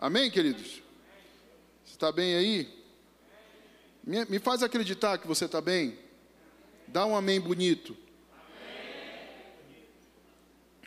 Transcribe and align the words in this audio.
Amém, 0.00 0.30
queridos? 0.30 0.80
Você 1.84 1.94
está 1.94 2.12
bem 2.12 2.36
aí? 2.36 2.68
Me, 4.04 4.38
faz 4.38 4.62
acreditar 4.62 5.18
que 5.18 5.26
você 5.26 5.46
está 5.46 5.60
bem. 5.60 5.98
Dá 6.86 7.04
um 7.04 7.16
amém 7.16 7.40
bonito. 7.40 7.96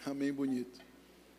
Amém 0.06 0.32
bonito. 0.32 0.80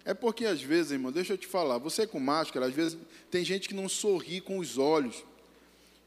É 0.04 0.12
porque 0.12 0.44
às 0.44 0.60
vezes, 0.60 0.92
irmão, 0.92 1.10
deixa 1.10 1.32
eu 1.32 1.38
te 1.38 1.46
falar, 1.46 1.78
você 1.78 2.06
com 2.06 2.20
máscara, 2.20 2.66
às 2.66 2.74
vezes 2.74 2.98
tem 3.30 3.42
gente 3.42 3.68
que 3.68 3.74
não 3.74 3.88
sorri 3.88 4.42
com 4.42 4.58
os 4.58 4.76
olhos. 4.76 5.24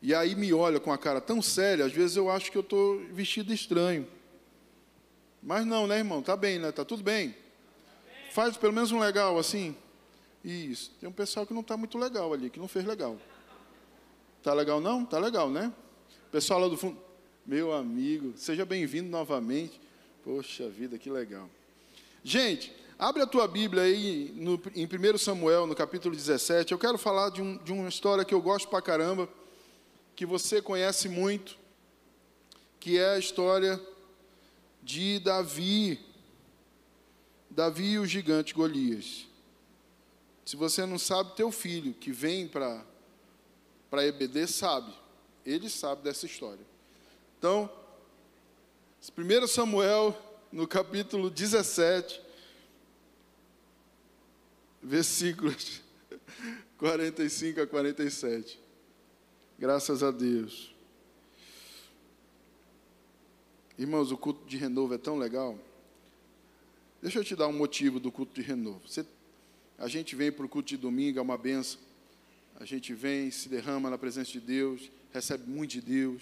E 0.03 0.13
aí 0.13 0.35
me 0.35 0.53
olha 0.53 0.79
com 0.79 0.93
a 0.93 0.99
cara 0.99 1.19
tão 1.19 1.41
séria, 1.41 1.85
às 1.85 1.91
vezes 1.91 2.15
eu 2.15 2.29
acho 2.29 2.51
que 2.51 2.57
eu 2.59 2.61
estou 2.61 2.99
vestido 3.11 3.51
estranho. 3.51 4.07
Mas 5.41 5.65
não, 5.65 5.87
né, 5.87 5.97
irmão? 5.97 6.21
Tá 6.21 6.37
bem, 6.37 6.59
né? 6.59 6.71
Tá 6.71 6.85
tudo 6.85 7.01
bem. 7.01 7.35
Faz 8.31 8.55
pelo 8.55 8.71
menos 8.71 8.91
um 8.91 8.99
legal 8.99 9.39
assim. 9.39 9.75
Isso. 10.45 10.91
Tem 10.99 11.09
um 11.09 11.11
pessoal 11.11 11.43
que 11.43 11.55
não 11.55 11.61
está 11.61 11.75
muito 11.75 11.97
legal 11.97 12.31
ali, 12.31 12.51
que 12.51 12.59
não 12.59 12.67
fez 12.67 12.85
legal. 12.85 13.17
Tá 14.43 14.53
legal 14.53 14.79
não? 14.79 15.03
Tá 15.03 15.17
legal, 15.17 15.49
né? 15.49 15.73
Pessoal 16.31 16.59
lá 16.59 16.67
do 16.67 16.77
fundo, 16.77 16.99
meu 17.43 17.73
amigo, 17.73 18.31
seja 18.37 18.63
bem-vindo 18.63 19.09
novamente. 19.09 19.81
Poxa 20.23 20.69
vida, 20.69 20.99
que 20.99 21.09
legal. 21.09 21.49
Gente, 22.23 22.71
abre 22.99 23.23
a 23.23 23.25
tua 23.25 23.47
Bíblia 23.47 23.83
aí 23.83 24.31
no, 24.35 24.61
em 24.75 24.85
1 24.85 25.17
Samuel, 25.17 25.65
no 25.65 25.73
capítulo 25.73 26.15
17. 26.15 26.73
Eu 26.73 26.77
quero 26.77 26.99
falar 26.99 27.31
de, 27.31 27.41
um, 27.41 27.57
de 27.57 27.73
uma 27.73 27.89
história 27.89 28.23
que 28.23 28.33
eu 28.33 28.41
gosto 28.41 28.67
pra 28.67 28.83
caramba, 28.83 29.27
que 30.15 30.27
você 30.27 30.61
conhece 30.61 31.09
muito, 31.09 31.57
que 32.79 32.99
é 32.99 33.15
a 33.15 33.17
história 33.17 33.81
de 34.83 35.17
Davi. 35.17 35.99
Davi 37.49 37.93
e 37.93 37.99
o 37.99 38.05
gigante 38.05 38.53
Golias. 38.53 39.25
Se 40.45 40.55
você 40.55 40.85
não 40.85 40.99
sabe, 40.99 41.35
teu 41.35 41.51
filho 41.51 41.93
que 41.93 42.11
vem 42.11 42.47
para 42.47 42.85
EBD 43.91 44.45
sabe. 44.47 44.93
Ele 45.43 45.69
sabe 45.69 46.03
dessa 46.03 46.27
história. 46.27 46.63
Então, 47.39 47.69
1 49.17 49.47
Samuel 49.47 50.15
no 50.51 50.67
capítulo 50.67 51.29
17, 51.29 52.21
versículos 54.81 55.81
45 56.77 57.61
a 57.61 57.67
47. 57.67 58.59
Graças 59.57 60.03
a 60.03 60.11
Deus. 60.11 60.75
Irmãos, 63.77 64.11
o 64.11 64.17
culto 64.17 64.45
de 64.45 64.57
renovo 64.57 64.93
é 64.93 64.97
tão 64.97 65.17
legal. 65.17 65.57
Deixa 67.01 67.19
eu 67.19 67.23
te 67.23 67.35
dar 67.35 67.47
um 67.47 67.53
motivo 67.53 67.99
do 67.99 68.11
culto 68.11 68.33
de 68.33 68.41
renovo. 68.41 68.81
Você, 68.87 69.05
a 69.77 69.87
gente 69.87 70.15
vem 70.15 70.31
para 70.31 70.45
o 70.45 70.49
culto 70.49 70.69
de 70.69 70.77
domingo, 70.77 71.19
é 71.19 71.21
uma 71.21 71.37
benção. 71.37 71.79
A 72.59 72.65
gente 72.65 72.93
vem, 72.93 73.29
se 73.31 73.49
derrama 73.49 73.89
na 73.89 73.97
presença 73.97 74.31
de 74.31 74.39
Deus, 74.39 74.89
recebe 75.11 75.49
muito 75.49 75.71
de 75.71 75.81
Deus 75.81 76.21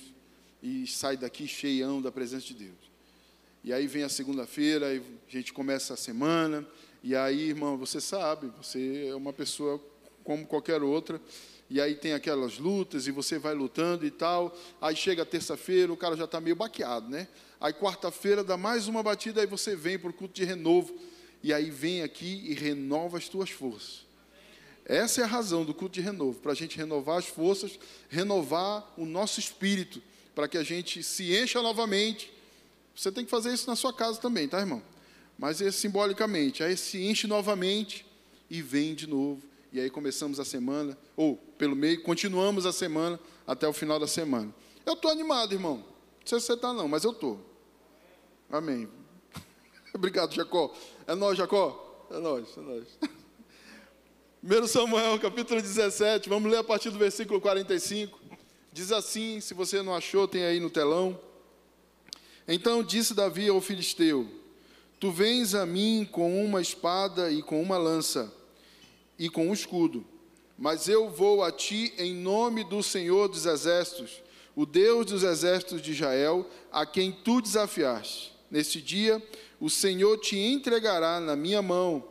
e 0.62 0.88
sai 0.88 1.16
daqui 1.16 1.48
cheião 1.48 2.02
da 2.02 2.12
presença 2.12 2.48
de 2.48 2.56
Deus. 2.56 2.94
E 3.64 3.72
aí 3.72 3.88
vem 3.88 4.04
a 4.04 4.10
segunda-feira, 4.10 4.88
a 4.90 5.32
gente 5.32 5.54
começa 5.54 5.94
a 5.94 5.98
semana, 5.98 6.68
e 7.04 7.16
aí, 7.16 7.50
irmão, 7.50 7.78
você 7.78 8.02
sabe, 8.02 8.52
você 8.58 9.08
é 9.10 9.16
uma 9.16 9.32
pessoa 9.32 9.82
como 10.24 10.46
qualquer 10.46 10.82
outra, 10.82 11.22
e 11.70 11.80
aí 11.80 11.96
tem 11.96 12.14
aquelas 12.14 12.58
lutas, 12.58 13.08
e 13.08 13.12
você 13.12 13.38
vai 13.38 13.54
lutando 13.54 14.06
e 14.06 14.12
tal. 14.12 14.58
Aí 14.82 14.96
chega 14.96 15.26
terça-feira, 15.26 15.92
o 15.94 15.98
cara 15.98 16.16
já 16.16 16.26
está 16.26 16.42
meio 16.42 16.56
baqueado, 16.56 17.10
né? 17.10 17.28
Aí 17.60 17.74
quarta-feira 17.74 18.44
dá 18.44 18.58
mais 18.58 18.88
uma 18.88 19.04
batida, 19.04 19.42
aí 19.42 19.48
você 19.48 19.76
vem 19.76 19.98
para 19.98 20.10
o 20.10 20.14
culto 20.14 20.34
de 20.34 20.44
renovo, 20.44 20.94
e 21.44 21.54
aí 21.54 21.70
vem 21.70 22.02
aqui 22.02 22.42
e 22.46 22.54
renova 22.54 23.18
as 23.18 23.30
tuas 23.30 23.50
forças. 23.50 24.06
Essa 24.86 25.22
é 25.22 25.24
a 25.24 25.28
razão 25.28 25.64
do 25.64 25.74
culto 25.74 25.96
de 25.96 26.02
renovo, 26.02 26.40
para 26.40 26.54
a 26.54 26.56
gente 26.56 26.78
renovar 26.78 27.20
as 27.20 27.28
forças, 27.28 27.78
renovar 28.10 28.92
o 28.98 29.06
nosso 29.06 29.40
espírito, 29.40 30.02
para 30.34 30.48
que 30.48 30.58
a 30.58 30.64
gente 30.64 31.04
se 31.04 31.36
encha 31.36 31.62
novamente 31.62 32.34
você 32.96 33.12
tem 33.12 33.26
que 33.26 33.32
fazer 33.32 33.54
isso 33.54 33.68
na 33.68 33.76
sua 33.76 33.92
casa 33.92 34.20
também, 34.20 34.48
tá, 34.48 34.60
irmão? 34.60 34.82
Mas 35.38 35.62
é 35.62 35.72
simbolicamente. 35.72 36.64
Aí 36.64 36.78
se 36.78 37.04
enche 37.04 37.26
novamente 37.26 38.06
e 38.50 38.62
vem 38.62 38.94
de 38.94 39.08
novo. 39.08 39.42
E 39.72 39.80
aí 39.80 39.90
começamos 39.90 40.40
a 40.40 40.46
semana, 40.46 40.96
ou 41.18 41.36
pelo 41.58 41.76
meio, 41.76 42.04
continuamos 42.04 42.66
a 42.68 42.72
semana 42.72 43.20
até 43.48 43.68
o 43.68 43.74
final 43.74 44.00
da 44.00 44.06
semana. 44.06 44.54
Eu 44.86 44.94
estou 44.94 45.10
animado, 45.10 45.54
irmão. 45.54 45.78
Não 45.78 46.28
sei 46.28 46.40
se 46.40 46.46
você 46.46 46.54
está, 46.54 46.72
não, 46.72 46.88
mas 46.88 47.04
eu 47.04 47.12
estou. 47.12 47.40
Amém. 48.52 48.88
Obrigado, 49.92 50.36
Jacó. 50.36 50.72
É 51.06 51.16
nós, 51.16 51.38
Jacó? 51.38 52.08
É 52.10 52.18
nós, 52.18 52.48
é 52.58 52.62
nós. 52.62 52.88
1 54.42 54.68
Samuel, 54.68 55.20
capítulo 55.20 55.62
17, 55.62 56.30
vamos 56.30 56.50
ler 56.50 56.60
a 56.60 56.64
partir 56.64 56.92
do 56.92 56.98
versículo 56.98 57.42
45. 57.42 58.18
Diz 58.72 58.92
assim, 58.92 59.42
se 59.42 59.54
você 59.54 59.82
não 59.82 59.94
achou, 59.94 60.28
tem 60.28 60.46
aí 60.46 60.62
no 60.62 60.70
telão. 60.70 61.20
Então 62.48 62.82
disse 62.82 63.14
Davi 63.14 63.50
ao 63.50 63.60
filisteu: 63.60 64.30
Tu 64.98 65.12
vens 65.12 65.54
a 65.54 65.66
mim 65.66 66.08
com 66.10 66.44
uma 66.44 66.62
espada 66.62 67.30
e 67.30 67.42
com 67.42 67.62
uma 67.62 67.78
lança 67.78 68.34
e 69.20 69.30
com 69.30 69.50
um 69.50 69.54
escudo, 69.54 70.06
mas 70.58 70.88
eu 70.88 71.10
vou 71.10 71.44
a 71.44 71.52
ti 71.52 71.94
em 71.98 72.16
nome 72.16 72.64
do 72.64 72.82
Senhor 72.82 73.28
dos 73.28 73.46
exércitos, 73.46 74.22
o 74.56 74.66
Deus 74.66 75.06
dos 75.06 75.24
exércitos 75.24 75.82
de 75.82 75.92
Israel, 75.92 76.50
a 76.72 76.86
quem 76.86 77.12
tu 77.12 77.42
desafiaste. 77.42 78.33
Neste 78.54 78.80
dia, 78.80 79.20
o 79.60 79.68
Senhor 79.68 80.16
te 80.20 80.38
entregará 80.38 81.20
na 81.20 81.36
minha 81.36 81.60
mão, 81.60 82.08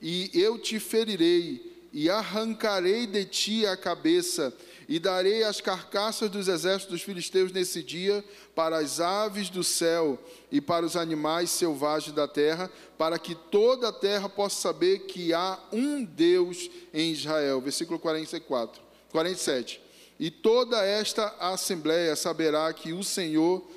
e 0.00 0.30
eu 0.32 0.56
te 0.56 0.78
ferirei, 0.78 1.88
e 1.92 2.08
arrancarei 2.08 3.08
de 3.08 3.24
ti 3.24 3.66
a 3.66 3.76
cabeça, 3.76 4.54
e 4.88 5.00
darei 5.00 5.42
as 5.42 5.60
carcaças 5.60 6.30
dos 6.30 6.46
exércitos 6.46 6.92
dos 6.92 7.02
filisteus 7.02 7.50
nesse 7.50 7.82
dia 7.82 8.24
para 8.54 8.78
as 8.78 9.00
aves 9.00 9.50
do 9.50 9.64
céu 9.64 10.16
e 10.52 10.60
para 10.60 10.86
os 10.86 10.94
animais 10.94 11.50
selvagens 11.50 12.14
da 12.14 12.28
terra, 12.28 12.70
para 12.96 13.18
que 13.18 13.34
toda 13.34 13.88
a 13.88 13.92
terra 13.92 14.28
possa 14.28 14.60
saber 14.60 15.06
que 15.06 15.34
há 15.34 15.58
um 15.72 16.04
Deus 16.04 16.70
em 16.94 17.10
Israel. 17.10 17.60
Versículo 17.60 17.98
44, 17.98 18.80
47. 19.10 19.80
E 20.20 20.30
toda 20.30 20.84
esta 20.84 21.34
assembleia 21.40 22.14
saberá 22.14 22.72
que 22.72 22.92
o 22.92 23.02
Senhor 23.02 23.68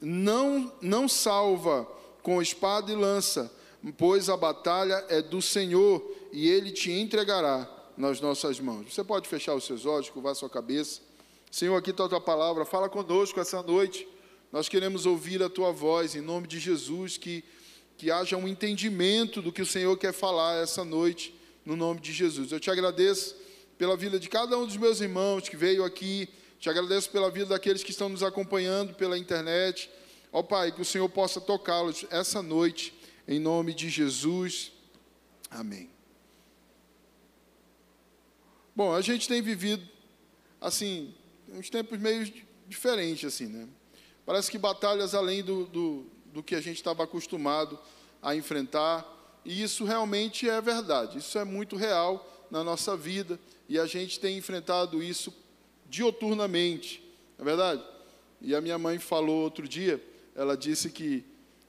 não, 0.00 0.72
não 0.80 1.08
salva 1.08 1.86
com 2.22 2.40
espada 2.42 2.92
e 2.92 2.94
lança, 2.94 3.52
pois 3.96 4.28
a 4.28 4.36
batalha 4.36 5.04
é 5.08 5.22
do 5.22 5.40
Senhor 5.40 6.02
e 6.32 6.48
ele 6.48 6.70
te 6.70 6.90
entregará 6.90 7.68
nas 7.96 8.20
nossas 8.20 8.60
mãos. 8.60 8.92
Você 8.92 9.02
pode 9.02 9.28
fechar 9.28 9.54
os 9.54 9.64
seus 9.64 9.84
olhos, 9.86 10.08
curvar 10.08 10.34
sua 10.34 10.48
cabeça. 10.48 11.00
Senhor, 11.50 11.76
aqui 11.76 11.90
está 11.90 12.04
a 12.04 12.08
tua 12.08 12.20
palavra. 12.20 12.64
Fala 12.64 12.88
conosco 12.88 13.40
essa 13.40 13.62
noite. 13.62 14.06
Nós 14.52 14.68
queremos 14.68 15.04
ouvir 15.04 15.42
a 15.42 15.48
tua 15.48 15.72
voz, 15.72 16.14
em 16.14 16.20
nome 16.20 16.46
de 16.46 16.58
Jesus, 16.58 17.18
que, 17.18 17.44
que 17.96 18.10
haja 18.10 18.36
um 18.36 18.46
entendimento 18.46 19.42
do 19.42 19.52
que 19.52 19.62
o 19.62 19.66
Senhor 19.66 19.96
quer 19.96 20.12
falar 20.12 20.62
essa 20.62 20.84
noite, 20.84 21.34
no 21.64 21.76
nome 21.76 22.00
de 22.00 22.12
Jesus. 22.12 22.52
Eu 22.52 22.60
te 22.60 22.70
agradeço 22.70 23.36
pela 23.76 23.96
vida 23.96 24.18
de 24.18 24.28
cada 24.28 24.56
um 24.58 24.66
dos 24.66 24.76
meus 24.76 25.00
irmãos 25.00 25.48
que 25.48 25.56
veio 25.56 25.84
aqui. 25.84 26.28
Te 26.58 26.68
agradeço 26.68 27.10
pela 27.10 27.30
vida 27.30 27.46
daqueles 27.46 27.84
que 27.84 27.92
estão 27.92 28.08
nos 28.08 28.22
acompanhando 28.22 28.94
pela 28.94 29.16
internet. 29.16 29.88
Ó 30.32 30.42
Pai, 30.42 30.72
que 30.72 30.82
o 30.82 30.84
Senhor 30.84 31.08
possa 31.08 31.40
tocá-los 31.40 32.04
essa 32.10 32.42
noite, 32.42 32.92
em 33.26 33.38
nome 33.38 33.72
de 33.72 33.88
Jesus. 33.88 34.72
Amém. 35.50 35.88
Bom, 38.74 38.92
a 38.92 39.00
gente 39.00 39.26
tem 39.28 39.40
vivido, 39.40 39.86
assim, 40.60 41.14
uns 41.48 41.70
tempos 41.70 41.98
meio 41.98 42.30
diferentes, 42.66 43.24
assim, 43.24 43.46
né? 43.46 43.68
Parece 44.24 44.50
que 44.50 44.58
batalhas 44.58 45.14
além 45.14 45.42
do, 45.42 45.64
do, 45.66 46.06
do 46.26 46.42
que 46.42 46.54
a 46.54 46.60
gente 46.60 46.76
estava 46.76 47.04
acostumado 47.04 47.78
a 48.20 48.36
enfrentar, 48.36 49.06
e 49.44 49.62
isso 49.62 49.84
realmente 49.84 50.48
é 50.48 50.60
verdade, 50.60 51.18
isso 51.18 51.38
é 51.38 51.44
muito 51.44 51.76
real 51.76 52.46
na 52.50 52.62
nossa 52.62 52.96
vida, 52.96 53.40
e 53.68 53.78
a 53.78 53.86
gente 53.86 54.20
tem 54.20 54.36
enfrentado 54.36 55.02
isso 55.02 55.32
dioturnamente, 55.88 57.02
é 57.38 57.44
verdade? 57.44 57.82
E 58.40 58.54
a 58.54 58.60
minha 58.60 58.78
mãe 58.78 58.98
falou 58.98 59.42
outro 59.42 59.66
dia, 59.66 60.02
ela 60.34 60.56
disse 60.56 60.90
que 60.90 61.24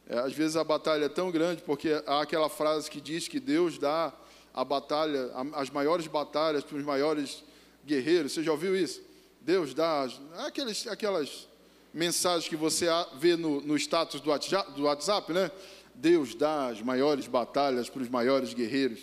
é, 0.08 0.18
às 0.20 0.34
vezes 0.34 0.56
a 0.56 0.64
batalha 0.64 1.06
é 1.06 1.10
tão 1.10 1.32
grande, 1.32 1.62
porque 1.62 2.02
há 2.06 2.22
aquela 2.22 2.50
frase 2.50 2.90
que 2.90 3.00
diz 3.00 3.28
que 3.28 3.40
Deus 3.40 3.78
dá 3.78 4.14
a 4.54 4.66
batalha, 4.66 5.32
as 5.54 5.70
maiores 5.70 6.08
batalhas 6.08 6.64
para 6.64 6.78
os 6.78 6.84
maiores 6.84 7.44
guerreiros. 7.86 8.34
Você 8.34 8.44
já 8.44 8.52
ouviu 8.52 8.76
isso? 8.76 9.02
Deus 9.42 9.74
dá 9.74 10.08
aqueles, 10.40 10.86
aquelas 10.88 11.48
mensagens 11.94 12.48
que 12.48 12.56
você 12.56 12.88
vê 13.18 13.36
no, 13.36 13.62
no 13.62 13.76
status 13.78 14.20
do 14.20 14.32
WhatsApp, 14.32 14.72
do 14.74 14.84
WhatsApp, 14.84 15.32
né? 15.32 15.52
Deus 15.96 16.34
dá 16.34 16.68
as 16.68 16.82
maiores 16.82 17.28
batalhas 17.28 17.90
para 17.90 18.02
os 18.02 18.10
maiores 18.10 18.54
guerreiros. 18.54 19.00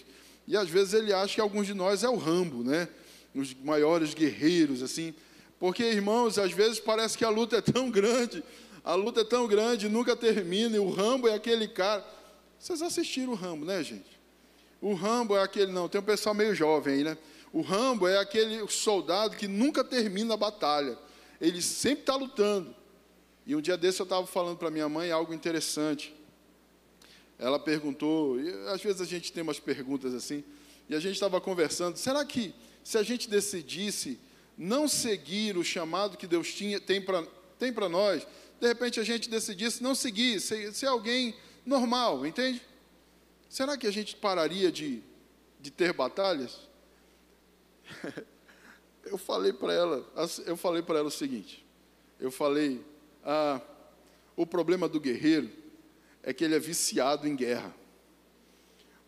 E 0.46 0.56
às 0.56 0.68
vezes 0.68 0.94
ele 0.94 1.12
acha 1.12 1.34
que 1.34 1.40
alguns 1.40 1.66
de 1.66 1.74
nós 1.74 2.02
é 2.02 2.08
o 2.08 2.16
Rambo, 2.16 2.62
né? 2.62 2.88
Os 3.36 3.54
maiores 3.54 4.14
guerreiros, 4.14 4.82
assim. 4.82 5.14
Porque, 5.58 5.84
irmãos, 5.84 6.38
às 6.38 6.52
vezes 6.52 6.80
parece 6.80 7.16
que 7.16 7.24
a 7.24 7.28
luta 7.28 7.58
é 7.58 7.60
tão 7.60 7.90
grande, 7.90 8.42
a 8.82 8.94
luta 8.94 9.20
é 9.20 9.24
tão 9.24 9.46
grande, 9.46 9.88
nunca 9.88 10.16
termina, 10.16 10.76
e 10.76 10.78
o 10.78 10.90
Rambo 10.90 11.28
é 11.28 11.34
aquele 11.34 11.68
cara. 11.68 12.04
Vocês 12.58 12.80
assistiram 12.82 13.32
o 13.32 13.34
Rambo, 13.34 13.64
né, 13.64 13.82
gente? 13.82 14.18
O 14.80 14.94
Rambo 14.94 15.36
é 15.36 15.42
aquele, 15.42 15.72
não, 15.72 15.88
tem 15.88 16.00
um 16.00 16.04
pessoal 16.04 16.34
meio 16.34 16.54
jovem 16.54 16.94
aí, 16.94 17.04
né? 17.04 17.18
O 17.52 17.62
Rambo 17.62 18.06
é 18.06 18.18
aquele 18.18 18.66
soldado 18.68 19.36
que 19.36 19.48
nunca 19.48 19.82
termina 19.82 20.34
a 20.34 20.36
batalha. 20.36 20.98
Ele 21.40 21.62
sempre 21.62 22.00
está 22.00 22.14
lutando. 22.14 22.74
E 23.46 23.54
um 23.54 23.60
dia 23.60 23.76
desse 23.76 24.00
eu 24.00 24.04
estava 24.04 24.26
falando 24.26 24.58
para 24.58 24.70
minha 24.70 24.88
mãe 24.88 25.10
algo 25.10 25.32
interessante. 25.32 26.14
Ela 27.38 27.58
perguntou, 27.58 28.40
e 28.40 28.50
às 28.68 28.82
vezes 28.82 29.00
a 29.00 29.04
gente 29.04 29.32
tem 29.32 29.42
umas 29.42 29.60
perguntas 29.60 30.14
assim, 30.14 30.42
e 30.88 30.94
a 30.94 31.00
gente 31.00 31.14
estava 31.14 31.40
conversando, 31.40 31.96
será 31.96 32.24
que 32.24 32.54
se 32.86 32.96
a 32.96 33.02
gente 33.02 33.28
decidisse 33.28 34.16
não 34.56 34.86
seguir 34.86 35.56
o 35.56 35.64
chamado 35.64 36.16
que 36.16 36.24
Deus 36.24 36.54
tinha, 36.54 36.78
tem 36.78 37.02
para 37.02 37.26
tem 37.58 37.72
nós, 37.90 38.24
de 38.60 38.68
repente 38.68 39.00
a 39.00 39.02
gente 39.02 39.28
decidisse 39.28 39.82
não 39.82 39.92
seguir, 39.92 40.40
ser, 40.40 40.72
ser 40.72 40.86
alguém 40.86 41.34
normal, 41.64 42.24
entende? 42.24 42.62
Será 43.48 43.76
que 43.76 43.88
a 43.88 43.90
gente 43.90 44.14
pararia 44.14 44.70
de, 44.70 45.02
de 45.60 45.72
ter 45.72 45.92
batalhas? 45.92 46.60
eu 49.04 49.18
falei 49.18 49.52
para 49.52 49.72
ela, 49.72 50.06
eu 50.46 50.56
falei 50.56 50.80
para 50.80 51.00
ela 51.00 51.08
o 51.08 51.10
seguinte, 51.10 51.66
eu 52.20 52.30
falei, 52.30 52.84
ah, 53.24 53.60
o 54.36 54.46
problema 54.46 54.88
do 54.88 55.00
guerreiro 55.00 55.50
é 56.22 56.32
que 56.32 56.44
ele 56.44 56.54
é 56.54 56.60
viciado 56.60 57.26
em 57.26 57.34
guerra. 57.34 57.74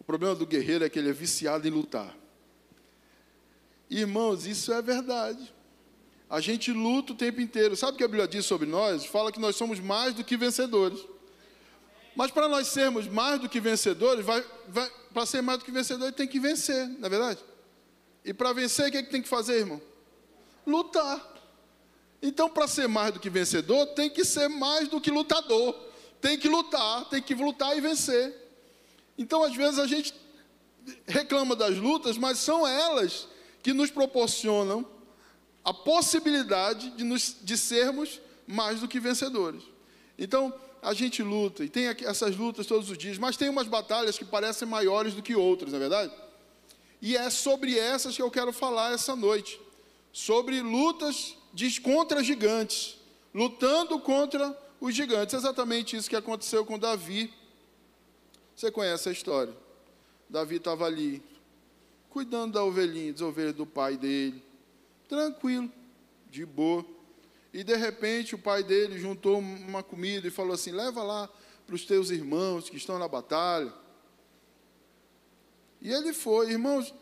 O 0.00 0.02
problema 0.02 0.34
do 0.34 0.44
guerreiro 0.44 0.84
é 0.84 0.88
que 0.88 0.98
ele 0.98 1.10
é 1.10 1.12
viciado 1.12 1.68
em 1.68 1.70
lutar. 1.70 2.17
Irmãos, 3.90 4.46
isso 4.46 4.72
é 4.72 4.82
verdade. 4.82 5.54
A 6.28 6.40
gente 6.40 6.72
luta 6.72 7.12
o 7.12 7.16
tempo 7.16 7.40
inteiro. 7.40 7.74
Sabe 7.74 7.94
o 7.94 7.96
que 7.96 8.04
a 8.04 8.08
Bíblia 8.08 8.28
diz 8.28 8.44
sobre 8.44 8.66
nós? 8.66 9.06
Fala 9.06 9.32
que 9.32 9.40
nós 9.40 9.56
somos 9.56 9.80
mais 9.80 10.14
do 10.14 10.22
que 10.22 10.36
vencedores. 10.36 11.00
Mas 12.14 12.30
para 12.30 12.48
nós 12.48 12.66
sermos 12.66 13.06
mais 13.06 13.40
do 13.40 13.48
que 13.48 13.60
vencedores, 13.60 14.26
para 15.14 15.24
ser 15.24 15.40
mais 15.40 15.60
do 15.60 15.64
que 15.64 15.70
vencedor, 15.70 16.12
tem 16.12 16.26
que 16.26 16.40
vencer, 16.40 16.88
não 16.88 17.06
é 17.06 17.08
verdade? 17.08 17.40
E 18.24 18.34
para 18.34 18.52
vencer, 18.52 18.88
o 18.88 18.90
que, 18.90 18.96
é 18.98 19.02
que 19.02 19.10
tem 19.10 19.22
que 19.22 19.28
fazer, 19.28 19.60
irmão? 19.60 19.80
Lutar. 20.66 21.24
Então, 22.20 22.50
para 22.50 22.66
ser 22.66 22.88
mais 22.88 23.14
do 23.14 23.20
que 23.20 23.30
vencedor, 23.30 23.86
tem 23.94 24.10
que 24.10 24.24
ser 24.24 24.48
mais 24.48 24.88
do 24.88 25.00
que 25.00 25.10
lutador. 25.10 25.74
Tem 26.20 26.36
que 26.36 26.48
lutar, 26.48 27.08
tem 27.08 27.22
que 27.22 27.34
lutar 27.34 27.76
e 27.78 27.80
vencer. 27.80 28.34
Então, 29.16 29.42
às 29.44 29.54
vezes, 29.54 29.78
a 29.78 29.86
gente 29.86 30.12
reclama 31.06 31.54
das 31.54 31.76
lutas, 31.76 32.18
mas 32.18 32.38
são 32.38 32.66
elas 32.66 33.28
que 33.62 33.72
nos 33.72 33.90
proporcionam 33.90 34.86
a 35.64 35.74
possibilidade 35.74 36.90
de, 36.90 37.04
nos, 37.04 37.36
de 37.42 37.56
sermos 37.56 38.20
mais 38.46 38.80
do 38.80 38.88
que 38.88 38.98
vencedores. 38.98 39.62
Então, 40.18 40.52
a 40.82 40.94
gente 40.94 41.22
luta, 41.22 41.64
e 41.64 41.68
tem 41.68 41.86
essas 41.86 42.36
lutas 42.36 42.66
todos 42.66 42.90
os 42.90 42.96
dias, 42.96 43.18
mas 43.18 43.36
tem 43.36 43.48
umas 43.48 43.66
batalhas 43.66 44.16
que 44.16 44.24
parecem 44.24 44.66
maiores 44.66 45.14
do 45.14 45.22
que 45.22 45.34
outras, 45.34 45.72
não 45.72 45.76
é 45.76 45.80
verdade? 45.80 46.12
E 47.00 47.16
é 47.16 47.30
sobre 47.30 47.78
essas 47.78 48.16
que 48.16 48.22
eu 48.22 48.30
quero 48.30 48.52
falar 48.52 48.92
essa 48.92 49.14
noite. 49.14 49.60
Sobre 50.12 50.60
lutas 50.60 51.36
de, 51.52 51.80
contra 51.80 52.24
gigantes, 52.24 52.96
lutando 53.34 53.98
contra 54.00 54.56
os 54.80 54.94
gigantes. 54.94 55.34
Exatamente 55.34 55.96
isso 55.96 56.08
que 56.08 56.16
aconteceu 56.16 56.64
com 56.64 56.78
Davi. 56.78 57.32
Você 58.56 58.70
conhece 58.70 59.08
a 59.08 59.12
história. 59.12 59.54
Davi 60.28 60.56
estava 60.56 60.86
ali, 60.86 61.22
cuidando 62.18 62.54
da 62.54 62.64
ovelhinha, 62.64 63.12
das 63.12 63.22
ovelhas 63.22 63.54
do 63.54 63.64
pai 63.64 63.96
dele, 63.96 64.42
tranquilo, 65.08 65.70
de 66.28 66.44
boa. 66.44 66.84
E 67.52 67.62
de 67.62 67.76
repente 67.76 68.34
o 68.34 68.38
pai 68.38 68.64
dele 68.64 68.98
juntou 68.98 69.38
uma 69.38 69.84
comida 69.84 70.26
e 70.26 70.30
falou 70.30 70.52
assim: 70.52 70.72
leva 70.72 71.00
lá 71.04 71.30
para 71.64 71.76
os 71.76 71.84
teus 71.84 72.10
irmãos 72.10 72.68
que 72.68 72.76
estão 72.76 72.98
na 72.98 73.06
batalha. 73.06 73.72
E 75.80 75.92
ele 75.92 76.12
foi, 76.12 76.50
irmãos, 76.50 76.92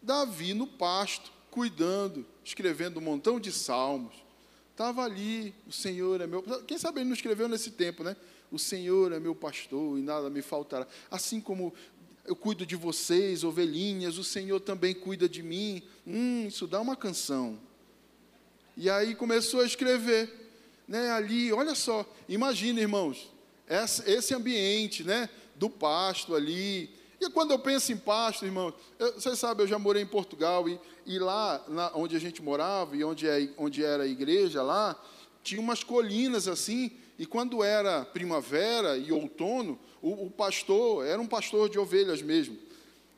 Davi 0.00 0.54
no 0.54 0.68
pasto, 0.68 1.32
cuidando, 1.50 2.24
escrevendo 2.44 3.00
um 3.00 3.02
montão 3.02 3.40
de 3.40 3.50
salmos. 3.50 4.14
Estava 4.70 5.02
ali, 5.02 5.52
o 5.66 5.72
Senhor 5.72 6.20
é 6.20 6.28
meu. 6.28 6.44
Quem 6.62 6.78
sabe 6.78 7.00
ele 7.00 7.08
não 7.08 7.16
escreveu 7.16 7.48
nesse 7.48 7.72
tempo, 7.72 8.04
né? 8.04 8.16
O 8.52 8.58
Senhor 8.58 9.10
é 9.10 9.18
meu 9.18 9.34
pastor 9.34 9.98
e 9.98 10.00
nada 10.00 10.30
me 10.30 10.42
faltará. 10.42 10.86
Assim 11.10 11.40
como 11.40 11.74
eu 12.28 12.36
cuido 12.36 12.66
de 12.66 12.76
vocês, 12.76 13.42
ovelhinhas, 13.42 14.18
o 14.18 14.22
Senhor 14.22 14.60
também 14.60 14.94
cuida 14.94 15.26
de 15.26 15.42
mim. 15.42 15.82
Hum, 16.06 16.46
isso 16.46 16.66
dá 16.66 16.78
uma 16.78 16.94
canção. 16.94 17.58
E 18.76 18.90
aí 18.90 19.14
começou 19.14 19.62
a 19.62 19.66
escrever, 19.66 20.30
né? 20.86 21.10
Ali, 21.10 21.50
olha 21.54 21.74
só, 21.74 22.04
imagina, 22.28 22.82
irmãos, 22.82 23.32
esse 24.06 24.34
ambiente, 24.34 25.02
né? 25.02 25.30
Do 25.56 25.70
pasto 25.70 26.34
ali. 26.34 26.90
E 27.18 27.30
quando 27.30 27.52
eu 27.52 27.58
penso 27.58 27.92
em 27.92 27.96
pasto, 27.96 28.44
irmão, 28.44 28.74
vocês 29.14 29.38
sabem, 29.38 29.64
eu 29.64 29.68
já 29.68 29.78
morei 29.78 30.02
em 30.02 30.06
Portugal 30.06 30.68
e, 30.68 30.78
e 31.06 31.18
lá, 31.18 31.64
na, 31.66 31.90
onde 31.94 32.14
a 32.14 32.20
gente 32.20 32.42
morava 32.42 32.94
e 32.94 33.02
onde, 33.02 33.26
é, 33.26 33.48
onde 33.56 33.82
era 33.82 34.02
a 34.02 34.06
igreja 34.06 34.62
lá, 34.62 35.02
tinha 35.42 35.62
umas 35.62 35.82
colinas 35.82 36.46
assim. 36.46 36.92
E 37.18 37.26
quando 37.26 37.64
era 37.64 38.04
primavera 38.04 38.96
e 38.96 39.10
outono, 39.10 39.78
o, 40.00 40.26
o 40.26 40.30
pastor, 40.30 41.04
era 41.04 41.20
um 41.20 41.26
pastor 41.26 41.68
de 41.68 41.78
ovelhas 41.78 42.22
mesmo, 42.22 42.56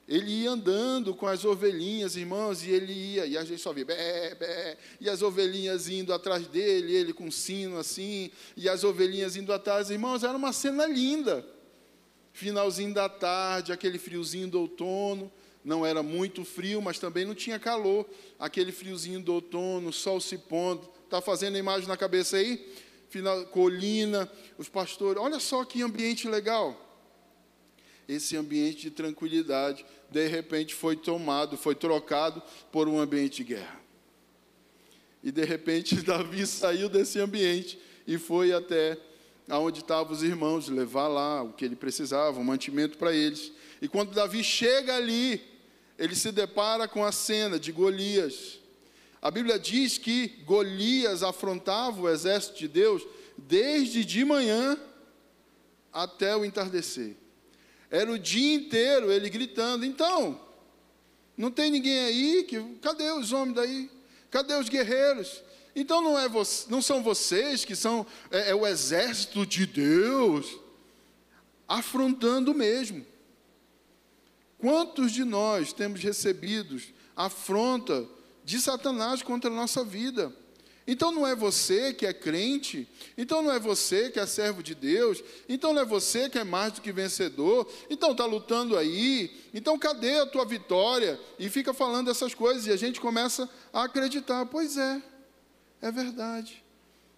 ele 0.09 0.43
ia 0.43 0.51
andando 0.51 1.15
com 1.15 1.27
as 1.27 1.45
ovelhinhas, 1.45 2.17
irmãos, 2.17 2.65
e 2.65 2.71
ele 2.71 2.93
ia, 2.93 3.27
e 3.27 3.39
a 3.39 3.45
gente 3.45 3.63
só 3.63 3.73
via, 3.73 3.85
bé, 3.85 4.35
bé, 4.35 4.77
e 5.01 5.09
as 5.09 5.23
ovelhinhas 5.23 5.89
indo 5.89 6.13
atrás 6.13 6.49
dele, 6.49 6.93
ele 6.93 7.13
com 7.13 7.27
um 7.27 7.31
sino 7.31 7.79
assim, 7.79 8.29
e 8.57 8.69
as 8.69 8.83
ovelhinhas 8.83 9.37
indo 9.37 9.53
atrás, 9.53 9.89
irmãos, 9.89 10.25
era 10.25 10.37
uma 10.37 10.53
cena 10.53 10.85
linda. 10.85 11.47
Finalzinho 12.33 12.93
da 12.93 13.09
tarde, 13.09 13.71
aquele 13.71 13.99
friozinho 13.99 14.49
do 14.49 14.61
outono, 14.61 15.31
não 15.65 15.87
era 15.87 16.03
muito 16.03 16.45
frio, 16.45 16.83
mas 16.83 16.99
também 16.99 17.25
não 17.25 17.35
tinha 17.35 17.59
calor, 17.59 18.05
aquele 18.37 18.73
friozinho 18.73 19.21
do 19.21 19.35
outono, 19.35 19.93
sol 19.93 20.21
se 20.21 20.39
pondo, 20.39 20.89
está 21.05 21.21
fazendo 21.21 21.55
a 21.55 21.59
imagem 21.59 21.87
na 21.87 21.97
cabeça 21.97 22.37
aí? 22.37 22.67
Final, 23.11 23.45
colina, 23.47 24.31
os 24.57 24.69
pastores. 24.69 25.21
Olha 25.21 25.39
só 25.39 25.65
que 25.65 25.83
ambiente 25.83 26.29
legal. 26.29 26.87
Esse 28.09 28.37
ambiente 28.37 28.83
de 28.83 28.91
tranquilidade, 28.91 29.85
de 30.11 30.27
repente, 30.27 30.75
foi 30.75 30.97
tomado, 30.97 31.57
foi 31.57 31.75
trocado 31.75 32.43
por 32.73 32.89
um 32.89 32.99
ambiente 32.99 33.39
de 33.39 33.55
guerra. 33.55 33.81
E 35.23 35.31
de 35.31 35.45
repente, 35.45 35.97
Davi 36.03 36.47
saiu 36.47 36.89
desse 36.89 37.19
ambiente 37.19 37.79
e 38.07 38.17
foi 38.17 38.53
até 38.53 38.97
aonde 39.49 39.81
estavam 39.81 40.13
os 40.13 40.23
irmãos, 40.23 40.69
levar 40.69 41.09
lá 41.09 41.43
o 41.43 41.53
que 41.53 41.65
ele 41.65 41.75
precisava, 41.75 42.39
um 42.39 42.45
mantimento 42.45 42.97
para 42.97 43.13
eles. 43.13 43.53
E 43.83 43.89
quando 43.89 44.13
Davi 44.13 44.45
chega 44.45 44.95
ali, 44.95 45.43
ele 45.99 46.15
se 46.15 46.31
depara 46.31 46.87
com 46.87 47.05
a 47.05 47.11
cena 47.11 47.59
de 47.59 47.73
Golias. 47.73 48.60
A 49.23 49.31
Bíblia 49.31 49.59
diz 49.59 49.99
que 49.99 50.29
Golias 50.45 51.23
afrontava 51.23 52.01
o 52.01 52.09
exército 52.09 52.59
de 52.59 52.69
Deus 52.69 53.07
desde 53.37 54.05
de 54.05 54.25
manhã 54.25 54.79
até 55.93 56.35
o 56.37 56.45
entardecer. 56.45 57.17
Era 57.91 58.11
o 58.11 58.19
dia 58.19 58.55
inteiro 58.55 59.11
ele 59.11 59.29
gritando: 59.29 59.85
então, 59.85 60.41
não 61.37 61.51
tem 61.51 61.71
ninguém 61.71 61.99
aí? 62.01 62.45
Que, 62.45 62.63
cadê 62.81 63.11
os 63.11 63.33
homens 63.33 63.57
daí? 63.57 63.91
Cadê 64.31 64.55
os 64.55 64.69
guerreiros? 64.69 65.43
Então 65.75 66.01
não, 66.01 66.19
é 66.19 66.27
não 66.69 66.81
são 66.81 67.03
vocês 67.03 67.65
que 67.65 67.77
são 67.77 68.07
é, 68.31 68.51
é 68.51 68.55
o 68.55 68.67
exército 68.67 69.45
de 69.45 69.67
Deus, 69.67 70.59
afrontando 71.69 72.55
mesmo. 72.55 73.05
Quantos 74.59 75.13
de 75.13 75.25
nós 75.25 75.73
temos 75.73 76.03
recebido 76.03 76.81
afronta 77.17 78.07
de 78.51 78.61
Satanás 78.61 79.23
contra 79.23 79.49
a 79.49 79.55
nossa 79.55 79.85
vida. 79.85 80.35
Então 80.85 81.13
não 81.13 81.25
é 81.25 81.37
você 81.37 81.95
que 81.95 82.05
é 82.05 82.13
crente, 82.13 82.89
então 83.17 83.43
não 83.43 83.53
é 83.53 83.61
você 83.61 84.11
que 84.11 84.19
é 84.19 84.27
servo 84.27 84.61
de 84.61 84.75
Deus, 84.75 85.23
então 85.49 85.73
não 85.73 85.83
é 85.83 85.85
você 85.85 86.29
que 86.29 86.37
é 86.37 86.43
mais 86.43 86.73
do 86.73 86.81
que 86.81 86.91
vencedor, 86.91 87.71
então 87.89 88.11
está 88.11 88.27
lutando 88.27 88.77
aí, 88.77 89.41
então 89.55 89.79
cadê 89.79 90.19
a 90.19 90.27
tua 90.27 90.45
vitória? 90.45 91.21
E 91.39 91.49
fica 91.49 91.73
falando 91.73 92.11
essas 92.11 92.35
coisas 92.35 92.67
e 92.67 92.73
a 92.73 92.77
gente 92.77 93.01
começa 93.01 93.49
a 93.73 93.85
acreditar, 93.85 94.45
pois 94.47 94.77
é, 94.77 95.01
é 95.81 95.93
verdade. 95.93 96.65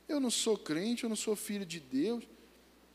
Eu 0.06 0.20
não 0.20 0.30
sou 0.30 0.58
crente, 0.58 1.04
eu 1.04 1.08
não 1.08 1.16
sou 1.16 1.34
filho 1.34 1.64
de 1.64 1.80
Deus. 1.80 2.24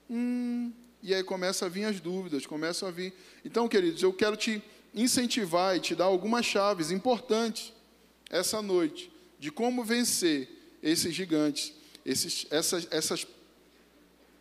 Hum, 0.08 0.72
e 1.02 1.12
aí 1.12 1.24
começa 1.24 1.66
a 1.66 1.70
vir 1.70 1.86
as 1.86 2.00
dúvidas, 2.00 2.46
começam 2.46 2.88
a 2.88 2.92
vir. 2.92 3.16
Então, 3.44 3.68
queridos, 3.68 4.04
eu 4.04 4.14
quero 4.14 4.38
te 4.38 4.62
incentivar 4.94 5.76
e 5.76 5.80
te 5.80 5.96
dar 5.96 6.06
algumas 6.06 6.46
chaves 6.46 6.92
importantes 6.92 7.74
essa 8.30 8.62
noite 8.62 9.12
de 9.40 9.52
como 9.52 9.84
vencer 9.84 10.50
esses 10.82 11.14
gigantes, 11.14 11.74
esses, 12.06 12.46
essas, 12.50 12.88
essas, 12.92 13.28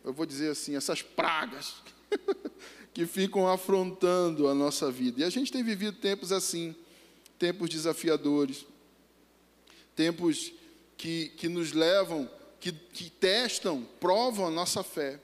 eu 0.03 0.13
vou 0.13 0.25
dizer 0.25 0.51
assim, 0.51 0.75
essas 0.75 1.01
pragas 1.01 1.75
que 2.93 3.05
ficam 3.05 3.47
afrontando 3.47 4.47
a 4.47 4.55
nossa 4.55 4.89
vida. 4.91 5.21
E 5.21 5.23
a 5.23 5.29
gente 5.29 5.51
tem 5.51 5.63
vivido 5.63 5.97
tempos 5.97 6.31
assim, 6.31 6.75
tempos 7.37 7.69
desafiadores, 7.69 8.65
tempos 9.95 10.51
que, 10.97 11.29
que 11.29 11.47
nos 11.47 11.71
levam, 11.71 12.29
que, 12.59 12.71
que 12.71 13.09
testam, 13.09 13.83
provam 13.99 14.47
a 14.47 14.51
nossa 14.51 14.83
fé. 14.83 15.19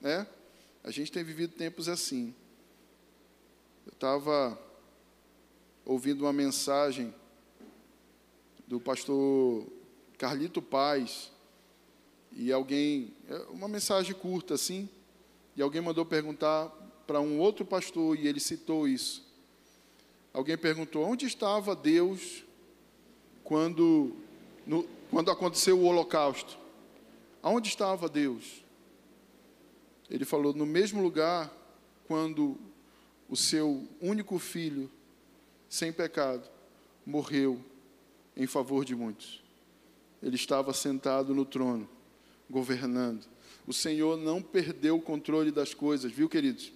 Né? 0.00 0.26
A 0.84 0.90
gente 0.90 1.10
tem 1.10 1.24
vivido 1.24 1.54
tempos 1.54 1.88
assim. 1.88 2.34
Eu 3.86 3.92
estava 3.92 4.58
ouvindo 5.84 6.22
uma 6.22 6.32
mensagem 6.32 7.12
do 8.68 8.78
pastor 8.78 9.66
Carlito 10.18 10.60
Paz, 10.60 11.32
e 12.32 12.52
alguém, 12.52 13.14
é 13.26 13.36
uma 13.50 13.66
mensagem 13.66 14.14
curta 14.14 14.54
assim, 14.54 14.86
e 15.56 15.62
alguém 15.62 15.80
mandou 15.80 16.04
perguntar 16.04 16.68
para 17.06 17.18
um 17.18 17.38
outro 17.38 17.64
pastor, 17.64 18.18
e 18.18 18.28
ele 18.28 18.38
citou 18.38 18.86
isso. 18.86 19.26
Alguém 20.34 20.58
perguntou: 20.58 21.02
onde 21.02 21.24
estava 21.24 21.74
Deus 21.74 22.44
quando, 23.42 24.14
no, 24.66 24.86
quando 25.10 25.30
aconteceu 25.30 25.78
o 25.78 25.84
Holocausto? 25.84 26.58
Aonde 27.42 27.68
estava 27.68 28.06
Deus? 28.06 28.62
Ele 30.10 30.26
falou: 30.26 30.52
no 30.52 30.66
mesmo 30.66 31.02
lugar 31.02 31.50
quando 32.06 32.58
o 33.30 33.36
seu 33.36 33.88
único 34.00 34.38
filho, 34.38 34.90
sem 35.70 35.90
pecado, 35.90 36.46
morreu 37.06 37.64
em 38.38 38.46
favor 38.46 38.84
de 38.84 38.94
muitos. 38.94 39.42
Ele 40.22 40.36
estava 40.36 40.72
sentado 40.72 41.34
no 41.34 41.44
trono, 41.44 41.88
governando. 42.48 43.26
O 43.66 43.72
Senhor 43.72 44.16
não 44.16 44.40
perdeu 44.40 44.96
o 44.96 45.02
controle 45.02 45.50
das 45.50 45.74
coisas, 45.74 46.10
viu, 46.10 46.28
queridos? 46.28 46.72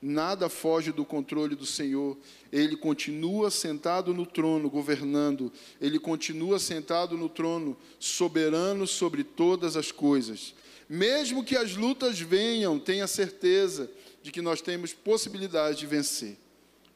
Nada 0.00 0.48
foge 0.48 0.92
do 0.92 1.04
controle 1.04 1.54
do 1.54 1.66
Senhor. 1.66 2.16
Ele 2.50 2.74
continua 2.76 3.50
sentado 3.50 4.14
no 4.14 4.24
trono, 4.24 4.70
governando. 4.70 5.52
Ele 5.78 5.98
continua 5.98 6.58
sentado 6.58 7.18
no 7.18 7.28
trono, 7.28 7.76
soberano 7.98 8.86
sobre 8.86 9.22
todas 9.22 9.76
as 9.76 9.92
coisas. 9.92 10.54
Mesmo 10.88 11.44
que 11.44 11.56
as 11.56 11.76
lutas 11.76 12.18
venham, 12.18 12.78
tenha 12.78 13.06
certeza 13.06 13.90
de 14.22 14.32
que 14.32 14.40
nós 14.40 14.62
temos 14.62 14.92
possibilidade 14.92 15.78
de 15.78 15.86
vencer, 15.86 16.36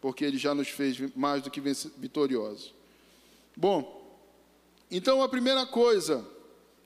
porque 0.00 0.24
Ele 0.24 0.38
já 0.38 0.54
nos 0.54 0.68
fez 0.68 0.98
mais 1.14 1.42
do 1.42 1.50
que 1.50 1.60
vitoriosos. 1.60 2.74
Bom, 3.56 4.03
então 4.96 5.22
a 5.22 5.28
primeira 5.28 5.66
coisa 5.66 6.24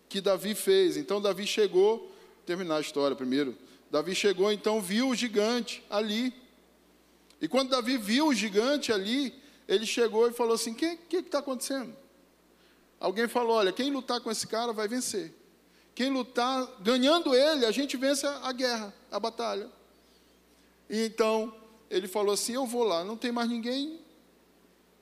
que 0.09 0.21
Davi 0.21 0.55
fez, 0.55 0.97
então 0.97 1.21
Davi 1.21 1.47
chegou, 1.47 2.11
terminar 2.47 2.77
a 2.77 2.81
história 2.81 3.15
primeiro. 3.15 3.55
Davi 3.91 4.15
chegou, 4.15 4.51
então 4.51 4.81
viu 4.81 5.11
o 5.11 5.15
gigante 5.15 5.85
ali. 5.91 6.33
E 7.41 7.47
quando 7.47 7.71
Davi 7.71 7.99
viu 7.99 8.29
o 8.29 8.35
gigante 8.35 8.93
ali, 8.93 9.35
ele 9.69 9.85
chegou 9.85 10.27
e 10.29 10.33
falou 10.33 10.55
assim: 10.55 10.73
O 10.73 10.75
que 10.75 10.99
está 11.13 11.41
acontecendo? 11.41 11.95
Alguém 12.99 13.29
falou: 13.29 13.57
Olha, 13.57 13.73
quem 13.73 13.93
lutar 13.93 14.21
com 14.21 14.31
esse 14.31 14.47
cara 14.47 14.73
vai 14.73 14.89
vencer. 14.89 15.35
Quem 15.95 16.11
lutar, 16.11 16.67
ganhando 16.81 17.35
ele, 17.35 17.67
a 17.67 17.71
gente 17.71 17.97
vence 17.97 18.27
a 18.27 18.53
guerra, 18.53 18.95
a 19.11 19.21
batalha. 19.21 19.69
E 20.89 21.05
então 21.05 21.55
ele 21.91 22.09
falou 22.09 22.33
assim: 22.33 22.55
Eu 22.55 22.67
vou 22.67 22.85
lá, 22.85 23.05
não 23.05 23.17
tem 23.17 23.31
mais 23.31 23.51
ninguém, 23.51 24.01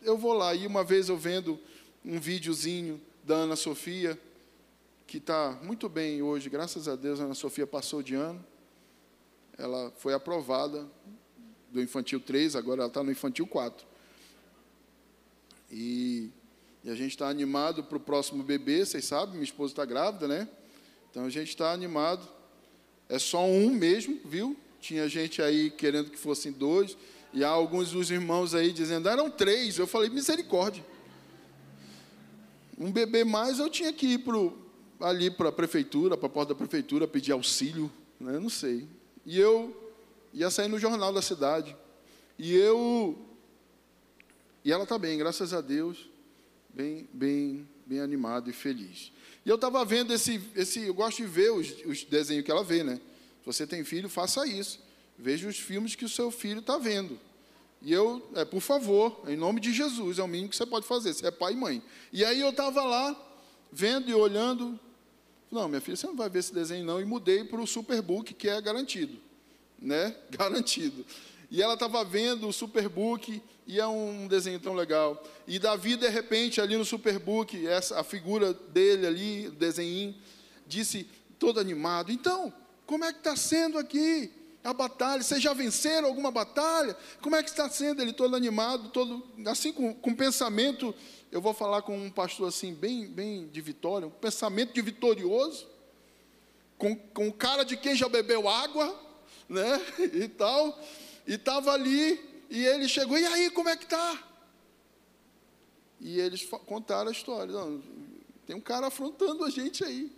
eu 0.02 0.18
vou 0.18 0.32
lá. 0.32 0.54
E 0.54 0.66
uma 0.66 0.82
vez 0.82 1.08
eu 1.08 1.16
vendo 1.16 1.58
um 2.06 2.20
videozinho 2.20 3.00
da 3.25 3.34
Ana 3.34 3.56
Sofia, 3.56 4.16
que 5.08 5.18
está 5.18 5.58
muito 5.60 5.88
bem 5.88 6.22
hoje, 6.22 6.48
graças 6.48 6.86
a 6.86 6.94
Deus, 6.94 7.18
a 7.18 7.25
Ana 7.25 7.34
Sofia 7.34 7.66
passou 7.66 8.00
de 8.00 8.14
ano. 8.14 8.44
Ela 9.58 9.92
foi 9.96 10.14
aprovada 10.14 10.86
do 11.72 11.82
infantil 11.82 12.20
3, 12.20 12.54
agora 12.54 12.82
ela 12.82 12.88
está 12.88 13.02
no 13.02 13.10
infantil 13.10 13.44
4. 13.44 13.84
E, 15.68 16.30
e 16.84 16.90
a 16.90 16.94
gente 16.94 17.10
está 17.10 17.28
animado 17.28 17.82
para 17.82 17.96
o 17.96 18.00
próximo 18.00 18.44
bebê, 18.44 18.86
vocês 18.86 19.04
sabem, 19.04 19.34
minha 19.34 19.44
esposa 19.44 19.72
está 19.72 19.84
grávida, 19.84 20.28
né? 20.28 20.48
Então 21.10 21.25
a 21.25 21.30
gente 21.30 21.48
está 21.48 21.72
animado. 21.72 22.28
É 23.08 23.18
só 23.18 23.44
um 23.44 23.70
mesmo, 23.70 24.20
viu? 24.25 24.56
Tinha 24.80 25.08
gente 25.08 25.42
aí 25.42 25.70
querendo 25.70 26.10
que 26.10 26.18
fossem 26.18 26.52
dois. 26.52 26.96
E 27.32 27.42
há 27.42 27.48
alguns 27.48 27.90
dos 27.90 28.10
irmãos 28.12 28.54
aí 28.54 28.72
dizendo, 28.72 29.08
eram 29.08 29.28
três. 29.28 29.76
Eu 29.78 29.86
falei, 29.88 30.08
misericórdia. 30.08 30.84
Um 32.78 32.92
bebê 32.92 33.25
mais, 33.25 33.59
eu 33.59 33.71
tinha 33.71 33.92
que 33.92 34.06
ir 34.06 34.18
pro, 34.18 34.56
ali 35.00 35.30
para 35.30 35.49
a 35.49 35.52
prefeitura, 35.52 36.16
para 36.16 36.26
a 36.26 36.30
porta 36.30 36.52
da 36.52 36.59
prefeitura, 36.59 37.09
pedir 37.09 37.33
auxílio. 37.33 37.90
Né? 38.21 38.38
Não 38.38 38.50
sei. 38.50 38.87
E 39.25 39.38
eu 39.38 39.75
ia 40.33 40.50
sair 40.50 40.68
no 40.68 40.78
jornal 40.78 41.12
da 41.12 41.23
cidade. 41.23 41.75
E 42.38 42.54
eu. 42.54 43.18
E 44.64 44.73
ela 44.73 44.83
está 44.83 44.99
bem, 44.99 45.16
graças 45.16 45.54
a 45.54 45.61
Deus. 45.61 46.11
Bem, 46.68 47.09
bem, 47.12 47.66
bem 47.87 48.00
animado 48.00 48.50
e 48.50 48.52
feliz. 48.52 49.11
E 49.45 49.49
eu 49.49 49.54
estava 49.54 49.83
vendo 49.85 50.12
esse, 50.12 50.42
esse. 50.54 50.80
Eu 50.83 50.95
gosto 50.95 51.18
de 51.18 51.26
ver 51.26 51.52
os, 51.52 51.75
os 51.87 52.04
desenhos 52.04 52.45
que 52.45 52.50
ela 52.50 52.62
vê, 52.62 52.85
né? 52.85 52.97
Se 53.40 53.47
você 53.47 53.66
tem 53.66 53.85
filho, 53.85 54.09
faça 54.09 54.47
isso. 54.47 54.80
Veja 55.18 55.49
os 55.49 55.59
filmes 55.59 55.95
que 55.95 56.04
o 56.04 56.09
seu 56.09 56.30
filho 56.30 56.61
está 56.61 56.76
vendo. 56.76 57.18
E 57.87 57.93
eu, 57.93 58.21
é, 58.35 58.45
por 58.45 58.61
favor, 58.61 59.23
em 59.28 59.37
nome 59.37 59.61
de 59.61 59.73
Jesus, 59.73 60.19
é 60.19 60.23
o 60.25 60.26
mínimo 60.26 60.49
que 60.49 60.57
você 60.57 60.66
pode 60.66 60.85
fazer, 60.85 61.14
você 61.14 61.25
é 61.25 61.31
pai 61.31 61.52
e 61.52 61.57
mãe. 61.57 61.81
E 62.12 62.25
aí 62.25 62.40
eu 62.40 62.50
estava 62.50 62.83
lá, 62.83 63.14
vendo 63.71 64.11
e 64.11 64.12
olhando. 64.12 64.76
Não, 65.52 65.69
minha 65.69 65.81
filha, 65.81 65.97
você 65.97 66.09
não 66.09 66.16
vai 66.16 66.28
ver 66.28 66.40
esse 66.40 66.52
desenho, 66.52 66.85
não. 66.85 67.00
E 67.00 67.05
mudei 67.05 67.45
para 67.45 67.61
o 67.61 67.66
Superbook, 67.66 68.35
que 68.35 68.49
é 68.49 68.61
garantido. 68.61 69.16
Né? 69.81 70.16
Garantido. 70.37 71.07
E 71.49 71.62
ela 71.62 71.75
estava 71.75 72.05
vendo 72.05 72.49
o 72.49 72.52
Superbook, 72.52 73.40
e 73.69 73.78
é 73.78 73.87
um 73.87 74.26
desenho 74.26 74.59
tão 74.59 74.75
legal. 74.75 75.23
E 75.47 75.57
Davi, 75.61 75.95
de 75.95 76.09
repente, 76.09 76.61
ali 76.61 76.76
no 76.76 76.85
Superbook, 76.85 77.69
essa, 77.69 78.00
a 78.00 78.02
figura 78.02 78.52
dele 78.52 79.07
ali, 79.07 79.47
o 79.47 79.52
desenho, 79.52 80.12
disse, 80.66 81.09
todo 81.38 81.61
animado: 81.61 82.11
Então, 82.11 82.52
como 82.85 83.05
é 83.05 83.12
que 83.12 83.19
está 83.21 83.37
sendo 83.37 83.78
aqui 83.78 84.33
a 84.66 84.73
batalha? 84.73 85.23
Vocês 85.23 85.40
já 85.40 85.52
venceram 85.52 86.08
alguma 86.08 86.30
batalha? 86.30 86.96
Como 87.23 87.37
é 87.37 87.42
que 87.42 87.49
está 87.49 87.70
sendo? 87.70 88.02
Ele 88.02 88.12
todo 88.12 88.35
animado, 88.35 88.88
todo 88.88 89.25
assim 89.46 89.73
com, 89.73 89.94
com 89.94 90.14
pensamento. 90.14 90.92
Eu 91.30 91.40
vou 91.40 91.54
falar 91.54 91.82
com 91.82 91.96
um 91.96 92.11
pastor 92.11 92.49
assim, 92.49 92.75
bem, 92.75 93.06
bem 93.06 93.46
de 93.46 93.61
vitória, 93.61 94.08
um 94.08 94.11
pensamento 94.11 94.73
de 94.73 94.82
vitorioso, 94.82 95.68
com, 96.76 96.96
com 96.96 97.30
cara 97.30 97.64
de 97.64 97.76
quem 97.76 97.94
já 97.94 98.08
bebeu 98.08 98.49
água, 98.49 98.94
né? 99.49 99.80
E 100.12 100.28
tal. 100.28 100.78
E 101.26 101.35
estava 101.35 101.73
ali, 101.73 102.20
e 102.50 102.64
ele 102.64 102.88
chegou, 102.88 103.18
e 103.18 103.26
aí, 103.26 103.50
como 103.50 103.68
é 103.68 103.76
que 103.76 103.85
está? 103.85 104.23
E 106.00 106.20
eles 106.20 106.44
contaram 106.66 107.08
a 107.08 107.12
história. 107.12 107.54
Tem 108.46 108.54
um 108.54 108.61
cara 108.61 108.88
afrontando 108.88 109.44
a 109.44 109.50
gente 109.50 109.85
aí. 109.85 110.12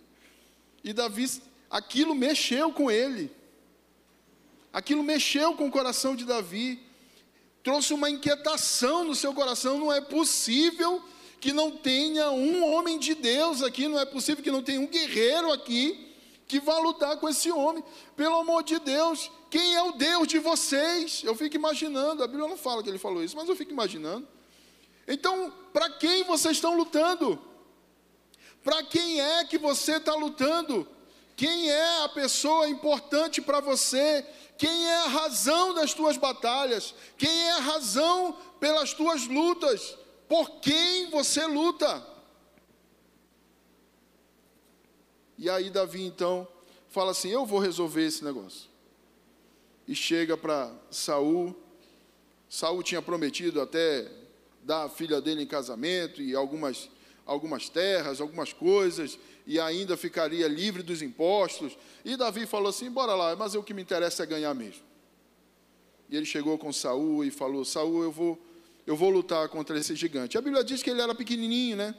E 0.82 0.92
Davi, 0.92 1.26
aquilo 1.70 2.14
mexeu 2.14 2.72
com 2.72 2.90
ele. 2.90 3.30
Aquilo 4.72 5.02
mexeu 5.02 5.54
com 5.54 5.66
o 5.66 5.70
coração 5.70 6.14
de 6.14 6.24
Davi. 6.24 6.82
Trouxe 7.62 7.92
uma 7.92 8.10
inquietação 8.10 9.04
no 9.04 9.14
seu 9.14 9.32
coração. 9.32 9.78
Não 9.78 9.92
é 9.92 10.00
possível 10.00 11.02
que 11.40 11.52
não 11.52 11.70
tenha 11.70 12.30
um 12.30 12.64
homem 12.72 12.98
de 12.98 13.14
Deus 13.14 13.62
aqui. 13.62 13.88
Não 13.88 13.98
é 13.98 14.04
possível 14.04 14.42
que 14.42 14.50
não 14.50 14.62
tenha 14.62 14.80
um 14.80 14.86
guerreiro 14.86 15.52
aqui 15.52 16.06
que 16.48 16.58
vá 16.58 16.78
lutar 16.78 17.18
com 17.18 17.28
esse 17.28 17.52
homem. 17.52 17.84
Pelo 18.16 18.36
amor 18.36 18.62
de 18.62 18.78
Deus, 18.78 19.30
quem 19.50 19.76
é 19.76 19.82
o 19.82 19.92
Deus 19.92 20.26
de 20.26 20.38
vocês? 20.38 21.22
Eu 21.22 21.34
fico 21.34 21.54
imaginando, 21.54 22.24
a 22.24 22.26
Bíblia 22.26 22.48
não 22.48 22.56
fala 22.56 22.82
que 22.82 22.88
ele 22.88 22.98
falou 22.98 23.22
isso, 23.22 23.36
mas 23.36 23.48
eu 23.48 23.54
fico 23.54 23.70
imaginando. 23.70 24.26
Então, 25.06 25.52
para 25.72 25.90
quem 25.90 26.24
vocês 26.24 26.56
estão 26.56 26.74
lutando? 26.74 27.38
Para 28.64 28.82
quem 28.82 29.20
é 29.20 29.44
que 29.44 29.58
você 29.58 29.96
está 29.96 30.14
lutando? 30.14 30.88
Quem 31.36 31.70
é 31.70 32.04
a 32.04 32.08
pessoa 32.08 32.68
importante 32.68 33.40
para 33.40 33.60
você? 33.60 34.26
Quem 34.58 34.86
é 34.88 34.96
a 35.04 35.08
razão 35.08 35.72
das 35.72 35.94
tuas 35.94 36.16
batalhas? 36.16 36.94
Quem 37.16 37.30
é 37.30 37.52
a 37.52 37.60
razão 37.60 38.36
pelas 38.58 38.92
tuas 38.92 39.26
lutas? 39.26 39.96
Por 40.28 40.60
quem 40.60 41.08
você 41.10 41.46
luta? 41.46 42.04
E 45.38 45.48
aí 45.48 45.70
Davi 45.70 46.02
então 46.02 46.46
fala 46.88 47.12
assim: 47.12 47.28
"Eu 47.28 47.46
vou 47.46 47.60
resolver 47.60 48.04
esse 48.04 48.24
negócio" 48.24 48.68
e 49.88 49.94
chega 49.94 50.36
para 50.36 50.70
Saul. 50.90 51.56
Saul 52.48 52.82
tinha 52.82 53.00
prometido 53.00 53.60
até 53.60 54.10
dar 54.62 54.84
a 54.84 54.88
filha 54.90 55.18
dele 55.18 55.42
em 55.42 55.46
casamento 55.46 56.20
e 56.20 56.34
algumas, 56.34 56.90
algumas 57.24 57.70
terras, 57.70 58.20
algumas 58.20 58.52
coisas, 58.52 59.18
e 59.48 59.58
ainda 59.58 59.96
ficaria 59.96 60.46
livre 60.46 60.82
dos 60.82 61.00
impostos. 61.00 61.76
E 62.04 62.16
Davi 62.16 62.46
falou 62.46 62.68
assim: 62.68 62.90
bora 62.90 63.14
lá, 63.14 63.34
mas 63.34 63.54
o 63.54 63.62
que 63.62 63.74
me 63.74 63.80
interessa 63.82 64.22
é 64.22 64.26
ganhar 64.26 64.54
mesmo. 64.54 64.82
E 66.10 66.16
ele 66.16 66.26
chegou 66.26 66.58
com 66.58 66.72
Saul 66.72 67.24
e 67.24 67.30
falou: 67.30 67.64
Saul, 67.64 68.02
eu 68.04 68.12
vou, 68.12 68.38
eu 68.86 68.94
vou 68.94 69.08
lutar 69.08 69.48
contra 69.48 69.76
esse 69.78 69.96
gigante. 69.96 70.36
A 70.36 70.42
Bíblia 70.42 70.62
diz 70.62 70.82
que 70.82 70.90
ele 70.90 71.00
era 71.00 71.14
pequenininho, 71.14 71.78
né? 71.78 71.94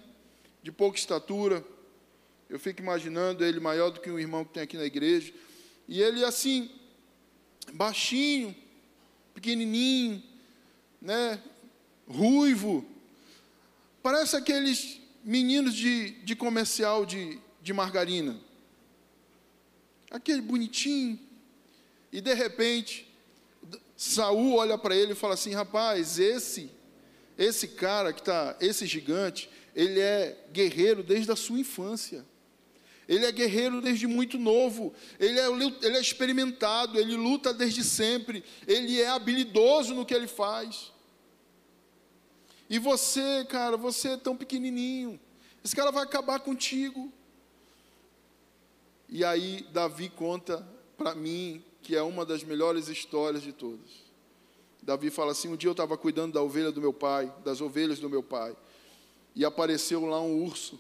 De 0.62 0.72
pouca 0.72 0.98
estatura. 0.98 1.66
Eu 2.48 2.60
fico 2.60 2.82
imaginando 2.82 3.44
ele 3.44 3.60
maior 3.60 3.90
do 3.90 4.00
que 4.00 4.12
um 4.12 4.20
irmão 4.20 4.46
que 4.46 4.54
tem 4.54 4.64
aqui 4.64 4.78
na 4.78 4.86
igreja. 4.86 5.34
E 5.88 6.02
ele 6.02 6.24
assim, 6.24 6.70
baixinho, 7.74 8.56
pequenininho, 9.34 10.24
né? 11.02 11.42
ruivo. 12.10 12.84
Parece 14.02 14.36
aqueles 14.36 14.99
meninos 15.24 15.74
de, 15.74 16.12
de 16.24 16.36
comercial 16.36 17.06
de, 17.06 17.40
de 17.62 17.74
margarina. 17.74 18.40
Aquele 20.10 20.42
bonitinho. 20.42 21.20
E 22.12 22.22
de 22.22 22.34
repente, 22.34 23.08
Saul 23.96 24.56
olha 24.56 24.78
para 24.78 24.96
ele 24.96 25.12
e 25.12 25.16
fala 25.16 25.34
assim: 25.36 25.54
rapaz, 25.54 26.18
esse, 26.20 26.72
esse 27.38 27.68
cara 27.70 28.12
que 28.12 28.22
está, 28.22 28.58
esse 28.60 28.86
gigante, 28.86 29.50
ele 29.76 30.00
é 30.00 30.38
guerreiro 30.52 31.04
desde 31.04 31.32
a 31.32 31.36
sua 31.36 31.60
infância. 31.60 32.26
Ele 33.08 33.26
é 33.26 33.32
guerreiro 33.32 33.82
desde 33.82 34.06
muito 34.06 34.38
novo, 34.38 34.94
ele 35.20 35.40
é, 35.40 35.48
ele 35.48 35.98
é 35.98 36.00
experimentado, 36.00 37.00
ele 37.00 37.16
luta 37.16 37.52
desde 37.52 37.84
sempre, 37.84 38.44
ele 38.68 39.02
é 39.02 39.10
habilidoso 39.10 39.96
no 39.96 40.06
que 40.06 40.14
ele 40.14 40.28
faz. 40.28 40.92
E 42.70 42.78
você, 42.78 43.46
cara, 43.46 43.76
você 43.76 44.10
é 44.10 44.18
tão 44.18 44.38
pequenininho, 44.38 45.20
esse 45.64 45.76
cara 45.76 45.92
vai 45.92 46.04
acabar 46.04 46.40
contigo. 46.40 47.12
E 49.08 49.26
aí, 49.26 49.66
Davi 49.72 50.10
conta 50.10 50.66
para 50.96 51.16
mim 51.16 51.64
que 51.82 51.96
é 51.96 52.02
uma 52.02 52.26
das 52.26 52.44
melhores 52.44 52.88
histórias 52.88 53.42
de 53.42 53.52
todas. 53.52 53.90
Davi 54.82 55.10
fala 55.10 55.32
assim: 55.32 55.48
um 55.48 55.58
dia 55.58 55.70
eu 55.70 55.74
estava 55.74 55.98
cuidando 55.98 56.34
da 56.34 56.42
ovelha 56.42 56.72
do 56.72 56.80
meu 56.80 56.94
pai, 56.94 57.34
das 57.44 57.60
ovelhas 57.62 58.00
do 58.00 58.10
meu 58.10 58.22
pai, 58.22 58.56
e 59.36 59.44
apareceu 59.44 60.06
lá 60.06 60.22
um 60.22 60.44
urso. 60.44 60.80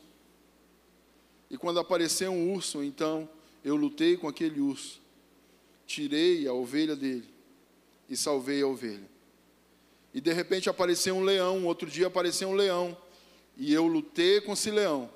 E 1.49 1.57
quando 1.57 1.79
apareceu 1.79 2.31
um 2.31 2.53
urso, 2.53 2.83
então 2.83 3.27
eu 3.63 3.75
lutei 3.75 4.15
com 4.15 4.27
aquele 4.27 4.61
urso, 4.61 5.01
tirei 5.87 6.47
a 6.47 6.53
ovelha 6.53 6.95
dele 6.95 7.27
e 8.07 8.15
salvei 8.15 8.61
a 8.61 8.67
ovelha. 8.67 9.09
E 10.13 10.19
de 10.19 10.33
repente 10.33 10.69
apareceu 10.69 11.15
um 11.15 11.23
leão, 11.23 11.65
outro 11.65 11.89
dia 11.89 12.07
apareceu 12.07 12.49
um 12.49 12.53
leão, 12.53 12.97
e 13.55 13.73
eu 13.73 13.85
lutei 13.85 14.41
com 14.41 14.53
esse 14.53 14.71
leão 14.71 15.09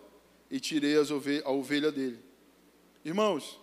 e 0.51 0.59
tirei 0.59 0.95
a 1.43 1.51
ovelha 1.51 1.91
dele. 1.91 2.19
Irmãos, 3.03 3.59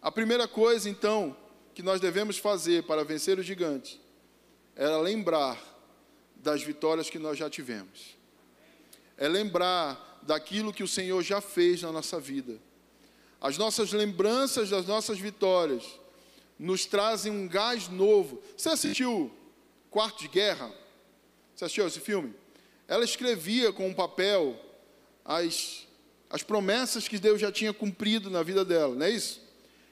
a 0.00 0.12
primeira 0.12 0.46
coisa 0.46 0.88
então 0.88 1.36
que 1.74 1.82
nós 1.82 2.00
devemos 2.00 2.38
fazer 2.38 2.84
para 2.84 3.04
vencer 3.04 3.38
o 3.38 3.42
gigante 3.42 4.00
era 4.76 4.98
lembrar 4.98 5.58
das 6.36 6.62
vitórias 6.62 7.10
que 7.10 7.18
nós 7.18 7.36
já 7.36 7.50
tivemos. 7.50 8.16
É 9.16 9.28
lembrar 9.28 10.20
daquilo 10.22 10.72
que 10.72 10.82
o 10.82 10.88
Senhor 10.88 11.22
já 11.22 11.40
fez 11.40 11.82
na 11.82 11.92
nossa 11.92 12.18
vida. 12.18 12.58
As 13.40 13.58
nossas 13.58 13.92
lembranças 13.92 14.70
das 14.70 14.86
nossas 14.86 15.18
vitórias 15.18 15.84
nos 16.58 16.84
trazem 16.84 17.32
um 17.32 17.48
gás 17.48 17.88
novo. 17.88 18.42
Você 18.56 18.68
assistiu 18.68 19.30
Quarto 19.90 20.20
de 20.20 20.28
Guerra? 20.28 20.72
Você 21.54 21.64
assistiu 21.64 21.86
esse 21.86 22.00
filme? 22.00 22.34
Ela 22.86 23.04
escrevia 23.04 23.72
com 23.72 23.88
um 23.88 23.94
papel 23.94 24.58
as, 25.24 25.86
as 26.28 26.42
promessas 26.42 27.08
que 27.08 27.18
Deus 27.18 27.40
já 27.40 27.50
tinha 27.50 27.72
cumprido 27.72 28.30
na 28.30 28.42
vida 28.42 28.64
dela, 28.64 28.94
não 28.94 29.04
é 29.04 29.10
isso? 29.10 29.40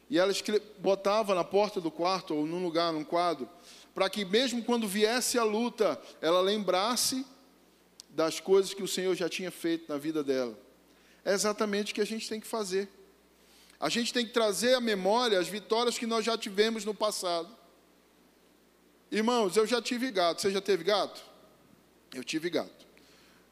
E 0.08 0.18
ela 0.18 0.32
botava 0.78 1.34
na 1.34 1.44
porta 1.44 1.80
do 1.80 1.90
quarto 1.90 2.34
ou 2.34 2.46
num 2.46 2.62
lugar, 2.62 2.92
num 2.92 3.04
quadro, 3.04 3.48
para 3.94 4.08
que 4.08 4.24
mesmo 4.24 4.64
quando 4.64 4.88
viesse 4.88 5.38
a 5.38 5.44
luta, 5.44 6.00
ela 6.20 6.40
lembrasse 6.40 7.26
das 8.08 8.40
coisas 8.40 8.72
que 8.72 8.82
o 8.82 8.88
Senhor 8.88 9.14
já 9.14 9.28
tinha 9.28 9.50
feito 9.50 9.92
na 9.92 9.98
vida 9.98 10.24
dela. 10.24 10.58
É 11.24 11.32
exatamente 11.32 11.92
o 11.92 11.94
que 11.94 12.00
a 12.00 12.06
gente 12.06 12.28
tem 12.28 12.40
que 12.40 12.46
fazer. 12.46 12.88
A 13.78 13.88
gente 13.88 14.12
tem 14.12 14.24
que 14.24 14.32
trazer 14.32 14.74
à 14.74 14.80
memória 14.80 15.38
as 15.38 15.48
vitórias 15.48 15.98
que 15.98 16.06
nós 16.06 16.24
já 16.24 16.38
tivemos 16.38 16.84
no 16.84 16.94
passado. 16.94 17.57
Irmãos, 19.10 19.56
eu 19.56 19.66
já 19.66 19.80
tive 19.80 20.10
gato. 20.10 20.42
Você 20.42 20.50
já 20.50 20.60
teve 20.60 20.84
gato? 20.84 21.22
Eu 22.14 22.22
tive 22.22 22.50
gato. 22.50 22.86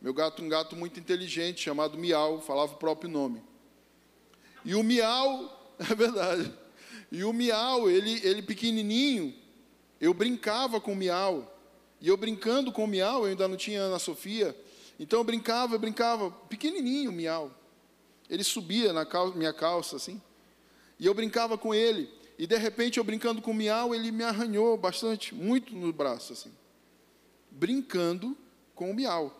Meu 0.00 0.12
gato, 0.12 0.42
um 0.42 0.48
gato 0.48 0.76
muito 0.76 1.00
inteligente, 1.00 1.62
chamado 1.62 1.96
Miau, 1.96 2.40
falava 2.40 2.75
o 2.75 2.76
próprio 2.76 3.10
nome. 3.10 3.42
E 4.64 4.75
o 4.75 4.82
Miau, 4.82 5.75
é 5.78 5.94
verdade. 5.94 6.52
E 7.10 7.25
o 7.25 7.32
Miau, 7.32 7.88
ele, 7.88 8.20
ele 8.26 8.42
pequenininho, 8.42 9.34
eu 10.00 10.12
brincava 10.12 10.80
com 10.80 10.92
o 10.92 10.96
Miau. 10.96 11.52
E 12.00 12.08
eu 12.08 12.16
brincando 12.16 12.70
com 12.70 12.84
o 12.84 12.86
Miau, 12.86 13.22
eu 13.22 13.30
ainda 13.30 13.48
não 13.48 13.56
tinha 13.56 13.80
Ana 13.80 13.98
Sofia, 13.98 14.54
então 15.00 15.20
eu 15.20 15.25
brincava, 15.25 15.75
eu 15.75 15.78
brincava, 15.78 16.30
pequenininho 16.30 17.10
o 17.10 17.12
Miau. 17.12 17.50
Ele 18.28 18.44
subia 18.44 18.92
na 18.92 19.06
calça, 19.06 19.36
minha 19.36 19.52
calça, 19.52 19.97
assim, 19.97 20.21
e 20.99 21.06
eu 21.06 21.14
brincava 21.14 21.56
com 21.56 21.75
ele. 21.75 22.10
E 22.38 22.46
de 22.46 22.56
repente, 22.56 22.99
eu 22.99 23.04
brincando 23.04 23.40
com 23.40 23.50
o 23.50 23.54
Miau, 23.54 23.94
ele 23.94 24.10
me 24.10 24.22
arranhou 24.22 24.76
bastante, 24.76 25.34
muito 25.34 25.75
no 25.75 25.92
braço, 25.92 26.32
assim. 26.32 26.52
Brincando 27.50 28.36
com 28.75 28.90
o 28.90 28.94
Miau. 28.94 29.34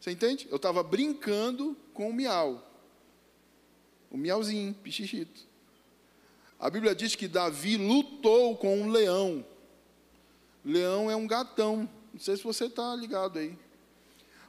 Você 0.00 0.10
entende? 0.10 0.48
Eu 0.50 0.56
estava 0.56 0.82
brincando 0.82 1.76
com 1.94 2.08
o 2.08 2.12
Miau. 2.12 2.66
O 4.10 4.16
Miauzinho, 4.16 4.74
pichichito. 4.74 5.48
A 6.58 6.68
Bíblia 6.68 6.94
diz 6.94 7.14
que 7.14 7.28
Davi 7.28 7.76
lutou 7.76 8.56
com 8.56 8.80
um 8.80 8.90
leão. 8.90 9.44
Leão 10.64 11.10
é 11.10 11.16
um 11.16 11.26
gatão. 11.26 11.88
Não 12.12 12.20
sei 12.20 12.36
se 12.36 12.42
você 12.42 12.64
está 12.64 12.94
ligado 12.96 13.38
aí. 13.38 13.56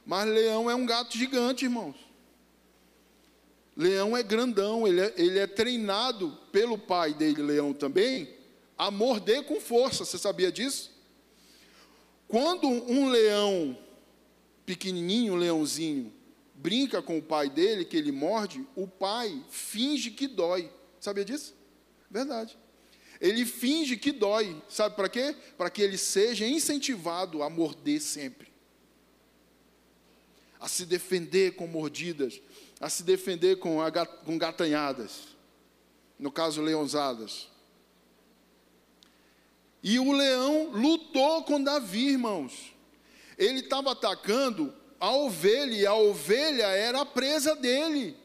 Mas 0.04 0.28
leão 0.28 0.70
é 0.70 0.74
um 0.74 0.84
gato 0.84 1.16
gigante, 1.16 1.64
irmãos. 1.64 1.96
Leão 3.76 4.16
é 4.16 4.22
grandão, 4.22 4.86
ele 4.86 5.00
é, 5.00 5.14
ele 5.16 5.38
é 5.38 5.46
treinado 5.46 6.38
pelo 6.50 6.76
pai 6.76 7.14
dele, 7.14 7.42
leão 7.42 7.72
também, 7.72 8.28
a 8.76 8.90
morder 8.90 9.44
com 9.44 9.60
força. 9.60 10.04
Você 10.04 10.18
sabia 10.18 10.52
disso? 10.52 10.90
Quando 12.28 12.66
um 12.66 13.08
leão 13.08 13.78
pequenininho, 14.64 15.34
um 15.34 15.36
leãozinho, 15.36 16.12
brinca 16.54 17.02
com 17.02 17.18
o 17.18 17.22
pai 17.22 17.50
dele, 17.50 17.84
que 17.84 17.96
ele 17.96 18.12
morde, 18.12 18.64
o 18.76 18.86
pai 18.86 19.42
finge 19.50 20.10
que 20.10 20.26
dói. 20.26 20.70
Sabia 21.00 21.24
disso? 21.24 21.54
Verdade. 22.10 22.58
Ele 23.20 23.44
finge 23.44 23.96
que 23.96 24.12
dói. 24.12 24.60
Sabe 24.68 24.96
para 24.96 25.08
quê? 25.08 25.34
Para 25.56 25.70
que 25.70 25.82
ele 25.82 25.96
seja 25.96 26.46
incentivado 26.46 27.42
a 27.42 27.48
morder 27.48 28.00
sempre. 28.00 28.52
A 30.60 30.68
se 30.68 30.84
defender 30.84 31.54
com 31.54 31.66
mordidas. 31.66 32.40
A 32.82 32.90
se 32.90 33.02
defender 33.02 33.56
com, 33.56 33.78
com 34.26 34.36
gatanhadas. 34.36 35.28
No 36.18 36.30
caso, 36.30 36.60
leonzadas. 36.60 37.48
E 39.82 39.98
o 39.98 40.12
leão 40.12 40.70
lutou 40.72 41.44
com 41.44 41.62
Davi, 41.62 42.08
irmãos. 42.08 42.74
Ele 43.38 43.60
estava 43.60 43.92
atacando 43.92 44.74
a 45.00 45.10
ovelha, 45.10 45.74
e 45.74 45.86
a 45.86 45.94
ovelha 45.94 46.66
era 46.66 47.00
a 47.00 47.06
presa 47.06 47.56
dele. 47.56 48.16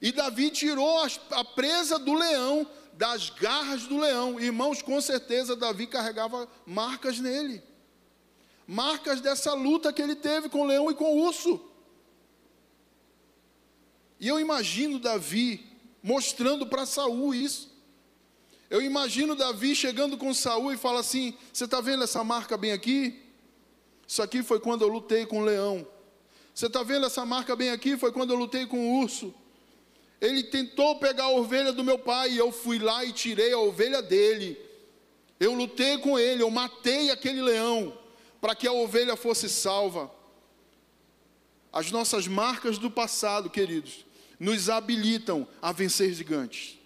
E 0.00 0.12
Davi 0.12 0.50
tirou 0.50 0.98
a 1.30 1.44
presa 1.44 1.98
do 1.98 2.14
leão 2.14 2.66
das 2.92 3.30
garras 3.30 3.86
do 3.86 3.98
leão. 3.98 4.40
Irmãos, 4.40 4.80
com 4.80 5.00
certeza 5.00 5.56
Davi 5.56 5.86
carregava 5.86 6.48
marcas 6.64 7.18
nele. 7.18 7.62
Marcas 8.66 9.20
dessa 9.20 9.52
luta 9.52 9.92
que 9.92 10.02
ele 10.02 10.16
teve 10.16 10.48
com 10.48 10.62
o 10.62 10.66
leão 10.66 10.90
e 10.90 10.94
com 10.94 11.16
o 11.16 11.26
urso. 11.26 11.60
E 14.18 14.28
eu 14.28 14.40
imagino 14.40 14.98
Davi 14.98 15.66
mostrando 16.02 16.66
para 16.66 16.86
Saul 16.86 17.34
isso. 17.34 17.74
Eu 18.70 18.82
imagino 18.82 19.34
Davi 19.34 19.74
chegando 19.74 20.16
com 20.16 20.32
Saul 20.32 20.72
e 20.72 20.76
fala 20.76 21.00
assim: 21.00 21.34
"Você 21.52 21.64
está 21.64 21.80
vendo 21.80 22.04
essa 22.04 22.24
marca 22.24 22.56
bem 22.56 22.72
aqui? 22.72 23.22
Isso 24.06 24.22
aqui 24.22 24.42
foi 24.42 24.60
quando 24.60 24.82
eu 24.82 24.88
lutei 24.88 25.26
com 25.26 25.40
o 25.40 25.44
leão. 25.44 25.86
Você 26.54 26.66
está 26.66 26.82
vendo 26.82 27.04
essa 27.04 27.24
marca 27.26 27.54
bem 27.54 27.70
aqui? 27.70 27.96
Foi 27.96 28.12
quando 28.12 28.30
eu 28.30 28.36
lutei 28.36 28.66
com 28.66 28.78
o 28.78 29.00
urso. 29.00 29.34
Ele 30.20 30.42
tentou 30.44 30.98
pegar 30.98 31.24
a 31.24 31.30
ovelha 31.30 31.72
do 31.72 31.84
meu 31.84 31.98
pai 31.98 32.30
e 32.30 32.38
eu 32.38 32.50
fui 32.50 32.78
lá 32.78 33.04
e 33.04 33.12
tirei 33.12 33.52
a 33.52 33.58
ovelha 33.58 34.00
dele. 34.00 34.58
Eu 35.38 35.52
lutei 35.52 35.98
com 35.98 36.18
ele, 36.18 36.42
eu 36.42 36.50
matei 36.50 37.10
aquele 37.10 37.42
leão 37.42 37.98
para 38.40 38.54
que 38.54 38.66
a 38.66 38.72
ovelha 38.72 39.16
fosse 39.16 39.50
salva. 39.50 40.10
As 41.70 41.90
nossas 41.90 42.26
marcas 42.26 42.78
do 42.78 42.90
passado, 42.90 43.50
queridos, 43.50 44.05
nos 44.38 44.68
habilitam 44.68 45.46
a 45.60 45.72
vencer 45.72 46.12
gigantes. 46.12 46.78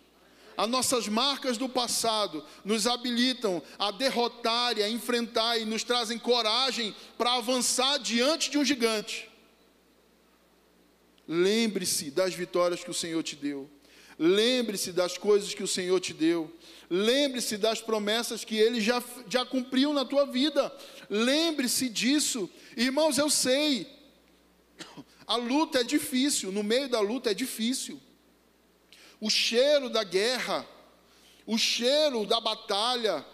As 0.57 0.69
nossas 0.69 1.09
marcas 1.09 1.57
do 1.57 1.69
passado 1.69 2.45
nos 2.65 2.87
habilitam 2.87 3.63
a 3.79 3.91
derrotar 3.91 4.77
e 4.77 4.83
a 4.83 4.91
enfrentar 4.91 5.57
e 5.59 5.65
nos 5.65 5.83
trazem 5.83 6.19
coragem 6.19 6.95
para 7.17 7.35
avançar 7.35 7.99
diante 7.99 8.51
de 8.51 8.59
um 8.59 8.65
gigante. 8.65 9.31
Lembre-se 11.27 12.11
das 12.11 12.35
vitórias 12.35 12.85
que 12.85 12.91
o 12.91 12.95
Senhor 12.95 13.23
te 13.23 13.37
deu. 13.37 13.71
Lembre-se 14.19 14.93
das 14.93 15.17
coisas 15.17 15.55
que 15.55 15.63
o 15.63 15.67
Senhor 15.67 15.99
te 15.99 16.13
deu. 16.13 16.55
Lembre-se 16.91 17.57
das 17.57 17.81
promessas 17.81 18.45
que 18.45 18.57
Ele 18.57 18.83
já, 18.83 19.03
já 19.29 19.47
cumpriu 19.47 19.95
na 19.95 20.05
tua 20.05 20.27
vida. 20.27 20.71
Lembre-se 21.09 21.89
disso. 21.89 22.51
Irmãos, 22.77 23.17
eu 23.17 23.31
sei. 23.31 23.87
A 25.31 25.37
luta 25.37 25.79
é 25.79 25.85
difícil. 25.85 26.51
No 26.51 26.64
meio 26.64 26.88
da 26.88 26.99
luta 26.99 27.31
é 27.31 27.35
difícil. 27.35 28.01
O 29.21 29.31
cheiro 29.31 29.88
da 29.88 30.03
guerra, 30.03 30.66
o 31.47 31.57
cheiro 31.57 32.27
da 32.27 32.40
batalha, 32.40 33.25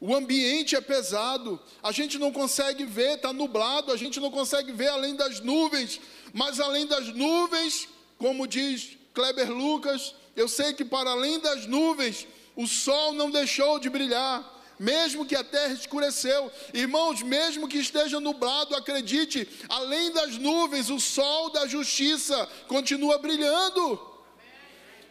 o 0.00 0.14
ambiente 0.14 0.76
é 0.76 0.80
pesado, 0.80 1.60
a 1.82 1.90
gente 1.90 2.16
não 2.16 2.30
consegue 2.30 2.84
ver, 2.84 3.16
está 3.16 3.32
nublado, 3.32 3.90
a 3.90 3.96
gente 3.96 4.20
não 4.20 4.30
consegue 4.30 4.70
ver 4.70 4.90
além 4.90 5.16
das 5.16 5.40
nuvens, 5.40 6.00
mas 6.32 6.60
além 6.60 6.86
das 6.86 7.08
nuvens, 7.08 7.88
como 8.18 8.46
diz 8.46 8.96
Kleber 9.12 9.50
Lucas, 9.50 10.14
eu 10.36 10.46
sei 10.46 10.72
que 10.72 10.84
para 10.84 11.10
além 11.10 11.40
das 11.40 11.66
nuvens, 11.66 12.24
o 12.54 12.68
sol 12.68 13.14
não 13.14 13.32
deixou 13.32 13.80
de 13.80 13.90
brilhar, 13.90 14.61
mesmo 14.82 15.24
que 15.24 15.36
a 15.36 15.44
terra 15.44 15.72
escureceu. 15.74 16.50
Irmãos, 16.74 17.22
mesmo 17.22 17.68
que 17.68 17.78
esteja 17.78 18.18
nublado, 18.18 18.74
acredite, 18.74 19.48
além 19.68 20.10
das 20.10 20.36
nuvens, 20.38 20.90
o 20.90 20.98
sol 20.98 21.50
da 21.50 21.68
justiça 21.68 22.48
continua 22.66 23.16
brilhando. 23.16 24.00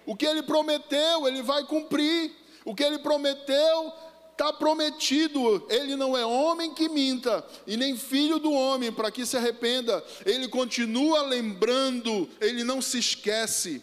O 0.05 0.13
que 0.13 0.25
ele 0.25 0.43
prometeu, 0.43 1.25
ele 1.25 1.41
vai 1.41 1.63
cumprir. 1.63 2.35
O 2.65 2.75
que 2.75 2.83
ele 2.83 2.99
prometeu, 2.99 3.93
está 4.33 4.51
prometido. 4.51 5.65
Ele 5.69 5.95
não 5.95 6.17
é 6.17 6.25
homem 6.25 6.73
que 6.73 6.89
minta, 6.89 7.45
e 7.65 7.77
nem 7.77 7.95
filho 7.95 8.39
do 8.39 8.51
homem 8.51 8.91
para 8.91 9.09
que 9.09 9.25
se 9.25 9.37
arrependa. 9.37 10.03
Ele 10.25 10.49
continua 10.49 11.21
lembrando, 11.21 12.27
ele 12.41 12.65
não 12.65 12.81
se 12.81 12.99
esquece. 12.99 13.81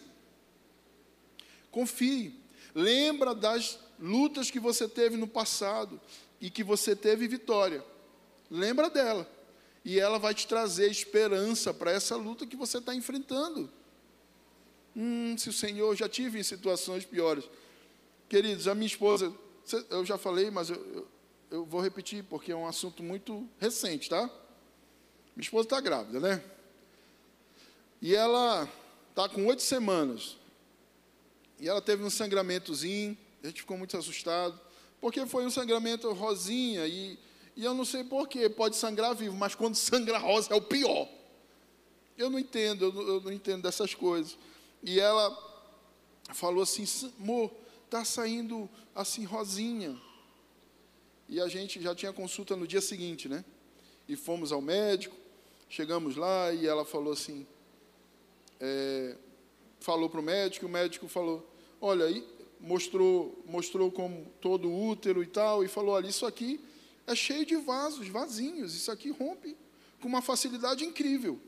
Confie. 1.71 2.37
Lembra 2.75 3.33
das 3.33 3.79
lutas 3.99 4.49
que 4.49 4.59
você 4.59 4.87
teve 4.87 5.17
no 5.17 5.27
passado 5.27 5.99
e 6.39 6.49
que 6.49 6.63
você 6.63 6.95
teve 6.95 7.27
vitória. 7.27 7.83
Lembra 8.49 8.89
dela. 8.89 9.29
E 9.83 9.99
ela 9.99 10.19
vai 10.19 10.33
te 10.33 10.47
trazer 10.47 10.89
esperança 10.89 11.73
para 11.73 11.91
essa 11.91 12.15
luta 12.15 12.45
que 12.45 12.55
você 12.55 12.77
está 12.77 12.93
enfrentando. 12.93 13.69
Hum, 14.95 15.37
se 15.37 15.49
o 15.49 15.53
Senhor 15.53 15.95
já 15.95 16.09
tive 16.09 16.39
em 16.39 16.43
situações 16.43 17.05
piores. 17.05 17.45
Queridos, 18.27 18.67
a 18.67 18.75
minha 18.75 18.87
esposa, 18.87 19.33
eu 19.89 20.05
já 20.05 20.17
falei, 20.17 20.51
mas 20.51 20.69
eu, 20.69 20.75
eu, 20.75 21.07
eu 21.51 21.65
vou 21.65 21.81
repetir, 21.81 22.23
porque 22.23 22.51
é 22.51 22.55
um 22.55 22.67
assunto 22.67 23.01
muito 23.01 23.47
recente, 23.59 24.09
tá? 24.09 24.29
Minha 25.35 25.45
esposa 25.45 25.65
está 25.65 25.81
grávida, 25.81 26.19
né? 26.19 26.43
E 28.01 28.15
ela 28.15 28.67
está 29.09 29.27
com 29.27 29.45
oito 29.45 29.61
semanas. 29.61 30.37
E 31.59 31.67
ela 31.67 31.81
teve 31.81 32.03
um 32.03 32.09
sangramentozinho, 32.09 33.17
a 33.43 33.47
gente 33.47 33.61
ficou 33.61 33.77
muito 33.77 33.95
assustado, 33.97 34.59
porque 34.99 35.25
foi 35.25 35.45
um 35.45 35.49
sangramento 35.49 36.11
rosinha, 36.11 36.85
e, 36.87 37.17
e 37.55 37.63
eu 37.63 37.73
não 37.73 37.85
sei 37.85 38.03
porquê, 38.03 38.49
pode 38.49 38.75
sangrar 38.75 39.15
vivo, 39.15 39.35
mas 39.35 39.55
quando 39.55 39.75
sangra 39.77 40.17
rosa 40.17 40.53
é 40.53 40.55
o 40.55 40.61
pior. 40.61 41.07
Eu 42.17 42.29
não 42.29 42.37
entendo, 42.37 42.85
eu 42.85 42.93
não, 42.93 43.01
eu 43.01 43.21
não 43.21 43.31
entendo 43.31 43.63
dessas 43.63 43.93
coisas. 43.93 44.37
E 44.83 44.99
ela 44.99 45.31
falou 46.33 46.63
assim, 46.63 46.85
amor, 47.17 47.51
está 47.85 48.03
saindo 48.03 48.69
assim 48.93 49.23
rosinha. 49.23 49.99
E 51.27 51.39
a 51.39 51.47
gente 51.47 51.81
já 51.81 51.95
tinha 51.95 52.11
consulta 52.11 52.55
no 52.55 52.67
dia 52.67 52.81
seguinte, 52.81 53.29
né? 53.29 53.45
E 54.07 54.15
fomos 54.15 54.51
ao 54.51 54.61
médico, 54.61 55.15
chegamos 55.69 56.15
lá 56.15 56.51
e 56.51 56.67
ela 56.67 56.83
falou 56.83 57.13
assim, 57.13 57.45
é, 58.59 59.15
falou 59.79 60.09
para 60.09 60.19
o 60.19 60.23
médico, 60.23 60.65
o 60.65 60.69
médico 60.69 61.07
falou, 61.07 61.47
olha, 61.79 62.05
mostrou, 62.59 63.41
mostrou 63.45 63.91
como 63.91 64.25
todo 64.41 64.71
útero 64.71 65.23
e 65.23 65.27
tal, 65.27 65.63
e 65.63 65.67
falou, 65.67 65.95
olha, 65.95 66.07
isso 66.07 66.25
aqui 66.25 66.59
é 67.07 67.15
cheio 67.15 67.45
de 67.45 67.55
vasos, 67.55 68.07
vazinhos, 68.07 68.75
isso 68.75 68.91
aqui 68.91 69.09
rompe 69.09 69.55
com 70.01 70.07
uma 70.07 70.21
facilidade 70.21 70.83
incrível. 70.83 71.39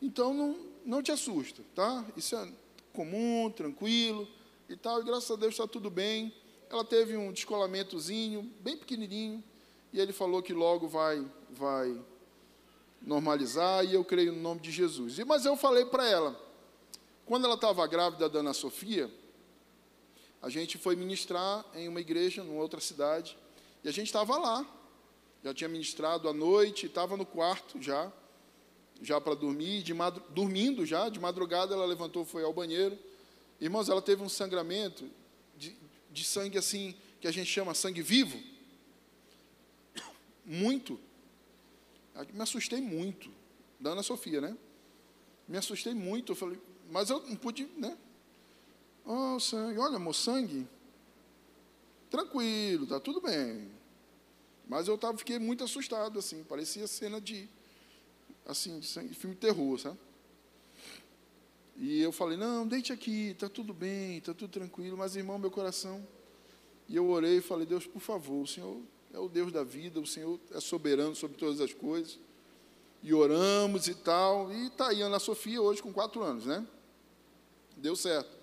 Então 0.00 0.32
não, 0.32 0.56
não 0.84 1.02
te 1.02 1.12
assusta, 1.12 1.62
tá? 1.74 2.04
Isso 2.16 2.34
é 2.34 2.48
comum, 2.92 3.50
tranquilo 3.50 4.26
e 4.68 4.76
tal, 4.76 5.00
e 5.00 5.04
graças 5.04 5.30
a 5.30 5.36
Deus 5.36 5.54
está 5.54 5.66
tudo 5.66 5.90
bem. 5.90 6.32
Ela 6.70 6.84
teve 6.84 7.16
um 7.16 7.32
descolamentozinho, 7.32 8.42
bem 8.60 8.76
pequenininho, 8.76 9.42
e 9.92 10.00
ele 10.00 10.12
falou 10.12 10.42
que 10.42 10.52
logo 10.52 10.88
vai, 10.88 11.24
vai 11.50 12.00
normalizar, 13.02 13.84
e 13.84 13.94
eu 13.94 14.04
creio 14.04 14.32
no 14.32 14.40
nome 14.40 14.60
de 14.60 14.70
Jesus. 14.70 15.18
E, 15.18 15.24
mas 15.24 15.44
eu 15.44 15.56
falei 15.56 15.84
para 15.84 16.08
ela, 16.08 16.40
quando 17.26 17.44
ela 17.44 17.54
estava 17.54 17.86
grávida 17.86 18.28
da 18.28 18.40
Ana 18.40 18.52
Sofia, 18.52 19.10
a 20.42 20.48
gente 20.48 20.78
foi 20.78 20.96
ministrar 20.96 21.64
em 21.74 21.88
uma 21.88 22.00
igreja, 22.00 22.42
numa 22.42 22.60
outra 22.60 22.80
cidade, 22.80 23.36
e 23.84 23.88
a 23.88 23.92
gente 23.92 24.06
estava 24.06 24.36
lá. 24.38 24.66
Já 25.42 25.54
tinha 25.54 25.68
ministrado 25.68 26.28
à 26.28 26.32
noite, 26.32 26.86
estava 26.86 27.16
no 27.16 27.24
quarto 27.24 27.80
já, 27.80 28.12
já 29.00 29.20
para 29.20 29.34
dormir, 29.34 29.82
de 29.82 29.94
dormindo 30.30 30.84
já, 30.84 31.08
de 31.08 31.18
madrugada 31.18 31.74
ela 31.74 31.86
levantou, 31.86 32.24
foi 32.24 32.44
ao 32.44 32.52
banheiro. 32.52 32.98
Irmãos, 33.60 33.88
ela 33.88 34.02
teve 34.02 34.22
um 34.22 34.28
sangramento 34.28 35.08
de, 35.56 35.76
de 36.10 36.24
sangue 36.24 36.58
assim, 36.58 36.94
que 37.20 37.28
a 37.28 37.32
gente 37.32 37.50
chama 37.50 37.74
sangue 37.74 38.02
vivo. 38.02 38.38
Muito. 40.44 40.98
Me 42.32 42.42
assustei 42.42 42.80
muito. 42.80 43.30
Da 43.78 43.90
Ana 43.90 44.02
Sofia, 44.02 44.40
né? 44.40 44.56
Me 45.48 45.56
assustei 45.56 45.94
muito. 45.94 46.32
Eu 46.32 46.36
falei, 46.36 46.58
mas 46.90 47.08
eu 47.08 47.20
não 47.26 47.36
pude, 47.36 47.66
né? 47.76 47.96
Oh, 49.12 49.40
sangue, 49.40 49.76
olha, 49.76 49.96
amor, 49.96 50.14
sangue. 50.14 50.68
Tranquilo, 52.08 52.86
tá 52.86 53.00
tudo 53.00 53.20
bem. 53.20 53.68
Mas 54.68 54.86
eu 54.86 54.96
tava, 54.96 55.18
fiquei 55.18 55.36
muito 55.36 55.64
assustado, 55.64 56.16
assim, 56.16 56.44
parecia 56.44 56.86
cena 56.86 57.20
de, 57.20 57.48
assim, 58.46 58.78
de 58.78 58.86
sangue, 58.86 59.12
filme 59.12 59.34
de 59.34 59.40
terror, 59.40 59.76
sabe? 59.80 59.98
E 61.76 62.00
eu 62.00 62.12
falei, 62.12 62.38
não, 62.38 62.64
deite 62.68 62.92
aqui, 62.92 63.34
tá 63.36 63.48
tudo 63.48 63.74
bem, 63.74 64.20
tá 64.20 64.32
tudo 64.32 64.48
tranquilo, 64.48 64.96
mas 64.96 65.16
irmão, 65.16 65.40
meu 65.40 65.50
coração. 65.50 66.06
E 66.88 66.94
eu 66.94 67.10
orei 67.10 67.38
e 67.38 67.40
falei, 67.40 67.66
Deus, 67.66 67.88
por 67.88 68.00
favor, 68.00 68.44
o 68.44 68.46
Senhor 68.46 68.80
é 69.12 69.18
o 69.18 69.28
Deus 69.28 69.50
da 69.50 69.64
vida, 69.64 69.98
o 69.98 70.06
Senhor 70.06 70.38
é 70.52 70.60
soberano 70.60 71.16
sobre 71.16 71.36
todas 71.36 71.60
as 71.60 71.74
coisas. 71.74 72.16
E 73.02 73.12
oramos 73.12 73.88
e 73.88 73.94
tal. 73.96 74.52
E 74.52 74.68
está 74.68 74.90
aí 74.90 75.02
a 75.02 75.06
Ana 75.06 75.18
Sofia 75.18 75.60
hoje 75.60 75.82
com 75.82 75.92
quatro 75.92 76.22
anos, 76.22 76.46
né? 76.46 76.64
Deu 77.76 77.96
certo. 77.96 78.39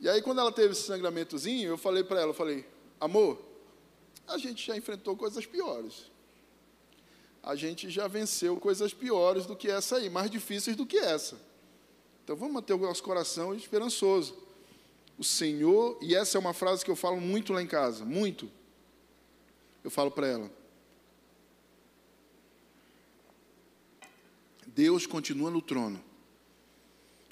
E 0.00 0.08
aí, 0.08 0.22
quando 0.22 0.40
ela 0.40 0.52
teve 0.52 0.72
esse 0.72 0.82
sangramentozinho, 0.82 1.70
eu 1.70 1.78
falei 1.78 2.04
para 2.04 2.20
ela, 2.20 2.30
eu 2.30 2.34
falei, 2.34 2.64
amor, 3.00 3.40
a 4.26 4.38
gente 4.38 4.64
já 4.64 4.76
enfrentou 4.76 5.16
coisas 5.16 5.44
piores. 5.44 6.10
A 7.42 7.56
gente 7.56 7.88
já 7.90 8.06
venceu 8.06 8.56
coisas 8.58 8.92
piores 8.92 9.46
do 9.46 9.56
que 9.56 9.68
essa 9.68 9.96
aí, 9.96 10.08
mais 10.08 10.30
difíceis 10.30 10.76
do 10.76 10.86
que 10.86 10.98
essa. 10.98 11.40
Então 12.22 12.36
vamos 12.36 12.54
manter 12.54 12.74
o 12.74 12.78
nosso 12.78 13.02
coração 13.02 13.54
esperançoso. 13.54 14.36
O 15.18 15.24
Senhor, 15.24 15.98
e 16.00 16.14
essa 16.14 16.36
é 16.36 16.40
uma 16.40 16.52
frase 16.52 16.84
que 16.84 16.90
eu 16.90 16.96
falo 16.96 17.20
muito 17.20 17.52
lá 17.52 17.62
em 17.62 17.66
casa, 17.66 18.04
muito. 18.04 18.50
Eu 19.82 19.90
falo 19.90 20.10
para 20.10 20.26
ela: 20.26 20.50
Deus 24.66 25.06
continua 25.06 25.50
no 25.50 25.62
trono. 25.62 26.04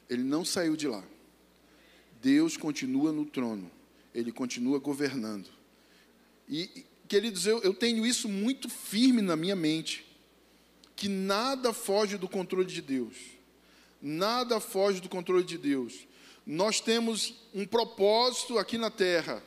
Ele 0.08 0.22
não 0.22 0.44
saiu 0.44 0.76
de 0.76 0.88
lá. 0.88 1.04
Deus 2.26 2.56
continua 2.56 3.12
no 3.12 3.24
trono, 3.24 3.70
ele 4.12 4.32
continua 4.32 4.80
governando. 4.80 5.48
E, 6.48 6.84
queridos, 7.06 7.46
eu, 7.46 7.62
eu 7.62 7.72
tenho 7.72 8.04
isso 8.04 8.28
muito 8.28 8.68
firme 8.68 9.22
na 9.22 9.36
minha 9.36 9.54
mente, 9.54 10.04
que 10.96 11.08
nada 11.08 11.72
foge 11.72 12.18
do 12.18 12.28
controle 12.28 12.66
de 12.66 12.82
Deus. 12.82 13.14
Nada 14.02 14.58
foge 14.58 15.00
do 15.00 15.08
controle 15.08 15.44
de 15.44 15.56
Deus. 15.56 16.08
Nós 16.44 16.80
temos 16.80 17.34
um 17.54 17.64
propósito 17.64 18.58
aqui 18.58 18.76
na 18.76 18.90
terra. 18.90 19.40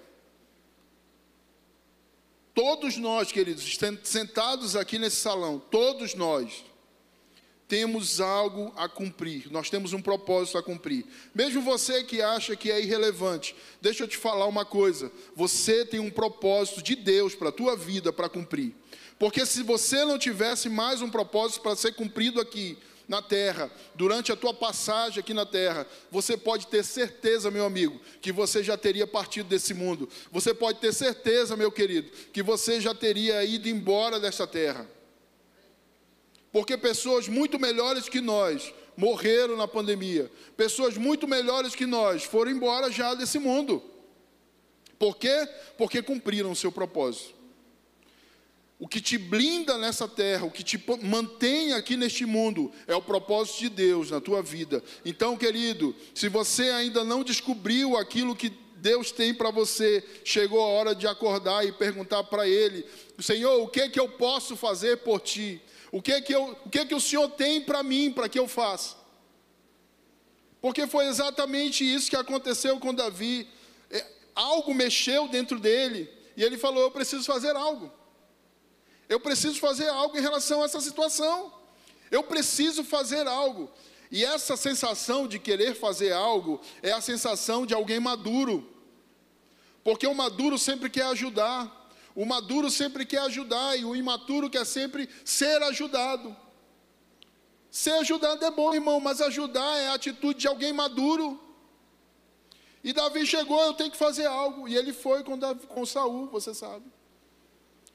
Todos 2.54 2.96
nós, 2.96 3.30
queridos, 3.30 3.78
sentados 4.06 4.78
aqui 4.78 4.98
nesse 4.98 5.18
salão, 5.18 5.60
todos 5.60 6.16
nós, 6.16 6.64
temos 7.70 8.20
algo 8.20 8.74
a 8.76 8.90
cumprir, 8.90 9.50
nós 9.52 9.70
temos 9.70 9.94
um 9.94 10.02
propósito 10.02 10.58
a 10.58 10.64
cumprir. 10.64 11.06
Mesmo 11.36 11.62
você 11.62 12.04
que 12.04 12.20
acha 12.20 12.56
que 12.56 12.72
é 12.72 12.82
irrelevante, 12.82 13.56
deixa 13.80 14.04
eu 14.04 14.08
te 14.08 14.18
falar 14.18 14.48
uma 14.48 14.66
coisa: 14.66 15.12
você 15.36 15.86
tem 15.86 16.00
um 16.00 16.10
propósito 16.10 16.82
de 16.82 16.96
Deus 16.96 17.36
para 17.36 17.50
a 17.50 17.54
tua 17.54 17.78
vida 17.78 18.12
para 18.12 18.28
cumprir. 18.28 18.74
Porque 19.20 19.46
se 19.46 19.62
você 19.62 20.04
não 20.04 20.18
tivesse 20.18 20.68
mais 20.68 21.02
um 21.02 21.10
propósito 21.10 21.62
para 21.62 21.76
ser 21.76 21.94
cumprido 21.94 22.42
aqui 22.42 22.76
na 23.08 23.22
terra, 23.22 23.72
durante 23.94 24.32
a 24.32 24.36
tua 24.36 24.54
passagem 24.54 25.20
aqui 25.20 25.34
na 25.34 25.46
terra, 25.46 25.86
você 26.10 26.36
pode 26.36 26.66
ter 26.68 26.84
certeza, 26.84 27.52
meu 27.52 27.66
amigo, 27.66 28.02
que 28.20 28.32
você 28.32 28.64
já 28.64 28.78
teria 28.78 29.06
partido 29.06 29.48
desse 29.48 29.76
mundo. 29.76 30.10
Você 30.32 30.56
pode 30.56 30.80
ter 30.80 30.94
certeza, 30.94 31.56
meu 31.56 31.72
querido, 31.72 32.10
que 32.34 32.42
você 32.42 32.82
já 32.82 32.96
teria 32.96 33.44
ido 33.44 33.70
embora 33.70 34.20
desta 34.20 34.48
terra. 34.48 34.90
Porque 36.52 36.78
pessoas 36.78 37.28
muito 37.28 37.60
melhores 37.60 38.10
que 38.10 38.22
nós 38.22 38.74
morreram 38.98 39.56
na 39.56 39.68
pandemia. 39.68 40.32
Pessoas 40.58 40.98
muito 40.98 41.28
melhores 41.28 41.76
que 41.76 41.86
nós 41.86 42.24
foram 42.24 42.52
embora 42.52 42.92
já 42.92 43.14
desse 43.14 43.40
mundo. 43.40 43.84
Por 44.98 45.16
quê? 45.16 45.48
Porque 45.78 46.02
cumpriram 46.02 46.52
o 46.52 46.56
seu 46.56 46.72
propósito. 46.72 47.40
O 48.78 48.88
que 48.88 49.02
te 49.02 49.18
blinda 49.18 49.78
nessa 49.78 50.08
terra, 50.08 50.46
o 50.46 50.52
que 50.52 50.64
te 50.64 50.82
mantém 51.02 51.74
aqui 51.74 51.98
neste 51.98 52.26
mundo, 52.26 52.72
é 52.88 52.96
o 52.96 53.02
propósito 53.02 53.60
de 53.60 53.70
Deus 53.70 54.10
na 54.10 54.22
tua 54.22 54.42
vida. 54.42 54.82
Então, 55.04 55.38
querido, 55.38 55.94
se 56.16 56.30
você 56.30 56.64
ainda 56.70 57.04
não 57.04 57.24
descobriu 57.24 57.98
aquilo 57.98 58.36
que 58.36 58.54
Deus 58.78 59.12
tem 59.12 59.34
para 59.34 59.52
você, 59.52 60.02
chegou 60.24 60.62
a 60.62 60.68
hora 60.68 60.96
de 60.96 61.08
acordar 61.08 61.66
e 61.66 61.74
perguntar 61.74 62.24
para 62.24 62.48
Ele: 62.48 62.86
Senhor, 63.20 63.62
o 63.62 63.68
que 63.68 63.82
é 63.82 63.90
que 63.90 64.00
eu 64.00 64.08
posso 64.08 64.56
fazer 64.56 64.98
por 65.00 65.20
ti? 65.20 65.62
O 65.92 66.02
que 66.02 66.12
é 66.12 66.22
que, 66.22 66.34
eu, 66.34 66.58
o, 66.66 66.70
que, 66.70 66.80
é 66.80 66.86
que 66.86 66.94
o 66.94 67.00
Senhor 67.00 67.28
tem 67.30 67.62
para 67.62 67.82
mim, 67.82 68.12
para 68.12 68.30
que 68.30 68.38
eu 68.38 68.48
faça? 68.48 68.96
Porque 70.62 70.86
foi 70.88 71.06
exatamente 71.06 71.84
isso 71.84 72.10
que 72.10 72.16
aconteceu 72.16 72.80
com 72.80 72.94
Davi. 72.94 73.48
É, 73.90 74.06
algo 74.36 74.74
mexeu 74.74 75.28
dentro 75.28 75.60
dele, 75.60 76.10
E 76.36 76.44
ele 76.44 76.58
falou: 76.58 76.84
Eu 76.84 76.92
preciso 76.92 77.24
fazer 77.24 77.56
algo. 77.56 77.92
Eu 79.08 79.20
preciso 79.20 79.60
fazer 79.60 79.90
algo 79.90 80.18
em 80.18 80.22
relação 80.22 80.62
a 80.62 80.66
essa 80.66 80.80
situação. 80.80 81.52
Eu 82.12 82.24
preciso 82.24 82.84
fazer 82.84 83.28
algo. 83.28 83.72
E 84.12 84.24
essa 84.24 84.58
sensação 84.58 85.28
de 85.28 85.40
querer 85.40 85.76
fazer 85.76 86.12
algo 86.14 86.60
é 86.82 86.92
a 86.92 87.02
sensação 87.02 87.66
de 87.66 87.74
alguém 87.74 88.00
maduro. 88.00 88.68
Porque 89.84 90.06
o 90.06 90.14
maduro 90.14 90.58
sempre 90.58 90.90
quer 90.90 91.06
ajudar. 91.06 91.79
O 92.16 92.26
maduro 92.26 92.70
sempre 92.70 93.06
quer 93.06 93.20
ajudar 93.22 93.78
e 93.78 93.86
o 93.86 93.96
imaturo 93.96 94.50
quer 94.50 94.66
sempre 94.66 95.10
ser 95.24 95.62
ajudado. 95.64 96.36
Ser 97.72 97.92
ajudado 97.92 98.44
é 98.44 98.52
bom, 98.52 98.74
irmão, 98.74 99.00
mas 99.00 99.22
ajudar 99.22 99.78
é 99.78 99.90
a 99.90 99.94
atitude 99.94 100.40
de 100.40 100.48
alguém 100.48 100.74
maduro. 100.74 101.40
E 102.84 102.94
Davi 102.94 103.26
chegou, 103.26 103.62
eu 103.62 103.74
tenho 103.74 103.92
que 103.92 103.98
fazer 103.98 104.26
algo. 104.26 104.68
E 104.68 104.76
ele 104.76 104.94
foi 104.94 105.24
com, 105.24 105.38
Davi, 105.38 105.68
com 105.68 105.86
Saul, 105.86 106.28
você 106.28 106.54
sabe. 106.54 106.86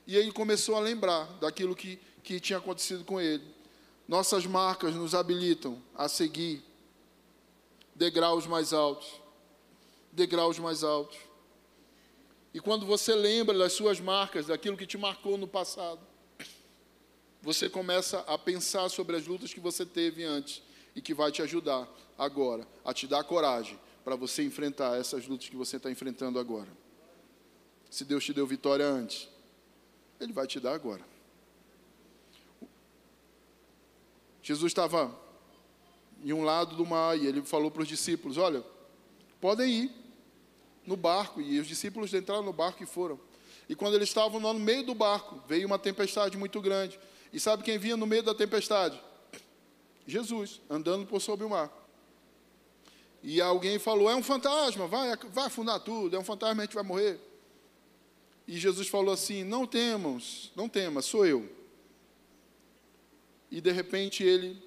E 0.06 0.16
ele 0.16 0.30
começou 0.30 0.76
a 0.76 0.80
lembrar 0.80 1.24
daquilo 1.40 1.74
que, 1.74 1.98
que 2.22 2.38
tinha 2.38 2.58
acontecido 2.58 3.04
com 3.04 3.20
ele. 3.20 3.44
Nossas 4.06 4.44
marcas 4.46 4.94
nos 4.94 5.14
habilitam 5.14 5.82
a 5.94 6.08
seguir 6.08 6.62
degraus 7.94 8.46
mais 8.46 8.72
altos. 8.72 9.08
Degraus 10.12 10.58
mais 10.58 10.84
altos. 10.84 11.18
E 12.54 12.60
quando 12.60 12.86
você 12.86 13.16
lembra 13.16 13.58
das 13.58 13.72
suas 13.72 13.98
marcas, 13.98 14.46
daquilo 14.46 14.76
que 14.76 14.86
te 14.86 14.96
marcou 14.96 15.36
no 15.36 15.48
passado, 15.48 16.00
você 17.42 17.68
começa 17.68 18.20
a 18.20 18.38
pensar 18.38 18.88
sobre 18.88 19.16
as 19.16 19.26
lutas 19.26 19.52
que 19.52 19.58
você 19.58 19.84
teve 19.84 20.22
antes 20.22 20.62
e 20.94 21.02
que 21.02 21.12
vai 21.12 21.32
te 21.32 21.42
ajudar 21.42 21.88
agora, 22.16 22.64
a 22.84 22.94
te 22.94 23.08
dar 23.08 23.24
coragem 23.24 23.78
para 24.04 24.14
você 24.14 24.44
enfrentar 24.44 24.96
essas 24.96 25.26
lutas 25.26 25.48
que 25.48 25.56
você 25.56 25.78
está 25.78 25.90
enfrentando 25.90 26.38
agora. 26.38 26.68
Se 27.90 28.04
Deus 28.04 28.24
te 28.24 28.32
deu 28.32 28.46
vitória 28.46 28.86
antes, 28.86 29.28
Ele 30.20 30.32
vai 30.32 30.46
te 30.46 30.60
dar 30.60 30.74
agora. 30.74 31.04
Jesus 34.40 34.70
estava 34.70 35.12
em 36.22 36.32
um 36.32 36.44
lado 36.44 36.76
do 36.76 36.86
mar 36.86 37.18
e 37.18 37.26
ele 37.26 37.42
falou 37.42 37.70
para 37.70 37.82
os 37.82 37.88
discípulos: 37.88 38.36
Olha, 38.36 38.62
podem 39.40 39.70
ir 39.70 40.03
no 40.86 40.96
barco. 40.96 41.40
E 41.40 41.58
os 41.58 41.66
discípulos 41.66 42.12
entraram 42.14 42.42
no 42.42 42.52
barco 42.52 42.82
e 42.82 42.86
foram. 42.86 43.18
E 43.68 43.74
quando 43.74 43.94
eles 43.94 44.08
estavam 44.08 44.40
no 44.40 44.54
meio 44.54 44.84
do 44.84 44.94
barco, 44.94 45.42
veio 45.48 45.66
uma 45.66 45.78
tempestade 45.78 46.36
muito 46.36 46.60
grande. 46.60 46.98
E 47.32 47.40
sabe 47.40 47.62
quem 47.62 47.78
vinha 47.78 47.96
no 47.96 48.06
meio 48.06 48.22
da 48.22 48.34
tempestade? 48.34 49.00
Jesus, 50.06 50.60
andando 50.68 51.06
por 51.06 51.20
sobre 51.20 51.44
o 51.44 51.50
mar. 51.50 51.72
E 53.22 53.40
alguém 53.40 53.78
falou: 53.78 54.10
É 54.10 54.14
um 54.14 54.22
fantasma, 54.22 54.86
vai, 54.86 55.16
vai 55.16 55.46
afundar 55.46 55.80
tudo, 55.80 56.14
é 56.14 56.18
um 56.18 56.24
fantasma, 56.24 56.62
a 56.62 56.66
gente 56.66 56.74
vai 56.74 56.84
morrer. 56.84 57.18
E 58.46 58.58
Jesus 58.58 58.86
falou 58.86 59.14
assim: 59.14 59.42
Não 59.42 59.66
temos, 59.66 60.52
não 60.54 60.68
temas, 60.68 61.06
sou 61.06 61.24
eu. 61.24 61.50
E 63.50 63.60
de 63.60 63.72
repente 63.72 64.22
ele, 64.22 64.62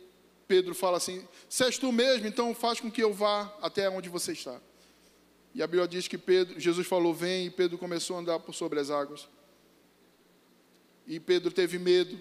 Pedro 0.48 0.74
fala 0.74 0.98
assim: 0.98 1.28
Se 1.48 1.64
és 1.64 1.78
tu 1.78 1.92
mesmo, 1.92 2.28
então 2.28 2.56
faz 2.56 2.80
com 2.80 2.90
que 2.90 3.04
eu 3.04 3.14
vá 3.14 3.56
até 3.62 3.88
onde 3.90 4.10
você 4.10 4.32
está. 4.32 4.60
E 5.58 5.64
a 5.64 5.66
Bíblia 5.66 5.88
diz 5.88 6.08
que 6.08 6.20
Pedro, 6.20 6.60
Jesus 6.60 6.86
falou: 6.86 7.16
Vem, 7.16 7.48
e 7.48 7.50
Pedro 7.50 7.80
começou 7.80 8.16
a 8.16 8.20
andar 8.20 8.38
por 8.38 8.54
sobre 8.54 8.80
as 8.80 8.92
águas. 8.92 9.28
E 11.08 11.20
Pedro 11.20 11.50
teve 11.50 11.80
medo 11.80 12.16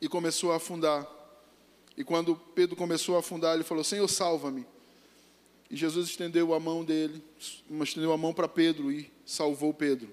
e 0.00 0.08
começou 0.08 0.52
a 0.52 0.58
afundar. 0.58 1.04
E 1.96 2.04
quando 2.04 2.36
Pedro 2.54 2.76
começou 2.76 3.16
a 3.16 3.18
afundar, 3.18 3.56
ele 3.56 3.64
falou: 3.64 3.82
Senhor, 3.82 4.06
salva-me. 4.06 4.64
E 5.68 5.74
Jesus 5.74 6.10
estendeu 6.10 6.54
a 6.54 6.60
mão 6.60 6.84
dele, 6.84 7.20
estendeu 7.82 8.12
a 8.12 8.16
mão 8.16 8.32
para 8.32 8.46
Pedro 8.46 8.92
e 8.92 9.10
salvou 9.26 9.74
Pedro. 9.74 10.08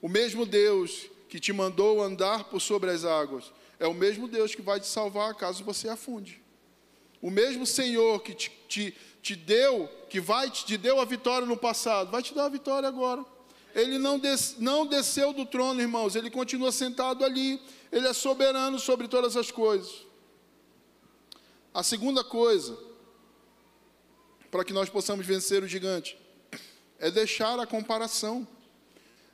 O 0.00 0.08
mesmo 0.08 0.44
Deus 0.44 1.06
que 1.28 1.38
te 1.38 1.52
mandou 1.52 2.02
andar 2.02 2.50
por 2.50 2.60
sobre 2.60 2.90
as 2.90 3.04
águas, 3.04 3.52
é 3.78 3.86
o 3.86 3.94
mesmo 3.94 4.26
Deus 4.26 4.52
que 4.52 4.62
vai 4.62 4.80
te 4.80 4.88
salvar 4.88 5.32
caso 5.36 5.62
você 5.62 5.88
afunde. 5.88 6.42
O 7.22 7.30
mesmo 7.30 7.64
Senhor 7.64 8.20
que 8.20 8.34
te, 8.34 8.50
te, 8.66 8.96
te 9.22 9.36
deu, 9.36 9.88
que 10.10 10.20
vai 10.20 10.50
te, 10.50 10.76
deu 10.76 11.00
a 11.00 11.04
vitória 11.04 11.46
no 11.46 11.56
passado, 11.56 12.10
vai 12.10 12.22
te 12.22 12.34
dar 12.34 12.46
a 12.46 12.48
vitória 12.48 12.88
agora. 12.88 13.24
Ele 13.74 13.98
não, 13.98 14.18
des, 14.18 14.56
não 14.58 14.84
desceu 14.84 15.32
do 15.32 15.46
trono, 15.46 15.80
irmãos, 15.80 16.16
ele 16.16 16.30
continua 16.30 16.72
sentado 16.72 17.24
ali, 17.24 17.62
ele 17.90 18.06
é 18.06 18.12
soberano 18.12 18.78
sobre 18.78 19.06
todas 19.08 19.36
as 19.36 19.50
coisas. 19.50 20.04
A 21.72 21.82
segunda 21.82 22.22
coisa, 22.22 22.76
para 24.50 24.64
que 24.64 24.72
nós 24.72 24.90
possamos 24.90 25.24
vencer 25.24 25.62
o 25.62 25.68
gigante, 25.68 26.18
é 26.98 27.10
deixar 27.10 27.58
a 27.58 27.66
comparação. 27.66 28.46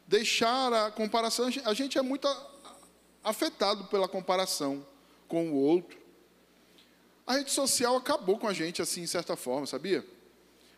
Deixar 0.06 0.72
a 0.72 0.90
comparação. 0.90 1.50
A 1.64 1.74
gente 1.74 1.98
é 1.98 2.02
muito 2.02 2.28
afetado 3.24 3.84
pela 3.86 4.06
comparação 4.06 4.86
com 5.26 5.50
o 5.50 5.56
outro. 5.56 5.97
A 7.28 7.34
rede 7.34 7.50
social 7.50 7.94
acabou 7.94 8.38
com 8.38 8.48
a 8.48 8.54
gente 8.54 8.80
assim, 8.80 9.02
de 9.02 9.08
certa 9.08 9.36
forma, 9.36 9.66
sabia? 9.66 10.02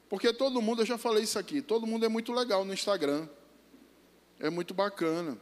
Porque 0.08 0.32
todo 0.32 0.60
mundo, 0.60 0.82
eu 0.82 0.86
já 0.86 0.98
falei 0.98 1.22
isso 1.22 1.38
aqui, 1.38 1.62
todo 1.62 1.86
mundo 1.86 2.04
é 2.04 2.08
muito 2.08 2.32
legal 2.32 2.64
no 2.64 2.74
Instagram. 2.74 3.28
É 4.40 4.50
muito 4.50 4.74
bacana. 4.74 5.40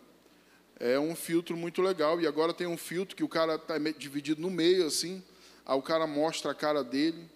É 0.79 1.01
um 1.01 1.17
filtro 1.17 1.57
muito 1.57 1.81
legal. 1.81 2.21
E 2.21 2.27
agora 2.27 2.53
tem 2.53 2.67
um 2.67 2.77
filtro 2.77 3.17
que 3.17 3.25
o 3.25 3.29
cara 3.29 3.55
está 3.55 3.79
dividido 3.79 4.43
no 4.43 4.51
meio, 4.51 4.87
assim. 4.87 5.23
Aí 5.65 5.79
o 5.79 5.81
cara 5.81 6.07
mostra 6.07 6.51
a 6.51 6.55
cara 6.55 6.85
dele, 6.85 7.27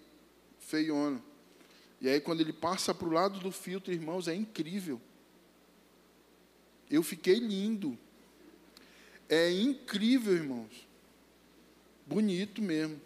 feiona. 0.59 1.19
E 1.99 2.07
aí, 2.07 2.21
quando 2.21 2.41
ele 2.41 2.53
passa 2.53 2.93
para 2.93 3.07
o 3.07 3.11
lado 3.11 3.39
do 3.39 3.51
filtro, 3.51 3.91
irmãos, 3.91 4.27
é 4.27 4.35
incrível. 4.35 5.01
Eu 6.91 7.01
fiquei 7.01 7.39
lindo. 7.39 7.97
É 9.27 9.51
incrível, 9.51 10.35
irmãos. 10.35 10.87
Bonito 12.05 12.61
mesmo. 12.61 13.01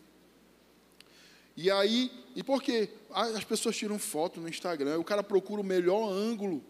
E 1.57 1.69
aí, 1.71 2.11
e 2.35 2.43
por 2.43 2.61
quê? 2.61 2.87
As 3.11 3.43
pessoas 3.43 3.75
tiram 3.75 3.97
foto 3.97 4.39
no 4.39 4.47
Instagram, 4.47 4.99
o 4.99 5.03
cara 5.03 5.23
procura 5.23 5.59
o 5.59 5.65
melhor 5.65 6.07
ângulo, 6.09 6.63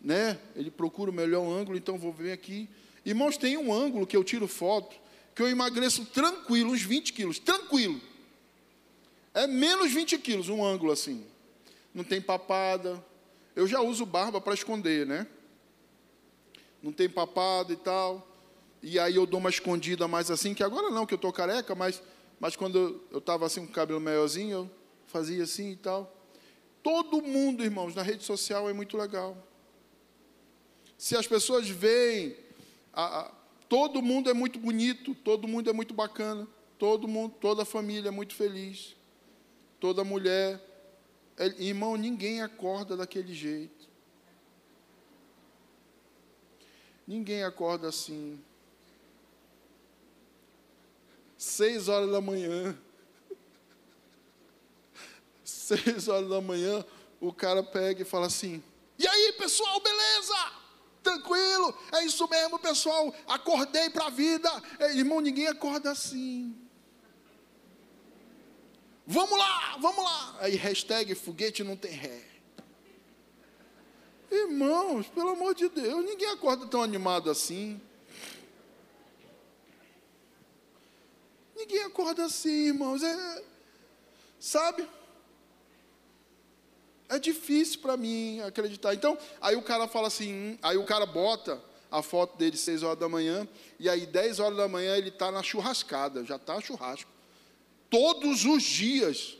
né? 0.00 0.40
Ele 0.56 0.70
procura 0.70 1.10
o 1.10 1.14
melhor 1.14 1.46
ângulo, 1.46 1.76
então 1.76 1.98
vou 1.98 2.12
ver 2.12 2.32
aqui. 2.32 2.68
Irmãos, 3.04 3.36
tem 3.36 3.58
um 3.58 3.72
ângulo 3.72 4.06
que 4.06 4.16
eu 4.16 4.24
tiro 4.24 4.48
foto, 4.48 4.96
que 5.34 5.42
eu 5.42 5.48
emagreço 5.48 6.06
tranquilo, 6.06 6.72
uns 6.72 6.82
20 6.82 7.12
quilos, 7.12 7.38
tranquilo. 7.38 8.00
É 9.34 9.46
menos 9.46 9.92
20 9.92 10.18
quilos 10.18 10.48
um 10.48 10.64
ângulo 10.64 10.90
assim. 10.90 11.26
Não 11.94 12.02
tem 12.02 12.20
papada. 12.20 13.02
Eu 13.54 13.66
já 13.66 13.80
uso 13.80 14.06
barba 14.06 14.40
para 14.40 14.54
esconder, 14.54 15.06
né? 15.06 15.26
Não 16.82 16.92
tem 16.92 17.08
papada 17.08 17.72
e 17.72 17.76
tal. 17.76 18.26
E 18.82 18.98
aí 18.98 19.14
eu 19.14 19.26
dou 19.26 19.38
uma 19.38 19.50
escondida 19.50 20.08
mais 20.08 20.30
assim, 20.30 20.54
que 20.54 20.62
agora 20.62 20.90
não, 20.90 21.06
que 21.06 21.14
eu 21.14 21.16
estou 21.16 21.32
careca, 21.32 21.74
mas, 21.74 22.02
mas 22.42 22.56
quando 22.56 23.00
eu 23.10 23.18
estava 23.18 23.46
assim 23.46 23.64
com 23.64 23.70
o 23.70 23.74
cabelo 23.74 24.00
maiorzinho, 24.00 24.52
eu 24.52 24.70
fazia 25.06 25.44
assim 25.44 25.70
e 25.70 25.76
tal. 25.76 26.14
Todo 26.82 27.22
mundo, 27.22 27.62
irmãos, 27.64 27.94
na 27.94 28.02
rede 28.02 28.24
social 28.24 28.68
é 28.68 28.72
muito 28.72 28.98
legal. 28.98 29.36
Se 30.98 31.16
as 31.16 31.26
pessoas 31.26 31.68
veem, 31.68 32.36
a, 32.92 33.20
a, 33.20 33.30
todo 33.68 34.02
mundo 34.02 34.28
é 34.28 34.34
muito 34.34 34.58
bonito, 34.58 35.14
todo 35.14 35.46
mundo 35.46 35.70
é 35.70 35.72
muito 35.72 35.94
bacana, 35.94 36.46
todo 36.78 37.06
mundo, 37.06 37.34
toda 37.40 37.62
a 37.62 37.64
família 37.64 38.08
é 38.08 38.12
muito 38.12 38.34
feliz 38.34 38.96
toda 39.82 40.04
mulher. 40.04 40.64
É, 41.36 41.46
irmão, 41.60 41.96
ninguém 41.96 42.40
acorda 42.40 42.96
daquele 42.96 43.34
jeito. 43.34 43.88
Ninguém 47.04 47.42
acorda 47.42 47.88
assim. 47.88 48.40
Seis 51.42 51.88
horas 51.88 52.08
da 52.08 52.20
manhã. 52.20 52.78
Seis 55.44 56.06
horas 56.06 56.30
da 56.30 56.40
manhã, 56.40 56.84
o 57.20 57.32
cara 57.32 57.64
pega 57.64 58.02
e 58.02 58.04
fala 58.04 58.26
assim: 58.26 58.62
E 58.96 59.04
aí, 59.08 59.32
pessoal, 59.32 59.80
beleza? 59.80 60.52
Tranquilo? 61.02 61.76
É 61.90 62.04
isso 62.04 62.28
mesmo, 62.28 62.60
pessoal. 62.60 63.12
Acordei 63.26 63.90
para 63.90 64.06
a 64.06 64.10
vida. 64.10 64.48
É, 64.78 64.94
irmão, 64.94 65.20
ninguém 65.20 65.48
acorda 65.48 65.90
assim. 65.90 66.56
Vamos 69.04 69.36
lá, 69.36 69.78
vamos 69.80 70.04
lá. 70.04 70.36
Aí 70.38 70.54
hashtag 70.54 71.12
foguete 71.16 71.64
não 71.64 71.76
tem 71.76 71.90
ré. 71.90 72.22
Irmãos, 74.30 75.08
pelo 75.08 75.30
amor 75.30 75.56
de 75.56 75.68
Deus, 75.68 76.04
ninguém 76.04 76.28
acorda 76.28 76.68
tão 76.68 76.84
animado 76.84 77.28
assim. 77.28 77.80
Ninguém 81.62 81.84
acorda 81.84 82.24
assim, 82.24 82.66
irmãos. 82.68 83.04
É, 83.04 83.44
sabe? 84.40 84.88
É 87.08 87.20
difícil 87.20 87.80
para 87.80 87.96
mim 87.96 88.40
acreditar. 88.40 88.92
Então, 88.94 89.16
aí 89.40 89.54
o 89.54 89.62
cara 89.62 89.86
fala 89.86 90.08
assim, 90.08 90.32
hum, 90.32 90.58
aí 90.60 90.76
o 90.76 90.84
cara 90.84 91.06
bota 91.06 91.62
a 91.88 92.02
foto 92.02 92.36
dele 92.36 92.56
seis 92.56 92.82
horas 92.82 92.98
da 92.98 93.08
manhã, 93.08 93.46
e 93.78 93.88
aí 93.88 94.06
dez 94.06 94.40
horas 94.40 94.56
da 94.56 94.66
manhã 94.66 94.96
ele 94.96 95.10
está 95.10 95.30
na 95.30 95.42
churrascada, 95.42 96.24
já 96.24 96.36
está 96.36 96.60
churrasco 96.60 97.10
todos 97.88 98.44
os 98.44 98.62
dias. 98.62 99.36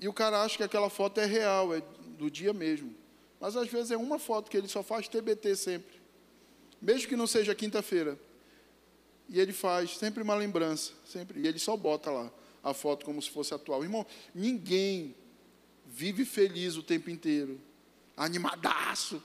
E 0.00 0.08
o 0.08 0.12
cara 0.12 0.42
acha 0.42 0.56
que 0.56 0.62
aquela 0.64 0.90
foto 0.90 1.20
é 1.20 1.26
real, 1.26 1.74
é 1.74 1.82
do 2.16 2.28
dia 2.28 2.52
mesmo. 2.52 2.92
Mas 3.38 3.54
às 3.54 3.68
vezes 3.68 3.92
é 3.92 3.96
uma 3.96 4.18
foto 4.18 4.50
que 4.50 4.56
ele 4.56 4.66
só 4.66 4.82
faz 4.82 5.06
TBT 5.06 5.54
sempre. 5.54 6.00
Mesmo 6.82 7.06
que 7.06 7.14
não 7.14 7.26
seja 7.26 7.54
quinta-feira. 7.54 8.18
E 9.28 9.38
ele 9.38 9.52
faz 9.52 9.96
sempre 9.96 10.22
uma 10.22 10.34
lembrança, 10.34 10.92
sempre. 11.04 11.40
E 11.40 11.46
ele 11.46 11.58
só 11.58 11.76
bota 11.76 12.10
lá 12.10 12.32
a 12.62 12.72
foto 12.72 13.04
como 13.04 13.20
se 13.20 13.30
fosse 13.30 13.52
atual. 13.52 13.82
Irmão, 13.82 14.06
ninguém 14.34 15.14
vive 15.86 16.24
feliz 16.24 16.76
o 16.76 16.82
tempo 16.82 17.10
inteiro, 17.10 17.60
animadaço. 18.16 19.22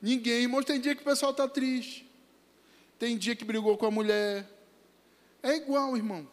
Ninguém, 0.00 0.42
irmão, 0.42 0.62
tem 0.62 0.80
dia 0.80 0.94
que 0.94 1.02
o 1.02 1.04
pessoal 1.04 1.30
está 1.30 1.46
triste. 1.46 2.10
Tem 2.98 3.16
dia 3.16 3.34
que 3.34 3.44
brigou 3.44 3.76
com 3.76 3.86
a 3.86 3.90
mulher. 3.90 4.48
É 5.42 5.56
igual, 5.56 5.96
irmão. 5.96 6.28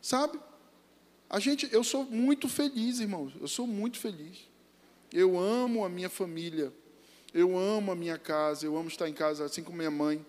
Sabe? 0.00 0.38
A 1.28 1.38
gente, 1.38 1.68
eu 1.72 1.82
sou 1.82 2.04
muito 2.04 2.48
feliz, 2.48 3.00
irmãos. 3.00 3.32
Eu 3.40 3.48
sou 3.48 3.66
muito 3.66 3.98
feliz. 3.98 4.48
Eu 5.12 5.38
amo 5.38 5.84
a 5.84 5.88
minha 5.88 6.08
família. 6.08 6.72
Eu 7.32 7.58
amo 7.58 7.92
a 7.92 7.96
minha 7.96 8.18
casa. 8.18 8.64
Eu 8.64 8.76
amo 8.76 8.88
estar 8.88 9.08
em 9.08 9.14
casa, 9.14 9.44
assim 9.44 9.62
como 9.62 9.76
minha 9.78 9.90
mãe. 9.90 10.24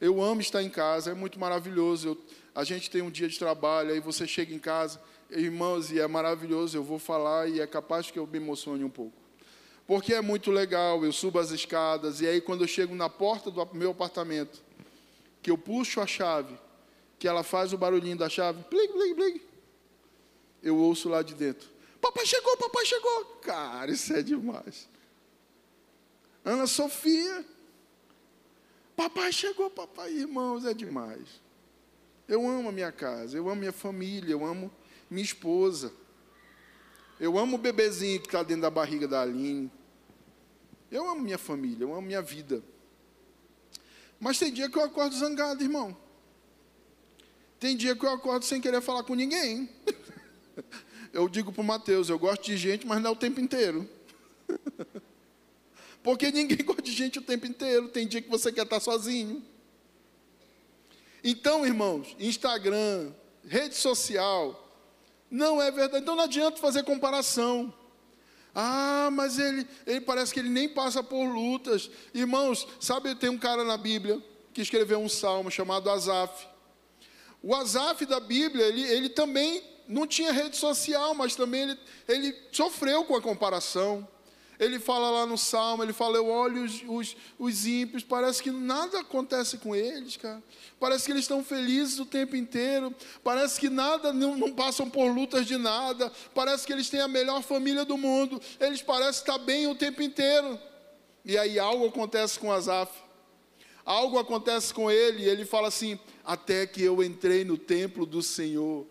Eu 0.00 0.22
amo 0.22 0.40
estar 0.40 0.62
em 0.62 0.70
casa. 0.70 1.10
É 1.10 1.14
muito 1.14 1.38
maravilhoso. 1.38 2.08
Eu, 2.08 2.18
a 2.54 2.64
gente 2.64 2.90
tem 2.90 3.02
um 3.02 3.10
dia 3.10 3.28
de 3.28 3.38
trabalho, 3.38 3.92
aí 3.92 4.00
você 4.00 4.26
chega 4.26 4.54
em 4.54 4.58
casa, 4.58 5.00
irmãos, 5.30 5.90
e 5.90 5.98
é 5.98 6.06
maravilhoso. 6.06 6.76
Eu 6.76 6.84
vou 6.84 6.98
falar 6.98 7.48
e 7.48 7.60
é 7.60 7.66
capaz 7.66 8.10
que 8.10 8.18
eu 8.18 8.26
me 8.26 8.38
emocione 8.38 8.84
um 8.84 8.90
pouco. 8.90 9.16
Porque 9.86 10.12
é 10.12 10.20
muito 10.20 10.50
legal. 10.50 11.04
Eu 11.04 11.12
subo 11.12 11.38
as 11.38 11.50
escadas 11.50 12.20
e 12.20 12.26
aí 12.26 12.40
quando 12.40 12.62
eu 12.62 12.68
chego 12.68 12.94
na 12.94 13.08
porta 13.08 13.50
do 13.50 13.68
meu 13.74 13.90
apartamento, 13.90 14.62
que 15.42 15.50
eu 15.50 15.58
puxo 15.58 16.00
a 16.00 16.06
chave, 16.06 16.58
que 17.18 17.26
ela 17.26 17.42
faz 17.42 17.72
o 17.72 17.78
barulhinho 17.78 18.16
da 18.16 18.28
chave, 18.28 18.62
plig, 18.64 18.92
plig, 18.92 19.14
plig, 19.14 19.42
eu 20.62 20.76
ouço 20.76 21.08
lá 21.08 21.22
de 21.22 21.34
dentro. 21.34 21.68
Papai 22.00 22.26
chegou, 22.26 22.56
papai 22.56 22.84
chegou. 22.84 23.24
Cara, 23.42 23.90
isso 23.90 24.12
é 24.12 24.22
demais. 24.22 24.88
Ana 26.44 26.66
Sofia. 26.66 27.44
Papai 28.98 29.32
chegou, 29.32 29.70
papai, 29.70 30.12
irmãos, 30.12 30.64
é 30.64 30.74
demais. 30.74 31.40
Eu 32.26 32.44
amo 32.48 32.70
a 32.70 32.72
minha 32.72 32.90
casa, 32.90 33.38
eu 33.38 33.48
amo 33.48 33.60
minha 33.60 33.72
família, 33.72 34.32
eu 34.32 34.44
amo 34.44 34.72
minha 35.08 35.24
esposa. 35.24 35.92
Eu 37.20 37.38
amo 37.38 37.54
o 37.54 37.60
bebezinho 37.60 38.18
que 38.18 38.26
está 38.26 38.42
dentro 38.42 38.62
da 38.62 38.70
barriga 38.70 39.06
da 39.06 39.22
Aline. 39.22 39.70
Eu 40.90 41.08
amo 41.08 41.20
minha 41.20 41.38
família, 41.38 41.84
eu 41.84 41.92
amo 41.92 42.08
minha 42.08 42.20
vida. 42.20 42.60
Mas 44.18 44.36
tem 44.36 44.52
dia 44.52 44.68
que 44.68 44.76
eu 44.76 44.82
acordo 44.82 45.14
zangado, 45.16 45.62
irmão. 45.62 45.96
Tem 47.60 47.76
dia 47.76 47.94
que 47.94 48.04
eu 48.04 48.10
acordo 48.10 48.44
sem 48.44 48.60
querer 48.60 48.80
falar 48.80 49.04
com 49.04 49.14
ninguém. 49.14 49.70
Eu 51.12 51.26
digo 51.28 51.50
para 51.50 51.62
o 51.62 51.64
Mateus, 51.64 52.10
eu 52.10 52.18
gosto 52.18 52.44
de 52.44 52.56
gente, 52.58 52.86
mas 52.86 53.00
não 53.00 53.08
é 53.08 53.12
o 53.14 53.16
tempo 53.16 53.40
inteiro. 53.40 53.88
Porque 56.08 56.32
ninguém 56.32 56.56
gosta 56.64 56.80
de 56.80 56.90
gente 56.90 57.18
o 57.18 57.22
tempo 57.22 57.44
inteiro. 57.44 57.86
Tem 57.88 58.06
dia 58.06 58.22
que 58.22 58.30
você 58.30 58.50
quer 58.50 58.62
estar 58.62 58.80
sozinho. 58.80 59.44
Então, 61.22 61.66
irmãos, 61.66 62.16
Instagram, 62.18 63.12
rede 63.46 63.74
social, 63.74 64.72
não 65.30 65.60
é 65.60 65.70
verdade. 65.70 66.02
Então 66.02 66.16
não 66.16 66.24
adianta 66.24 66.56
fazer 66.56 66.82
comparação. 66.82 67.74
Ah, 68.54 69.10
mas 69.12 69.38
ele, 69.38 69.68
ele 69.86 70.00
parece 70.00 70.32
que 70.32 70.40
ele 70.40 70.48
nem 70.48 70.66
passa 70.66 71.02
por 71.02 71.26
lutas. 71.26 71.90
Irmãos, 72.14 72.66
sabe, 72.80 73.14
tem 73.14 73.28
um 73.28 73.36
cara 73.36 73.62
na 73.62 73.76
Bíblia 73.76 74.18
que 74.54 74.62
escreveu 74.62 75.00
um 75.00 75.10
salmo 75.10 75.50
chamado 75.50 75.90
Asaf. 75.90 76.48
O 77.42 77.54
Asaf 77.54 78.06
da 78.06 78.18
Bíblia, 78.18 78.64
ele, 78.64 78.80
ele 78.80 79.08
também 79.10 79.62
não 79.86 80.06
tinha 80.06 80.32
rede 80.32 80.56
social, 80.56 81.14
mas 81.14 81.36
também 81.36 81.64
ele, 81.64 81.78
ele 82.08 82.34
sofreu 82.50 83.04
com 83.04 83.14
a 83.14 83.20
comparação. 83.20 84.08
Ele 84.58 84.78
fala 84.78 85.10
lá 85.10 85.26
no 85.26 85.38
Salmo, 85.38 85.82
ele 85.82 85.92
fala, 85.92 86.16
eu 86.16 86.26
olho 86.26 86.64
os, 86.64 86.82
os, 86.86 87.16
os 87.38 87.66
ímpios, 87.66 88.02
parece 88.02 88.42
que 88.42 88.50
nada 88.50 89.00
acontece 89.00 89.58
com 89.58 89.74
eles, 89.74 90.16
cara. 90.16 90.42
Parece 90.80 91.06
que 91.06 91.12
eles 91.12 91.24
estão 91.24 91.44
felizes 91.44 91.98
o 91.98 92.06
tempo 92.06 92.34
inteiro. 92.34 92.94
Parece 93.22 93.60
que 93.60 93.68
nada, 93.68 94.12
não, 94.12 94.36
não 94.36 94.52
passam 94.52 94.90
por 94.90 95.12
lutas 95.12 95.46
de 95.46 95.56
nada. 95.56 96.12
Parece 96.34 96.66
que 96.66 96.72
eles 96.72 96.90
têm 96.90 97.00
a 97.00 97.08
melhor 97.08 97.42
família 97.42 97.84
do 97.84 97.96
mundo. 97.96 98.40
Eles 98.58 98.82
parecem 98.82 99.20
estar 99.20 99.38
bem 99.38 99.66
o 99.66 99.74
tempo 99.74 100.02
inteiro. 100.02 100.58
E 101.24 101.36
aí 101.38 101.58
algo 101.58 101.86
acontece 101.86 102.38
com 102.38 102.52
Asaf. 102.52 102.92
Algo 103.84 104.18
acontece 104.18 104.74
com 104.74 104.90
ele, 104.90 105.22
e 105.22 105.28
ele 105.28 105.44
fala 105.44 105.68
assim: 105.68 105.98
Até 106.24 106.66
que 106.66 106.82
eu 106.82 107.02
entrei 107.02 107.44
no 107.44 107.56
templo 107.56 108.04
do 108.04 108.22
Senhor 108.22 108.86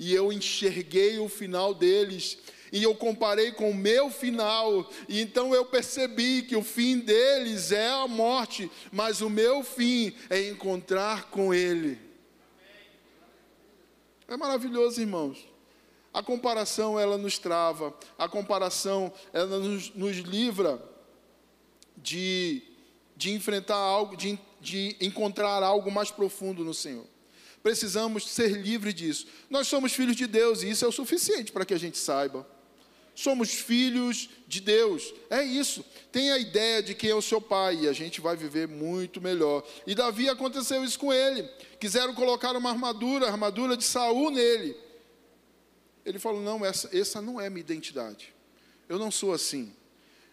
e 0.00 0.14
eu 0.14 0.32
enxerguei 0.32 1.18
o 1.18 1.28
final 1.28 1.74
deles, 1.74 2.38
e 2.72 2.82
eu 2.82 2.94
comparei 2.94 3.52
com 3.52 3.70
o 3.70 3.74
meu 3.74 4.10
final, 4.10 4.88
e 5.08 5.20
então 5.20 5.54
eu 5.54 5.64
percebi 5.64 6.42
que 6.42 6.56
o 6.56 6.62
fim 6.62 6.98
deles 6.98 7.72
é 7.72 7.88
a 7.88 8.06
morte, 8.06 8.70
mas 8.92 9.20
o 9.20 9.28
meu 9.30 9.62
fim 9.62 10.14
é 10.28 10.48
encontrar 10.48 11.30
com 11.30 11.52
Ele. 11.52 11.98
É 14.28 14.36
maravilhoso, 14.36 15.00
irmãos. 15.00 15.48
A 16.12 16.22
comparação 16.22 16.98
ela 16.98 17.16
nos 17.16 17.38
trava, 17.38 17.94
a 18.18 18.28
comparação 18.28 19.12
ela 19.32 19.58
nos, 19.58 19.94
nos 19.94 20.16
livra 20.18 20.82
de, 21.96 22.62
de 23.16 23.32
enfrentar 23.32 23.76
algo, 23.76 24.16
de, 24.16 24.38
de 24.60 24.96
encontrar 25.00 25.62
algo 25.62 25.90
mais 25.90 26.10
profundo 26.10 26.64
no 26.64 26.74
Senhor. 26.74 27.06
Precisamos 27.62 28.28
ser 28.28 28.52
livres 28.52 28.94
disso. 28.94 29.26
Nós 29.48 29.68
somos 29.68 29.92
filhos 29.92 30.16
de 30.16 30.26
Deus 30.26 30.62
e 30.62 30.70
isso 30.70 30.84
é 30.84 30.88
o 30.88 30.92
suficiente 30.92 31.52
para 31.52 31.64
que 31.64 31.74
a 31.74 31.78
gente 31.78 31.98
saiba. 31.98 32.46
Somos 33.14 33.52
filhos 33.52 34.30
de 34.46 34.60
Deus, 34.60 35.12
é 35.28 35.42
isso. 35.42 35.84
Tem 36.10 36.30
a 36.32 36.38
ideia 36.38 36.82
de 36.82 36.94
quem 36.94 37.10
é 37.10 37.14
o 37.14 37.22
seu 37.22 37.40
pai 37.40 37.80
e 37.82 37.88
a 37.88 37.92
gente 37.92 38.20
vai 38.20 38.36
viver 38.36 38.66
muito 38.66 39.20
melhor. 39.20 39.66
E 39.86 39.94
Davi 39.94 40.28
aconteceu 40.28 40.84
isso 40.84 40.98
com 40.98 41.12
ele. 41.12 41.42
Quiseram 41.78 42.14
colocar 42.14 42.56
uma 42.56 42.70
armadura, 42.70 43.26
a 43.26 43.30
armadura 43.30 43.76
de 43.76 43.84
Saul 43.84 44.30
nele. 44.30 44.76
Ele 46.04 46.18
falou: 46.18 46.40
Não, 46.40 46.64
essa, 46.64 46.88
essa 46.96 47.20
não 47.20 47.40
é 47.40 47.50
minha 47.50 47.60
identidade. 47.60 48.34
Eu 48.88 48.98
não 48.98 49.10
sou 49.10 49.32
assim. 49.32 49.72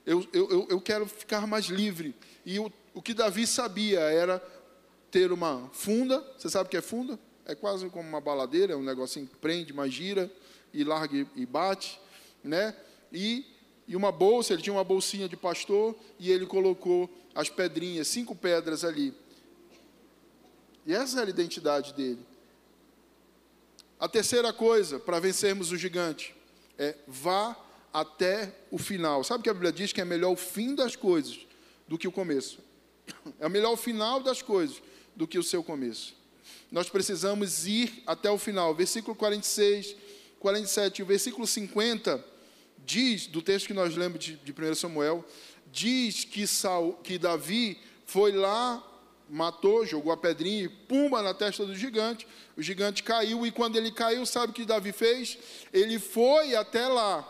Eu, 0.06 0.26
eu, 0.32 0.68
eu 0.70 0.80
quero 0.80 1.06
ficar 1.06 1.46
mais 1.46 1.66
livre. 1.66 2.16
E 2.46 2.58
o, 2.60 2.72
o 2.94 3.02
que 3.02 3.14
Davi 3.14 3.46
sabia 3.46 4.00
era 4.00 4.42
ter 5.12 5.32
uma 5.32 5.70
funda, 5.74 6.26
você 6.38 6.50
sabe 6.50 6.68
o 6.68 6.70
que 6.70 6.78
é 6.78 6.82
funda? 6.82 7.20
É 7.46 7.56
quase 7.56 7.90
como 7.90 8.08
uma 8.08 8.22
baladeira, 8.22 8.74
é 8.74 8.76
um 8.76 8.84
negocinho 8.84 9.28
que 9.28 9.36
prende, 9.36 9.74
mas 9.74 9.94
gira 9.94 10.32
e 10.74 10.84
larga 10.84 11.26
e 11.36 11.46
bate, 11.46 12.00
né? 12.44 12.76
E, 13.12 13.46
e 13.88 13.96
uma 13.96 14.12
bolsa, 14.12 14.54
ele 14.54 14.62
tinha 14.62 14.74
uma 14.74 14.84
bolsinha 14.84 15.28
de 15.28 15.38
pastor 15.38 15.96
e 16.20 16.32
ele 16.32 16.46
colocou 16.46 17.10
as 17.34 17.50
pedrinhas, 17.50 18.08
cinco 18.08 18.36
pedras 18.36 18.84
ali. 18.84 19.14
E 20.86 20.94
essa 20.94 21.20
era 21.20 21.28
a 21.28 21.30
identidade 21.30 21.94
dele. 21.94 22.20
A 24.00 24.08
terceira 24.08 24.54
coisa 24.54 25.00
para 25.00 25.20
vencermos 25.20 25.72
o 25.72 25.78
gigante 25.78 26.36
é 26.78 26.96
vá 27.08 27.58
até 27.92 28.54
o 28.70 28.78
final. 28.78 29.24
Sabe 29.24 29.44
que 29.44 29.50
a 29.50 29.54
Bíblia 29.54 29.72
diz 29.72 29.92
que 29.92 30.00
é 30.00 30.06
melhor 30.06 30.32
o 30.32 30.36
fim 30.36 30.76
das 30.76 30.96
coisas 30.96 31.40
do 31.88 31.98
que 31.98 32.08
o 32.08 32.12
começo? 32.12 32.60
É 33.40 33.50
melhor 33.50 33.72
o 33.72 33.78
final 33.78 34.20
das 34.22 34.42
coisas 34.42 34.82
do 35.16 35.28
que 35.28 35.40
o 35.40 35.44
seu 35.44 35.64
começo. 35.64 36.16
Nós 36.72 36.90
precisamos 36.90 37.66
ir 37.66 38.04
até 38.06 38.30
o 38.30 38.38
final. 38.38 38.74
Versículo 38.76 39.16
46, 39.16 39.96
47 40.40 41.00
e 41.00 41.04
o 41.04 41.06
versículo 41.06 41.46
50 41.46 42.24
diz, 42.86 43.28
do 43.28 43.42
texto 43.42 43.68
que 43.68 43.74
nós 43.74 43.96
lemos 43.96 44.20
de, 44.20 44.38
de 44.38 44.52
1 44.52 44.76
Samuel, 44.76 45.26
diz 45.72 46.24
que, 46.24 46.48
Saul, 46.48 46.94
que 47.04 47.18
Davi 47.18 47.78
foi 48.06 48.32
lá, 48.32 48.82
matou, 49.30 49.86
jogou 49.86 50.12
a 50.12 50.18
pedrinha 50.18 50.64
e 50.64 50.70
pumba 50.70 51.22
na 51.22 51.34
testa 51.34 51.66
do 51.66 51.76
gigante. 51.76 52.26
O 52.56 52.62
gigante 52.62 53.04
caiu 53.04 53.46
e 53.46 53.52
quando 53.52 53.76
ele 53.76 53.92
caiu, 53.92 54.26
sabe 54.26 54.52
o 54.52 54.56
que 54.56 54.64
Davi 54.64 54.94
fez? 54.94 55.38
Ele 55.74 56.00
foi 56.00 56.56
até 56.56 56.88
lá 56.88 57.28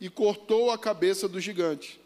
e 0.00 0.10
cortou 0.10 0.72
a 0.72 0.78
cabeça 0.78 1.28
do 1.28 1.40
gigante. 1.40 2.00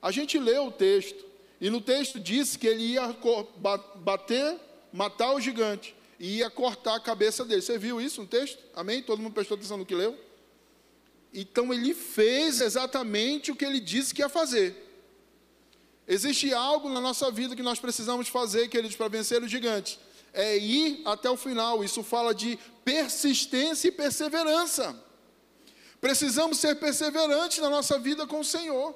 A 0.00 0.12
gente 0.12 0.38
lê 0.38 0.56
o 0.58 0.70
texto 0.70 1.24
e 1.60 1.70
no 1.70 1.80
texto 1.80 2.20
diz 2.20 2.56
que 2.56 2.68
ele 2.68 2.92
ia 2.92 3.16
bater, 3.96 4.60
matar 4.92 5.32
o 5.32 5.40
gigante 5.40 5.95
e 6.18 6.38
ia 6.38 6.50
cortar 6.50 6.96
a 6.96 7.00
cabeça 7.00 7.44
dele. 7.44 7.62
Você 7.62 7.78
viu 7.78 8.00
isso 8.00 8.20
no 8.20 8.26
texto? 8.26 8.58
Amém? 8.74 9.02
Todo 9.02 9.20
mundo 9.20 9.32
prestou 9.32 9.56
atenção 9.56 9.76
no 9.76 9.86
que 9.86 9.94
leu? 9.94 10.18
Então 11.32 11.72
ele 11.72 11.92
fez 11.92 12.60
exatamente 12.60 13.50
o 13.50 13.56
que 13.56 13.64
ele 13.64 13.80
disse 13.80 14.14
que 14.14 14.22
ia 14.22 14.28
fazer. 14.28 14.84
Existe 16.08 16.54
algo 16.54 16.88
na 16.88 17.00
nossa 17.00 17.30
vida 17.30 17.56
que 17.56 17.62
nós 17.62 17.78
precisamos 17.78 18.28
fazer, 18.28 18.68
queridos, 18.68 18.96
para 18.96 19.08
vencer 19.08 19.42
o 19.42 19.48
gigante. 19.48 19.98
É 20.32 20.56
ir 20.56 21.02
até 21.04 21.28
o 21.28 21.36
final. 21.36 21.82
Isso 21.82 22.02
fala 22.02 22.34
de 22.34 22.58
persistência 22.84 23.88
e 23.88 23.92
perseverança. 23.92 24.96
Precisamos 26.00 26.58
ser 26.58 26.76
perseverantes 26.76 27.58
na 27.58 27.68
nossa 27.68 27.98
vida 27.98 28.26
com 28.26 28.40
o 28.40 28.44
Senhor. 28.44 28.94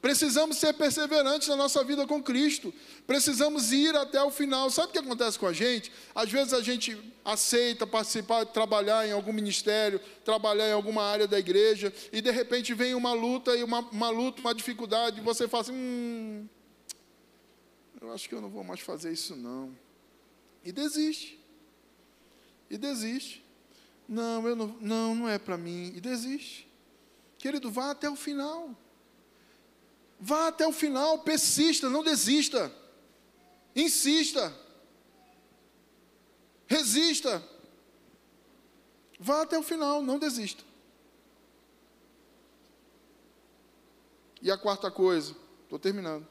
Precisamos 0.00 0.58
ser 0.58 0.72
perseverantes 0.74 1.48
na 1.48 1.56
nossa 1.56 1.82
vida 1.82 2.06
com 2.06 2.22
Cristo. 2.22 2.72
Precisamos 3.06 3.72
ir 3.72 3.96
até 3.96 4.22
o 4.22 4.30
final. 4.30 4.70
Sabe 4.70 4.88
o 4.88 4.92
que 4.92 4.98
acontece 4.98 5.38
com 5.38 5.46
a 5.46 5.52
gente? 5.52 5.90
Às 6.14 6.30
vezes 6.30 6.52
a 6.52 6.62
gente 6.62 6.96
aceita 7.24 7.86
participar, 7.86 8.44
trabalhar 8.46 9.06
em 9.06 9.12
algum 9.12 9.32
ministério, 9.32 10.00
trabalhar 10.24 10.68
em 10.68 10.72
alguma 10.72 11.02
área 11.02 11.26
da 11.26 11.38
igreja, 11.38 11.92
e 12.12 12.20
de 12.20 12.30
repente 12.30 12.72
vem 12.72 12.94
uma 12.94 13.12
luta 13.12 13.56
e 13.56 13.64
uma, 13.64 13.80
uma 13.90 14.10
luta, 14.10 14.40
uma 14.40 14.54
dificuldade, 14.54 15.18
e 15.18 15.24
você 15.24 15.48
fala 15.48 15.62
assim: 15.62 15.72
hum, 15.72 16.48
eu 18.00 18.12
acho 18.12 18.28
que 18.28 18.34
eu 18.34 18.40
não 18.40 18.48
vou 18.48 18.62
mais 18.62 18.80
fazer 18.80 19.12
isso 19.12 19.34
não. 19.34 19.76
E 20.64 20.70
desiste. 20.70 21.40
E 22.70 22.78
desiste. 22.78 23.44
Não, 24.08 24.46
eu 24.46 24.54
não, 24.54 24.76
não, 24.80 25.14
não 25.14 25.28
é 25.28 25.38
para 25.38 25.56
mim. 25.56 25.92
E 25.96 26.00
desiste. 26.00 26.68
Querido, 27.38 27.70
vá 27.70 27.90
até 27.90 28.08
o 28.08 28.16
final. 28.16 28.70
Vá 30.18 30.48
até 30.48 30.66
o 30.66 30.72
final, 30.72 31.18
persista, 31.20 31.88
não 31.88 32.02
desista. 32.02 32.72
Insista. 33.74 34.54
Resista. 36.66 37.42
Vá 39.18 39.42
até 39.42 39.58
o 39.58 39.62
final, 39.62 40.02
não 40.02 40.18
desista. 40.18 40.64
E 44.40 44.50
a 44.50 44.56
quarta 44.56 44.90
coisa, 44.90 45.34
estou 45.64 45.78
terminando. 45.78 46.26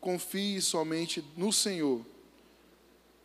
Confie 0.00 0.60
somente 0.60 1.24
no 1.36 1.52
Senhor. 1.52 2.04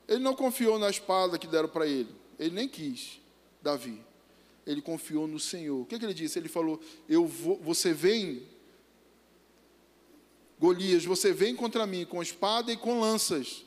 Ele 0.07 0.19
não 0.19 0.35
confiou 0.35 0.77
na 0.77 0.89
espada 0.89 1.37
que 1.37 1.47
deram 1.47 1.69
para 1.69 1.87
ele. 1.87 2.13
Ele 2.37 2.55
nem 2.55 2.67
quis, 2.67 3.21
Davi. 3.61 4.01
Ele 4.65 4.81
confiou 4.81 5.27
no 5.27 5.39
Senhor. 5.39 5.81
O 5.81 5.85
que, 5.85 5.97
que 5.97 6.05
ele 6.05 6.13
disse? 6.13 6.39
Ele 6.39 6.49
falou: 6.49 6.79
Eu 7.07 7.25
vou, 7.25 7.57
você 7.57 7.93
vem 7.93 8.47
Golias, 10.63 11.03
você 11.03 11.33
vem 11.33 11.53
contra 11.57 11.85
mim 11.85 12.05
com 12.05 12.23
espada 12.23 12.71
e 12.71 12.77
com 12.77 12.97
lanças, 12.97 13.65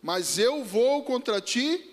mas 0.00 0.38
eu 0.38 0.64
vou 0.64 1.02
contra 1.02 1.42
ti 1.42 1.90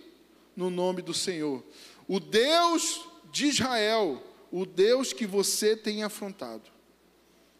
no 0.55 0.69
nome 0.69 1.01
do 1.01 1.13
Senhor. 1.13 1.61
O 2.07 2.21
Deus 2.21 3.05
de 3.33 3.47
Israel, 3.47 4.23
o 4.49 4.65
Deus 4.65 5.11
que 5.11 5.25
você 5.25 5.75
tem 5.75 6.03
afrontado, 6.03 6.71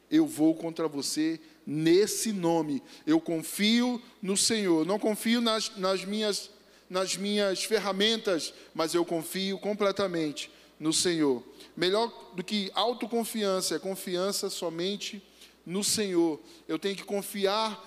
eu 0.10 0.26
vou 0.26 0.56
contra 0.56 0.88
você 0.88 1.38
nesse 1.68 2.32
nome. 2.32 2.82
Eu 3.06 3.20
confio 3.20 4.02
no 4.22 4.38
Senhor, 4.38 4.86
não 4.86 4.98
confio 4.98 5.42
nas, 5.42 5.76
nas, 5.76 6.06
minhas, 6.06 6.50
nas 6.90 7.18
minhas 7.18 7.66
ferramentas, 7.66 8.54
mas 8.74 8.94
eu 8.94 9.04
confio 9.04 9.60
completamente 9.60 10.50
no 10.80 10.94
Senhor. 10.94 11.44
Melhor 11.76 12.32
do 12.38 12.42
que 12.42 12.72
autoconfiança 12.74 13.76
é 13.76 13.80
confiança 13.80 14.50
somente 14.50 15.22
no 15.66 15.84
Senhor. 15.84 16.40
Eu 16.68 16.78
tenho 16.78 16.96
que 16.96 17.04
confiar, 17.04 17.84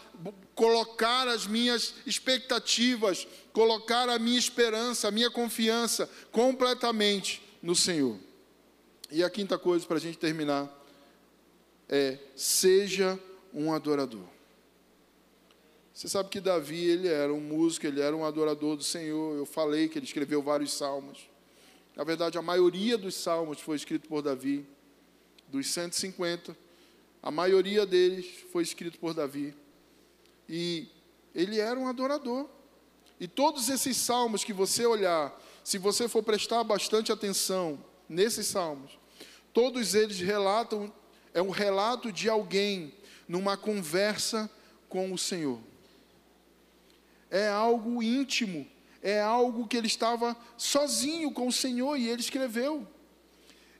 colocar 0.54 1.28
as 1.28 1.46
minhas 1.46 1.94
expectativas, 2.04 3.26
colocar 3.52 4.08
a 4.08 4.18
minha 4.18 4.38
esperança, 4.38 5.08
a 5.08 5.10
minha 5.10 5.30
confiança 5.30 6.10
completamente 6.32 7.42
no 7.62 7.76
Senhor. 7.76 8.18
E 9.10 9.22
a 9.22 9.30
quinta 9.30 9.56
coisa 9.58 9.86
para 9.86 9.96
a 9.96 10.00
gente 10.00 10.18
terminar 10.18 10.68
é: 11.88 12.18
seja 12.34 13.18
um 13.54 13.72
adorador. 13.72 14.26
Você 15.94 16.08
sabe 16.08 16.28
que 16.28 16.40
Davi, 16.40 16.84
ele 16.84 17.08
era 17.08 17.32
um 17.32 17.40
músico, 17.40 17.86
ele 17.86 18.00
era 18.00 18.14
um 18.14 18.24
adorador 18.24 18.76
do 18.76 18.84
Senhor. 18.84 19.36
Eu 19.36 19.44
falei 19.44 19.88
que 19.88 19.98
ele 19.98 20.06
escreveu 20.06 20.40
vários 20.40 20.72
salmos. 20.72 21.28
Na 21.96 22.04
verdade, 22.04 22.38
a 22.38 22.42
maioria 22.42 22.96
dos 22.96 23.16
salmos 23.16 23.60
foi 23.60 23.74
escrito 23.74 24.08
por 24.08 24.22
Davi, 24.22 24.64
dos 25.48 25.66
150 25.66 26.56
a 27.22 27.30
maioria 27.30 27.84
deles 27.84 28.26
foi 28.52 28.62
escrito 28.62 28.98
por 28.98 29.14
Davi. 29.14 29.54
E 30.48 30.88
ele 31.34 31.58
era 31.58 31.78
um 31.78 31.88
adorador. 31.88 32.48
E 33.20 33.26
todos 33.26 33.68
esses 33.68 33.96
salmos 33.96 34.44
que 34.44 34.52
você 34.52 34.86
olhar, 34.86 35.36
se 35.64 35.78
você 35.78 36.08
for 36.08 36.22
prestar 36.22 36.62
bastante 36.62 37.10
atenção 37.10 37.84
nesses 38.08 38.46
salmos, 38.46 38.98
todos 39.52 39.94
eles 39.94 40.20
relatam, 40.20 40.92
é 41.34 41.42
um 41.42 41.50
relato 41.50 42.12
de 42.12 42.28
alguém 42.28 42.94
numa 43.26 43.56
conversa 43.56 44.50
com 44.88 45.12
o 45.12 45.18
Senhor. 45.18 45.58
É 47.30 47.48
algo 47.48 48.02
íntimo, 48.02 48.66
é 49.02 49.20
algo 49.20 49.66
que 49.66 49.76
ele 49.76 49.86
estava 49.86 50.36
sozinho 50.56 51.30
com 51.30 51.48
o 51.48 51.52
Senhor 51.52 51.96
e 51.96 52.08
ele 52.08 52.20
escreveu. 52.20 52.86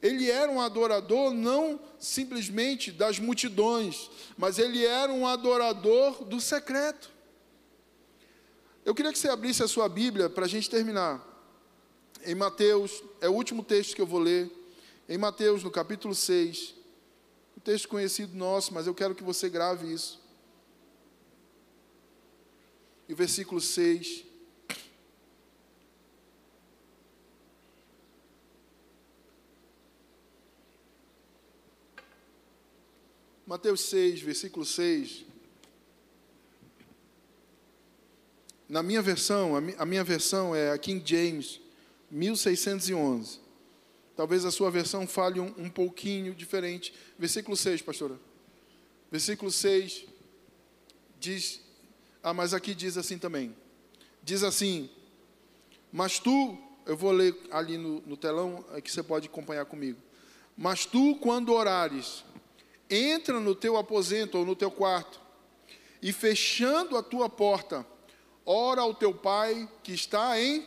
Ele 0.01 0.31
era 0.31 0.51
um 0.51 0.61
adorador 0.61 1.35
não 1.35 1.81
simplesmente 1.99 2.93
das 2.93 3.19
multidões, 3.19 4.11
mas 4.37 4.59
ele 4.59 4.85
era 4.85 5.13
um 5.13 5.27
adorador 5.27 6.25
do 6.25 6.41
secreto. 6.41 7.11
Eu 8.85 8.95
queria 8.95 9.13
que 9.13 9.19
você 9.19 9.29
abrisse 9.29 9.63
a 9.63 9.69
sua 9.69 9.89
Bíblia 9.89 10.31
para 10.31 10.45
a 10.45 10.49
gente 10.49 10.71
terminar. 10.71 11.27
Em 12.25 12.35
Mateus, 12.35 13.03
é 13.21 13.29
o 13.29 13.33
último 13.33 13.63
texto 13.63 13.95
que 13.95 14.01
eu 14.01 14.07
vou 14.07 14.21
ler. 14.21 14.51
Em 15.09 15.19
Mateus, 15.19 15.65
no 15.65 15.71
capítulo 15.71 16.15
6. 16.15 16.75
Um 17.57 17.61
texto 17.61 17.89
conhecido 17.89 18.37
nosso, 18.37 18.73
mas 18.73 18.87
eu 18.87 18.95
quero 18.95 19.15
que 19.15 19.25
você 19.25 19.49
grave 19.49 19.93
isso. 19.93 20.21
E 23.09 23.13
o 23.13 23.17
versículo 23.17 23.61
6. 23.61 24.28
Mateus 33.49 33.81
6, 33.81 34.21
versículo 34.21 34.67
6. 34.67 35.25
Na 38.69 38.83
minha 38.83 39.01
versão, 39.01 39.57
a 39.57 39.87
minha 39.87 40.05
versão 40.05 40.55
é 40.55 40.71
a 40.71 40.77
King 40.77 41.03
James, 41.03 41.59
1611. 42.11 43.41
Talvez 44.15 44.45
a 44.45 44.51
sua 44.51 44.71
versão 44.71 45.07
fale 45.07 45.41
um, 45.41 45.55
um 45.57 45.71
pouquinho 45.71 46.35
diferente. 46.35 46.93
Versículo 47.19 47.57
6, 47.57 47.81
pastora. 47.81 48.21
Versículo 49.11 49.51
6 49.51 50.05
diz, 51.19 51.63
ah, 52.23 52.35
mas 52.35 52.53
aqui 52.53 52.75
diz 52.75 52.99
assim 52.99 53.17
também. 53.17 53.57
Diz 54.23 54.43
assim: 54.43 54.91
Mas 55.91 56.19
tu, 56.19 56.59
eu 56.85 56.99
vou 56.99 57.13
ler 57.13 57.35
ali 57.51 57.79
no, 57.79 58.03
no 58.03 58.15
telão, 58.15 58.63
é 58.75 58.83
que 58.83 58.93
você 58.93 59.03
pode 59.03 59.27
acompanhar 59.27 59.65
comigo. 59.65 59.99
Mas 60.55 60.85
tu, 60.85 61.15
quando 61.17 61.55
orares, 61.55 62.25
entra 62.91 63.41
no 63.41 63.55
teu 63.55 63.77
aposento 63.77 64.39
ou 64.39 64.45
no 64.45 64.57
teu 64.57 64.71
quarto 64.71 65.21
e 66.01 66.13
fechando 66.13 66.97
a 66.97 67.03
tua 67.03 67.29
porta, 67.29 67.87
ora 68.45 68.81
ao 68.81 68.95
teu 68.95 69.13
pai 69.13 69.69
que 69.83 69.93
está 69.93 70.41
em 70.41 70.67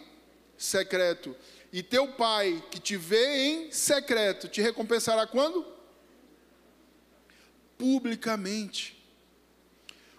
secreto. 0.57 1.35
E 1.73 1.81
teu 1.81 2.09
pai 2.09 2.61
que 2.69 2.79
te 2.79 2.97
vê 2.97 3.45
em 3.45 3.71
secreto 3.71 4.47
te 4.47 4.61
recompensará 4.61 5.25
quando? 5.25 5.65
Publicamente. 7.77 9.01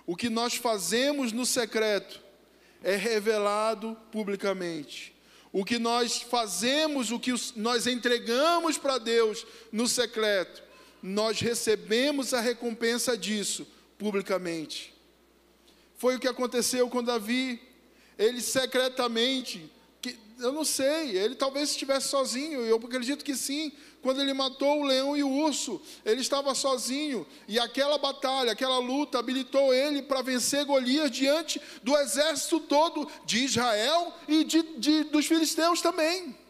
O 0.07 0.16
que 0.16 0.28
nós 0.28 0.55
fazemos 0.55 1.30
no 1.30 1.46
secreto 1.46 2.20
é 2.82 2.96
revelado 2.96 3.96
publicamente. 4.11 5.14
O 5.53 5.64
que 5.64 5.78
nós 5.78 6.22
fazemos, 6.22 7.11
o 7.11 7.20
que 7.20 7.32
nós 7.55 7.86
entregamos 7.86 8.78
para 8.78 8.96
Deus 8.96 9.46
no 9.70 9.86
secreto, 9.86 10.62
nós 11.03 11.40
recebemos 11.40 12.32
a 12.32 12.40
recompensa 12.40 13.16
disso 13.16 13.66
publicamente. 13.98 14.94
Foi 15.96 16.16
o 16.16 16.20
que 16.20 16.28
aconteceu 16.28 16.88
com 16.88 17.03
Davi. 17.03 17.61
Ele 18.18 18.40
secretamente, 18.40 19.70
que, 20.00 20.16
eu 20.38 20.53
não 20.53 20.64
sei, 20.64 21.16
ele 21.16 21.34
talvez 21.34 21.70
estivesse 21.70 22.09
sozinho, 22.09 22.61
eu 22.61 22.76
acredito 22.76 23.24
que 23.24 23.34
sim. 23.34 23.72
Quando 24.00 24.20
ele 24.20 24.32
matou 24.32 24.80
o 24.80 24.84
leão 24.84 25.16
e 25.16 25.22
o 25.22 25.30
urso, 25.30 25.80
ele 26.05 26.20
estava 26.20 26.55
sozinho, 26.55 27.26
e 27.46 27.59
aquela 27.59 27.98
batalha, 27.98 28.50
aquela 28.50 28.78
luta 28.78 29.18
habilitou 29.18 29.72
ele 29.72 30.03
para 30.03 30.22
vencer 30.22 30.64
Golias 30.64 31.11
diante 31.11 31.61
do 31.82 31.96
exército 31.96 32.59
todo 32.61 33.09
de 33.24 33.44
Israel 33.44 34.12
e 34.26 34.42
de, 34.42 34.62
de, 34.78 35.05
dos 35.05 35.26
filisteus 35.26 35.80
também 35.80 36.41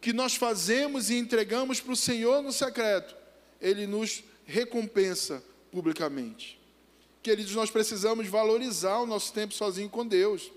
que 0.00 0.12
nós 0.12 0.34
fazemos 0.34 1.10
e 1.10 1.16
entregamos 1.16 1.80
para 1.80 1.92
o 1.92 1.96
Senhor 1.96 2.42
no 2.42 2.52
secreto, 2.52 3.16
Ele 3.60 3.86
nos 3.86 4.22
recompensa 4.44 5.42
publicamente. 5.70 6.58
Queridos, 7.22 7.54
nós 7.54 7.70
precisamos 7.70 8.28
valorizar 8.28 8.98
o 9.00 9.06
nosso 9.06 9.32
tempo 9.32 9.52
sozinho 9.52 9.88
com 9.88 10.06
Deus. 10.06 10.50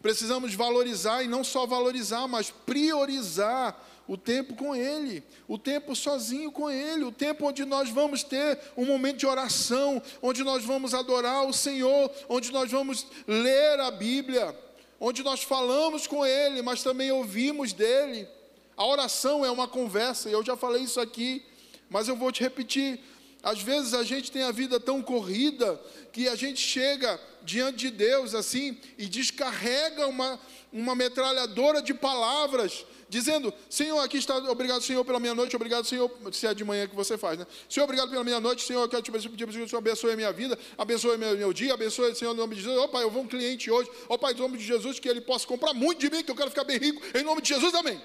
Precisamos 0.00 0.54
valorizar 0.54 1.22
e 1.22 1.28
não 1.28 1.42
só 1.42 1.66
valorizar, 1.66 2.28
mas 2.28 2.50
priorizar 2.50 3.84
o 4.06 4.16
tempo 4.16 4.54
com 4.54 4.74
Ele, 4.74 5.22
o 5.46 5.58
tempo 5.58 5.94
sozinho 5.96 6.52
com 6.52 6.70
Ele, 6.70 7.04
o 7.04 7.12
tempo 7.12 7.46
onde 7.46 7.64
nós 7.64 7.90
vamos 7.90 8.22
ter 8.22 8.58
um 8.76 8.86
momento 8.86 9.18
de 9.18 9.26
oração, 9.26 10.00
onde 10.22 10.44
nós 10.44 10.64
vamos 10.64 10.94
adorar 10.94 11.46
o 11.46 11.52
Senhor, 11.52 12.10
onde 12.28 12.52
nós 12.52 12.70
vamos 12.70 13.06
ler 13.26 13.80
a 13.80 13.90
Bíblia 13.90 14.56
onde 15.00 15.22
nós 15.22 15.42
falamos 15.42 16.06
com 16.06 16.24
Ele, 16.24 16.62
mas 16.62 16.82
também 16.82 17.10
ouvimos 17.10 17.72
dele. 17.72 18.28
A 18.76 18.86
oração 18.86 19.44
é 19.44 19.50
uma 19.50 19.66
conversa, 19.66 20.28
e 20.28 20.32
eu 20.32 20.44
já 20.44 20.56
falei 20.56 20.82
isso 20.82 21.00
aqui 21.00 21.44
Mas 21.90 22.08
eu 22.08 22.16
vou 22.16 22.30
te 22.30 22.42
repetir: 22.42 23.00
às 23.42 23.62
vezes 23.62 23.94
a 23.94 24.02
gente 24.02 24.30
tem 24.30 24.42
a 24.42 24.50
vida 24.50 24.80
tão 24.80 25.00
corrida 25.00 25.80
que 26.12 26.28
a 26.28 26.34
gente 26.34 26.60
chega 26.60 27.20
diante 27.42 27.78
de 27.78 27.90
Deus 27.90 28.34
assim 28.34 28.76
e 28.98 29.06
descarrega 29.06 30.06
uma, 30.06 30.38
uma 30.72 30.94
metralhadora 30.94 31.80
de 31.80 31.94
palavras, 31.94 32.84
dizendo: 33.08 33.54
Senhor, 33.70 34.00
aqui 34.00 34.18
está, 34.18 34.36
obrigado, 34.36 34.82
Senhor, 34.82 35.04
pela 35.04 35.20
minha 35.20 35.34
noite, 35.34 35.54
obrigado, 35.54 35.84
Senhor, 35.84 36.10
se 36.32 36.46
é 36.46 36.52
de 36.52 36.64
manhã 36.64 36.86
que 36.88 36.96
você 36.96 37.16
faz, 37.16 37.38
né? 37.38 37.46
Senhor, 37.68 37.84
obrigado 37.84 38.10
pela 38.10 38.24
minha 38.24 38.40
noite, 38.40 38.66
Senhor, 38.66 38.82
eu 38.82 38.88
quero 38.88 39.02
te 39.02 39.12
pedir 39.12 39.28
que 39.30 39.44
o 39.44 39.68
Senhor 39.68 39.78
abençoe 39.78 40.12
a 40.12 40.16
minha 40.16 40.32
vida, 40.32 40.58
abençoe 40.76 41.16
meu, 41.16 41.36
meu 41.38 41.52
dia, 41.52 41.74
abençoe, 41.74 42.14
Senhor, 42.16 42.34
no 42.34 42.40
nome 42.40 42.56
de 42.56 42.62
Jesus. 42.62 42.78
Ó 42.78 42.88
Pai, 42.88 43.04
eu 43.04 43.10
vou 43.10 43.22
um 43.22 43.28
cliente 43.28 43.70
hoje, 43.70 43.88
ó 44.08 44.18
Pai, 44.18 44.34
no 44.34 44.40
nome 44.40 44.58
de 44.58 44.64
Jesus, 44.64 44.98
que 44.98 45.08
ele 45.08 45.20
possa 45.20 45.46
comprar 45.46 45.72
muito 45.72 46.00
de 46.00 46.10
mim, 46.10 46.24
que 46.24 46.30
eu 46.30 46.36
quero 46.36 46.50
ficar 46.50 46.64
bem 46.64 46.78
rico, 46.78 47.00
em 47.16 47.22
nome 47.22 47.40
de 47.40 47.48
Jesus, 47.48 47.72
amém. 47.74 48.00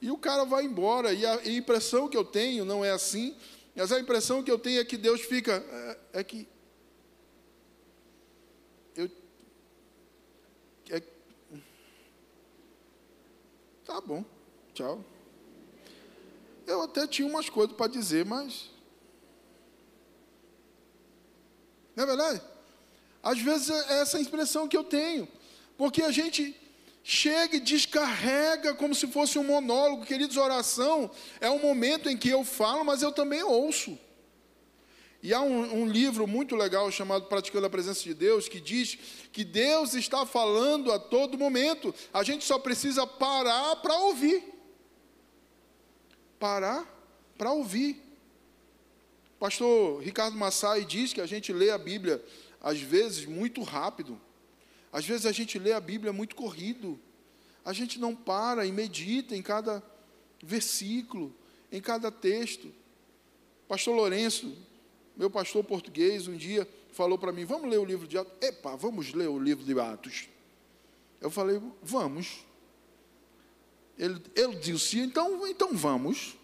E 0.00 0.10
o 0.10 0.16
cara 0.16 0.44
vai 0.44 0.64
embora, 0.64 1.12
e 1.12 1.26
a, 1.26 1.34
a 1.34 1.48
impressão 1.48 2.08
que 2.08 2.16
eu 2.16 2.24
tenho 2.24 2.64
não 2.64 2.84
é 2.84 2.90
assim, 2.90 3.36
mas 3.74 3.92
a 3.92 4.00
impressão 4.00 4.42
que 4.42 4.50
eu 4.50 4.58
tenho 4.58 4.80
é 4.80 4.84
que 4.84 4.96
Deus 4.96 5.20
fica, 5.22 5.52
é, 6.12 6.20
é 6.20 6.24
que 6.24 6.48
eu, 8.94 9.10
é, 10.90 11.02
tá 13.84 14.00
bom, 14.00 14.24
tchau. 14.74 15.04
Eu 16.66 16.82
até 16.82 17.06
tinha 17.06 17.26
umas 17.26 17.48
coisas 17.48 17.74
para 17.74 17.90
dizer, 17.90 18.24
mas 18.24 18.70
não 21.94 22.04
é 22.04 22.06
verdade? 22.06 22.42
Às 23.22 23.40
vezes 23.40 23.68
é 23.68 24.00
essa 24.00 24.20
impressão 24.20 24.68
que 24.68 24.76
eu 24.76 24.84
tenho, 24.84 25.28
porque 25.76 26.02
a 26.02 26.10
gente 26.10 26.56
chega 27.02 27.56
e 27.56 27.60
descarrega 27.60 28.74
como 28.74 28.94
se 28.94 29.06
fosse 29.06 29.38
um 29.38 29.44
monólogo. 29.44 30.04
Queridos, 30.04 30.36
oração 30.36 31.10
é 31.40 31.50
um 31.50 31.58
momento 31.58 32.08
em 32.08 32.16
que 32.16 32.28
eu 32.28 32.44
falo, 32.44 32.84
mas 32.84 33.02
eu 33.02 33.12
também 33.12 33.42
ouço. 33.42 33.98
E 35.22 35.34
há 35.34 35.40
um, 35.40 35.82
um, 35.82 35.86
livro 35.86 36.26
muito 36.26 36.56
legal 36.56 36.90
chamado 36.90 37.26
Praticando 37.26 37.66
a 37.66 37.70
Presença 37.70 38.02
de 38.02 38.14
Deus, 38.14 38.48
que 38.48 38.58
diz 38.58 38.98
que 39.30 39.44
Deus 39.44 39.92
está 39.92 40.24
falando 40.24 40.90
a 40.90 40.98
todo 40.98 41.36
momento, 41.36 41.94
a 42.12 42.22
gente 42.22 42.42
só 42.44 42.58
precisa 42.58 43.06
parar 43.06 43.76
para 43.76 43.94
ouvir. 43.96 44.42
Parar 46.38 46.86
para 47.36 47.52
ouvir. 47.52 48.02
Pastor 49.38 50.02
Ricardo 50.02 50.38
Massai 50.38 50.86
diz 50.86 51.12
que 51.12 51.20
a 51.20 51.26
gente 51.26 51.52
lê 51.52 51.70
a 51.70 51.78
Bíblia, 51.78 52.24
às 52.60 52.80
vezes, 52.80 53.26
muito 53.26 53.62
rápido. 53.62 54.18
Às 54.92 55.06
vezes 55.06 55.26
a 55.26 55.32
gente 55.32 55.58
lê 55.58 55.72
a 55.72 55.80
Bíblia 55.80 56.12
muito 56.12 56.34
corrido. 56.34 56.98
A 57.64 57.72
gente 57.72 57.98
não 57.98 58.14
para 58.14 58.66
e 58.66 58.72
medita 58.72 59.36
em 59.36 59.42
cada 59.42 59.82
versículo, 60.42 61.34
em 61.70 61.80
cada 61.80 62.10
texto. 62.10 62.72
Pastor 63.68 63.94
Lourenço, 63.94 64.56
meu 65.16 65.30
pastor 65.30 65.62
português, 65.62 66.26
um 66.26 66.36
dia 66.36 66.66
falou 66.92 67.18
para 67.18 67.32
mim: 67.32 67.44
Vamos 67.44 67.70
ler 67.70 67.78
o 67.78 67.84
livro 67.84 68.06
de 68.06 68.18
Atos? 68.18 68.32
Epa, 68.40 68.74
vamos 68.76 69.12
ler 69.12 69.28
o 69.28 69.38
livro 69.38 69.64
de 69.64 69.78
Atos. 69.78 70.28
Eu 71.20 71.30
falei: 71.30 71.60
Vamos. 71.82 72.44
Ele, 73.98 74.20
ele 74.34 74.56
disse: 74.56 74.98
então, 74.98 75.46
então 75.46 75.74
vamos. 75.74 76.36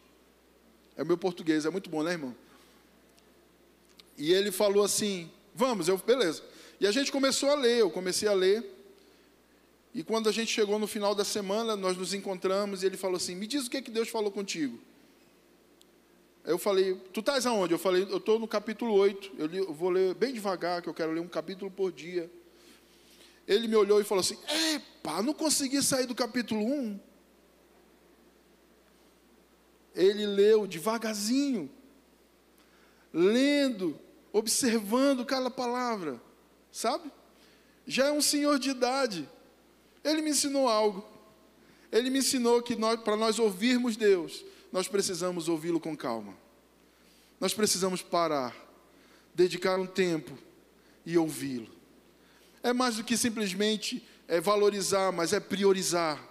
É 0.97 1.03
meu 1.03 1.17
português, 1.19 1.65
é 1.65 1.71
muito 1.71 1.91
bom, 1.91 2.03
né, 2.03 2.13
irmão? 2.13 2.37
E 4.17 4.33
ele 4.33 4.53
falou 4.53 4.85
assim: 4.85 5.31
Vamos, 5.55 5.89
eu, 5.89 5.97
beleza. 5.97 6.43
E 6.79 6.87
a 6.87 6.91
gente 6.91 7.11
começou 7.11 7.51
a 7.51 7.55
ler, 7.55 7.79
eu 7.79 7.91
comecei 7.91 8.29
a 8.29 8.35
ler. 8.35 8.65
E 9.95 10.03
quando 10.03 10.29
a 10.29 10.33
gente 10.33 10.53
chegou 10.53 10.79
no 10.79 10.87
final 10.87 11.15
da 11.15 11.25
semana, 11.25 11.75
nós 11.75 11.97
nos 11.97 12.13
encontramos 12.13 12.83
e 12.83 12.87
ele 12.87 12.99
falou 12.99 13.17
assim: 13.17 13.35
Me 13.35 13.47
diz 13.47 13.67
o 13.67 13.71
que, 13.71 13.79
é 13.79 13.83
que 13.83 13.91
Deus 13.91 14.11
falou 14.11 14.31
contigo. 14.31 14.79
Aí 16.45 16.53
eu 16.53 16.59
falei: 16.59 16.95
Tu 17.15 17.21
estás 17.21 17.47
aonde? 17.47 17.73
Eu 17.73 17.79
falei: 17.79 18.03
Eu 18.03 18.19
estou 18.19 18.39
no 18.39 18.47
capítulo 18.47 18.93
8. 18.93 19.33
Eu, 19.39 19.47
li, 19.47 19.57
eu, 19.57 19.73
vou 19.73 19.89
ler 19.89 20.15
bem 20.15 20.35
devagar, 20.35 20.83
que 20.83 20.89
eu 20.89 20.93
quero 20.93 21.13
ler 21.13 21.21
um 21.21 21.29
capítulo 21.29 21.71
por 21.71 21.91
dia. 21.91 22.31
Ele 23.49 23.67
me 23.67 23.77
olhou 23.77 23.99
e 23.99 24.05
falou 24.05 24.21
assim: 24.21 24.37
Epa, 24.75 25.23
não 25.23 25.33
consegui 25.33 25.83
sair 25.83 26.05
do 26.05 26.15
capítulo 26.15 26.63
1. 26.63 27.01
Ele 29.95 30.27
leu 30.27 30.67
devagarzinho, 30.67 31.71
lendo, 33.15 33.99
observando 34.31 35.25
cada 35.25 35.51
palavra 35.51 36.21
sabe? 36.77 37.11
Já 37.87 38.09
é 38.09 38.13
um 38.13 38.21
senhor 38.21 38.59
de 38.59 38.69
idade. 38.69 39.27
Ele 40.05 40.21
me 40.21 40.31
ensinou 40.31 40.69
algo. 40.69 41.03
Ele 41.91 42.11
me 42.11 42.19
ensinou 42.19 42.63
que 42.63 42.77
para 43.03 43.17
nós 43.17 43.39
ouvirmos 43.39 43.97
Deus, 43.97 44.45
nós 44.71 44.87
precisamos 44.87 45.49
ouvi-lo 45.49 45.81
com 45.81 45.97
calma. 45.97 46.37
Nós 47.41 47.55
precisamos 47.55 48.03
parar, 48.03 48.55
dedicar 49.35 49.79
um 49.79 49.87
tempo 49.87 50.37
e 51.07 51.17
ouvi-lo. 51.17 51.69
É 52.63 52.75
mais 52.75 52.97
do 52.97 53.05
que 53.05 53.17
simplesmente 53.17 54.07
é 54.29 54.39
valorizar, 54.39 55.11
mas 55.13 55.33
é 55.33 55.41
priorizar. 55.41 56.23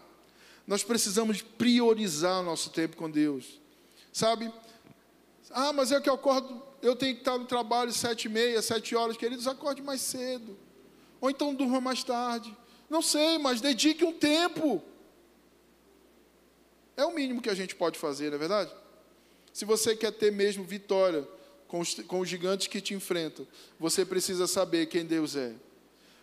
Nós 0.67 0.83
precisamos 0.83 1.41
priorizar 1.41 2.41
o 2.41 2.45
nosso 2.45 2.69
tempo 2.69 2.95
com 2.95 3.09
Deus. 3.09 3.59
Sabe? 4.13 4.51
Ah, 5.49 5.73
mas 5.73 5.91
é 5.91 5.99
que 5.99 6.09
eu 6.09 6.13
acordo 6.13 6.61
eu 6.85 6.95
tenho 6.95 7.15
que 7.15 7.21
estar 7.21 7.37
no 7.37 7.45
trabalho 7.45 7.91
sete 7.91 8.25
e 8.25 8.29
meia, 8.29 8.61
sete 8.61 8.95
horas, 8.95 9.17
queridos, 9.17 9.47
acorde 9.47 9.81
mais 9.81 10.01
cedo. 10.01 10.55
Ou 11.19 11.31
então 11.31 11.51
durma 11.51 11.81
mais 11.81 12.03
tarde. 12.03 12.55
Não 12.87 13.01
sei, 13.01 13.39
mas 13.39 13.59
dedique 13.59 14.05
um 14.05 14.13
tempo. 14.13 14.83
É 16.95 17.03
o 17.03 17.11
mínimo 17.11 17.41
que 17.41 17.49
a 17.49 17.55
gente 17.55 17.75
pode 17.75 17.97
fazer, 17.97 18.29
não 18.29 18.35
é 18.35 18.37
verdade? 18.37 18.71
Se 19.51 19.65
você 19.65 19.95
quer 19.95 20.11
ter 20.11 20.31
mesmo 20.31 20.63
vitória 20.63 21.27
com 21.67 21.79
os, 21.79 21.95
com 21.95 22.19
os 22.19 22.29
gigantes 22.29 22.67
que 22.67 22.79
te 22.79 22.93
enfrentam, 22.93 23.47
você 23.79 24.05
precisa 24.05 24.45
saber 24.45 24.85
quem 24.85 25.03
Deus 25.03 25.35
é. 25.35 25.53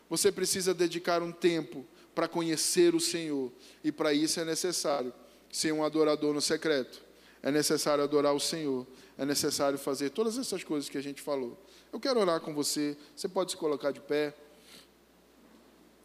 Você 0.08 0.30
precisa 0.30 0.72
dedicar 0.72 1.22
um 1.22 1.32
tempo 1.32 1.84
para 2.14 2.28
conhecer 2.28 2.94
o 2.94 3.00
Senhor. 3.00 3.50
E 3.82 3.90
para 3.90 4.14
isso 4.14 4.38
é 4.38 4.44
necessário 4.44 5.12
ser 5.50 5.72
um 5.72 5.82
adorador 5.82 6.32
no 6.32 6.40
secreto. 6.40 7.02
É 7.42 7.50
necessário 7.50 8.04
adorar 8.04 8.32
o 8.32 8.38
Senhor 8.38 8.86
é 9.22 9.24
necessário 9.24 9.78
fazer 9.78 10.10
todas 10.10 10.36
essas 10.36 10.64
coisas 10.64 10.90
que 10.90 10.98
a 10.98 11.00
gente 11.00 11.22
falou. 11.22 11.56
Eu 11.92 12.00
quero 12.00 12.18
orar 12.18 12.40
com 12.40 12.52
você, 12.52 12.96
você 13.14 13.28
pode 13.28 13.52
se 13.52 13.56
colocar 13.56 13.92
de 13.92 14.00
pé, 14.00 14.34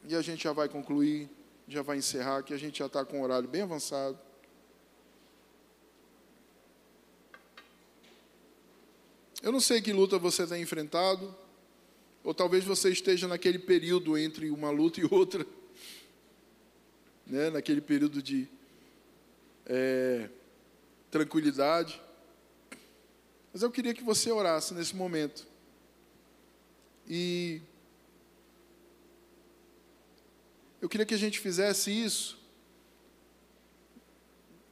e 0.07 0.15
a 0.15 0.22
gente 0.22 0.43
já 0.43 0.53
vai 0.53 0.70
concluir, 0.70 1.28
já 1.68 1.82
vai 1.82 1.97
encerrar, 1.97 2.43
que 2.43 2.53
a 2.53 2.57
gente 2.57 2.78
já 2.78 2.86
está 2.86 3.03
com 3.03 3.20
o 3.20 3.24
horário 3.24 3.49
bem 3.49 3.63
avançado. 3.63 4.20
Eu 9.41 9.51
não 9.51 9.59
sei 9.59 9.82
que 9.82 9.91
luta 9.91 10.20
você 10.20 10.45
tem 10.45 10.61
enfrentado, 10.61 11.36
ou 12.24 12.36
talvez 12.36 12.63
você 12.63 12.91
esteja 12.91 13.28
naquele 13.28 13.57
período 13.57 14.15
entre 14.15 14.51
uma 14.51 14.70
luta 14.70 15.01
e 15.01 15.07
outra, 15.09 15.43
né? 17.26 17.49
naquele 17.49 17.82
período 17.82 18.22
de 18.22 18.47
é, 19.65 20.30
tranquilidade. 21.09 22.05
Mas 23.57 23.63
eu 23.63 23.71
queria 23.71 23.91
que 23.91 24.03
você 24.03 24.31
orasse 24.31 24.71
nesse 24.71 24.95
momento. 24.95 25.47
E 27.07 27.59
eu 30.79 30.87
queria 30.87 31.07
que 31.07 31.15
a 31.15 31.17
gente 31.17 31.39
fizesse 31.39 31.89
isso 31.89 32.39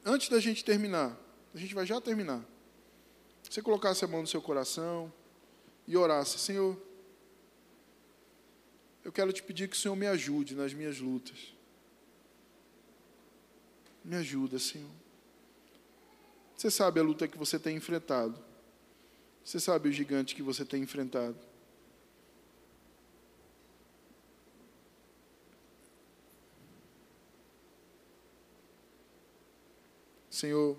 antes 0.04 0.28
da 0.28 0.38
gente 0.38 0.64
terminar. 0.64 1.18
A 1.52 1.58
gente 1.58 1.74
vai 1.74 1.84
já 1.84 2.00
terminar. 2.00 2.44
Você 3.50 3.60
colocasse 3.60 4.04
a 4.04 4.06
mão 4.06 4.20
no 4.20 4.26
seu 4.28 4.40
coração 4.40 5.12
e 5.84 5.96
orasse, 5.96 6.38
Senhor, 6.38 6.80
eu 9.02 9.10
quero 9.10 9.32
te 9.32 9.42
pedir 9.42 9.68
que 9.68 9.74
o 9.74 9.80
Senhor 9.80 9.96
me 9.96 10.06
ajude 10.06 10.54
nas 10.54 10.72
minhas 10.72 11.00
lutas. 11.00 11.52
Me 14.04 14.14
ajuda, 14.14 14.60
Senhor. 14.60 14.92
Você 16.56 16.70
sabe 16.70 17.00
a 17.00 17.02
luta 17.02 17.26
que 17.26 17.36
você 17.36 17.58
tem 17.58 17.76
enfrentado. 17.76 18.46
Você 19.46 19.60
sabe 19.60 19.88
o 19.88 19.92
gigante 19.92 20.34
que 20.34 20.42
você 20.42 20.64
tem 20.64 20.82
enfrentado. 20.82 21.38
Senhor, 30.28 30.76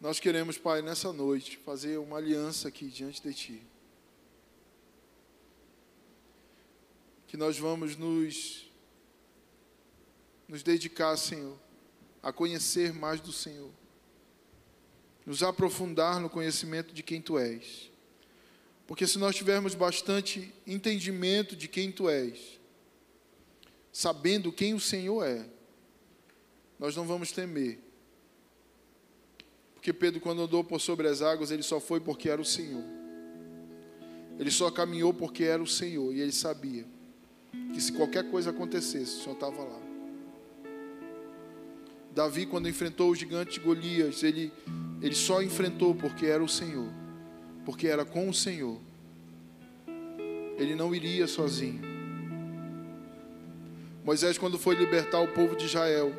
nós 0.00 0.18
queremos, 0.18 0.56
Pai, 0.56 0.80
nessa 0.80 1.12
noite, 1.12 1.58
fazer 1.58 1.98
uma 1.98 2.16
aliança 2.16 2.68
aqui 2.68 2.86
diante 2.86 3.20
de 3.20 3.34
Ti. 3.34 3.62
Que 7.26 7.36
nós 7.36 7.58
vamos 7.58 7.96
nos, 7.96 8.66
nos 10.48 10.62
dedicar, 10.62 11.14
Senhor, 11.18 11.58
a 12.22 12.32
conhecer 12.32 12.94
mais 12.94 13.20
do 13.20 13.30
Senhor 13.30 13.83
nos 15.24 15.42
aprofundar 15.42 16.20
no 16.20 16.28
conhecimento 16.28 16.92
de 16.92 17.02
quem 17.02 17.20
tu 17.20 17.38
és. 17.38 17.90
Porque 18.86 19.06
se 19.06 19.18
nós 19.18 19.34
tivermos 19.34 19.74
bastante 19.74 20.52
entendimento 20.66 21.56
de 21.56 21.66
quem 21.66 21.90
tu 21.90 22.08
és, 22.08 22.60
sabendo 23.92 24.52
quem 24.52 24.74
o 24.74 24.80
Senhor 24.80 25.24
é, 25.24 25.46
nós 26.78 26.94
não 26.94 27.06
vamos 27.06 27.32
temer. 27.32 27.78
Porque 29.74 29.92
Pedro, 29.92 30.20
quando 30.20 30.42
andou 30.42 30.64
por 30.64 30.80
sobre 30.80 31.08
as 31.08 31.22
águas, 31.22 31.50
ele 31.50 31.62
só 31.62 31.80
foi 31.80 32.00
porque 32.00 32.28
era 32.28 32.40
o 32.40 32.44
Senhor. 32.44 32.84
Ele 34.38 34.50
só 34.50 34.70
caminhou 34.70 35.14
porque 35.14 35.44
era 35.44 35.62
o 35.62 35.66
Senhor. 35.66 36.12
E 36.14 36.20
ele 36.20 36.32
sabia 36.32 36.86
que 37.72 37.80
se 37.80 37.92
qualquer 37.92 38.30
coisa 38.30 38.50
acontecesse, 38.50 39.18
o 39.18 39.22
Senhor 39.22 39.34
estava 39.34 39.62
lá. 39.62 39.83
Davi, 42.14 42.46
quando 42.46 42.68
enfrentou 42.68 43.10
o 43.10 43.14
gigante 43.14 43.58
Golias, 43.58 44.22
ele, 44.22 44.52
ele 45.02 45.14
só 45.16 45.42
enfrentou 45.42 45.96
porque 45.96 46.26
era 46.26 46.42
o 46.42 46.48
Senhor. 46.48 46.88
Porque 47.64 47.88
era 47.88 48.04
com 48.04 48.28
o 48.28 48.34
Senhor. 48.34 48.78
Ele 50.56 50.76
não 50.76 50.94
iria 50.94 51.26
sozinho. 51.26 51.82
Moisés, 54.04 54.38
quando 54.38 54.58
foi 54.58 54.76
libertar 54.76 55.20
o 55.20 55.28
povo 55.28 55.56
de 55.56 55.64
Israel, 55.64 56.12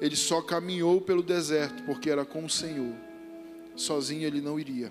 ele 0.00 0.16
só 0.16 0.40
caminhou 0.40 1.02
pelo 1.02 1.22
deserto 1.22 1.82
porque 1.82 2.08
era 2.08 2.24
com 2.24 2.46
o 2.46 2.50
Senhor. 2.50 2.94
Sozinho 3.74 4.26
ele 4.26 4.40
não 4.40 4.58
iria. 4.58 4.90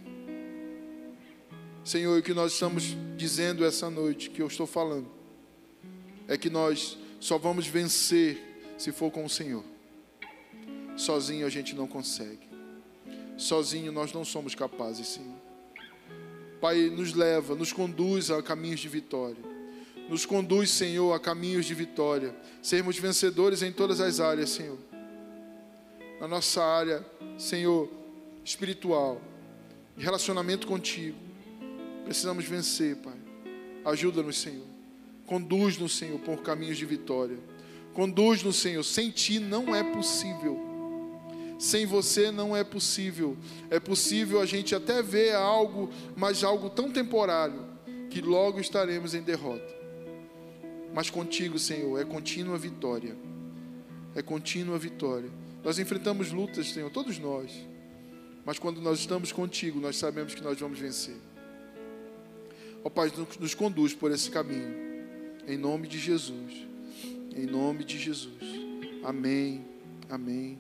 Senhor, 1.84 2.20
o 2.20 2.22
que 2.22 2.36
nós 2.36 2.54
estamos 2.54 2.96
dizendo 3.18 3.66
essa 3.66 3.90
noite, 3.90 4.30
que 4.30 4.44
eu 4.44 4.48
estou 4.48 4.68
falando, 4.68 5.08
é 6.28 6.38
que 6.38 6.52
nós 6.52 7.00
só 7.20 7.40
vamos 7.40 7.66
vencer 7.66 8.38
se 8.78 8.92
for 8.92 9.10
com 9.10 9.26
o 9.26 9.30
Senhor. 9.30 9.64
Sozinho 10.96 11.46
a 11.46 11.50
gente 11.50 11.76
não 11.76 11.88
consegue. 11.88 12.48
Sozinho 13.38 13.92
nós 13.92 14.14
não 14.14 14.24
somos 14.24 14.56
capazes, 14.56 15.08
Senhor. 15.08 15.36
Pai, 16.62 16.90
nos 16.90 17.14
leva, 17.14 17.54
nos 17.54 17.74
conduz 17.74 18.32
a 18.32 18.42
caminhos 18.42 18.80
de 18.80 18.88
vitória. 18.88 19.44
Nos 20.10 20.26
conduz, 20.26 20.70
Senhor, 20.70 21.14
a 21.14 21.20
caminhos 21.20 21.66
de 21.66 21.74
vitória. 21.74 22.36
Sermos 22.62 22.98
vencedores 22.98 23.62
em 23.62 23.72
todas 23.72 24.00
as 24.00 24.20
áreas, 24.20 24.52
Senhor 24.52 24.78
na 26.20 26.28
nossa 26.28 26.64
área, 26.64 27.06
Senhor, 27.38 27.90
espiritual, 28.44 29.22
de 29.96 30.04
relacionamento 30.04 30.68
contigo. 30.68 31.18
Precisamos 32.04 32.46
vencer, 32.46 32.96
Pai. 32.98 33.14
Ajuda-nos, 33.84 34.38
Senhor. 34.38 34.66
Conduz-nos, 35.26 35.96
Senhor, 35.96 36.20
por 36.20 36.42
caminhos 36.42 36.78
de 36.78 36.86
vitória. 36.86 37.38
Conduz-nos, 37.94 38.56
Senhor. 38.56 38.84
Sem 38.84 39.12
ti 39.12 39.40
não 39.40 39.76
é 39.76 39.84
possível. 39.84 40.65
Sem 41.58 41.86
você 41.86 42.32
não 42.32 42.56
é 42.56 42.64
possível. 42.64 43.38
É 43.70 43.80
possível 43.80 44.42
a 44.42 44.46
gente 44.46 44.76
até 44.76 45.02
ver 45.02 45.34
algo, 45.36 45.90
mas 46.16 46.44
algo 46.44 46.70
tão 46.70 46.92
temporário, 46.92 47.66
que 48.10 48.22
logo 48.22 48.60
estaremos 48.60 49.14
em 49.14 49.22
derrota. 49.22 49.74
Mas 50.94 51.10
contigo, 51.10 51.60
Senhor, 51.60 52.00
é 52.00 52.06
contínua 52.06 52.58
vitória. 52.58 53.16
É 54.16 54.22
contínua 54.22 54.78
vitória. 54.78 55.30
Nós 55.64 55.80
enfrentamos 55.80 56.32
lutas, 56.32 56.70
Senhor, 56.70 56.90
todos 56.90 57.20
nós. 57.20 57.52
Mas 58.46 58.60
quando 58.60 58.80
nós 58.80 59.00
estamos 59.00 59.32
contigo, 59.32 59.80
nós 59.80 59.98
sabemos 59.98 60.36
que 60.36 60.42
nós 60.42 60.58
vamos 60.60 60.80
vencer. 60.80 61.18
Ó 62.84 62.90
Pai, 62.90 63.12
nos 63.40 63.56
conduz 63.56 63.94
por 63.94 64.12
esse 64.12 64.30
caminho. 64.30 64.86
Em 65.48 65.58
nome 65.58 65.88
de 65.88 65.98
Jesus. 65.98 66.54
Em 67.36 67.46
nome 67.46 67.84
de 67.84 67.98
Jesus. 67.98 68.40
Amém. 69.04 69.66
Amém. 70.10 70.60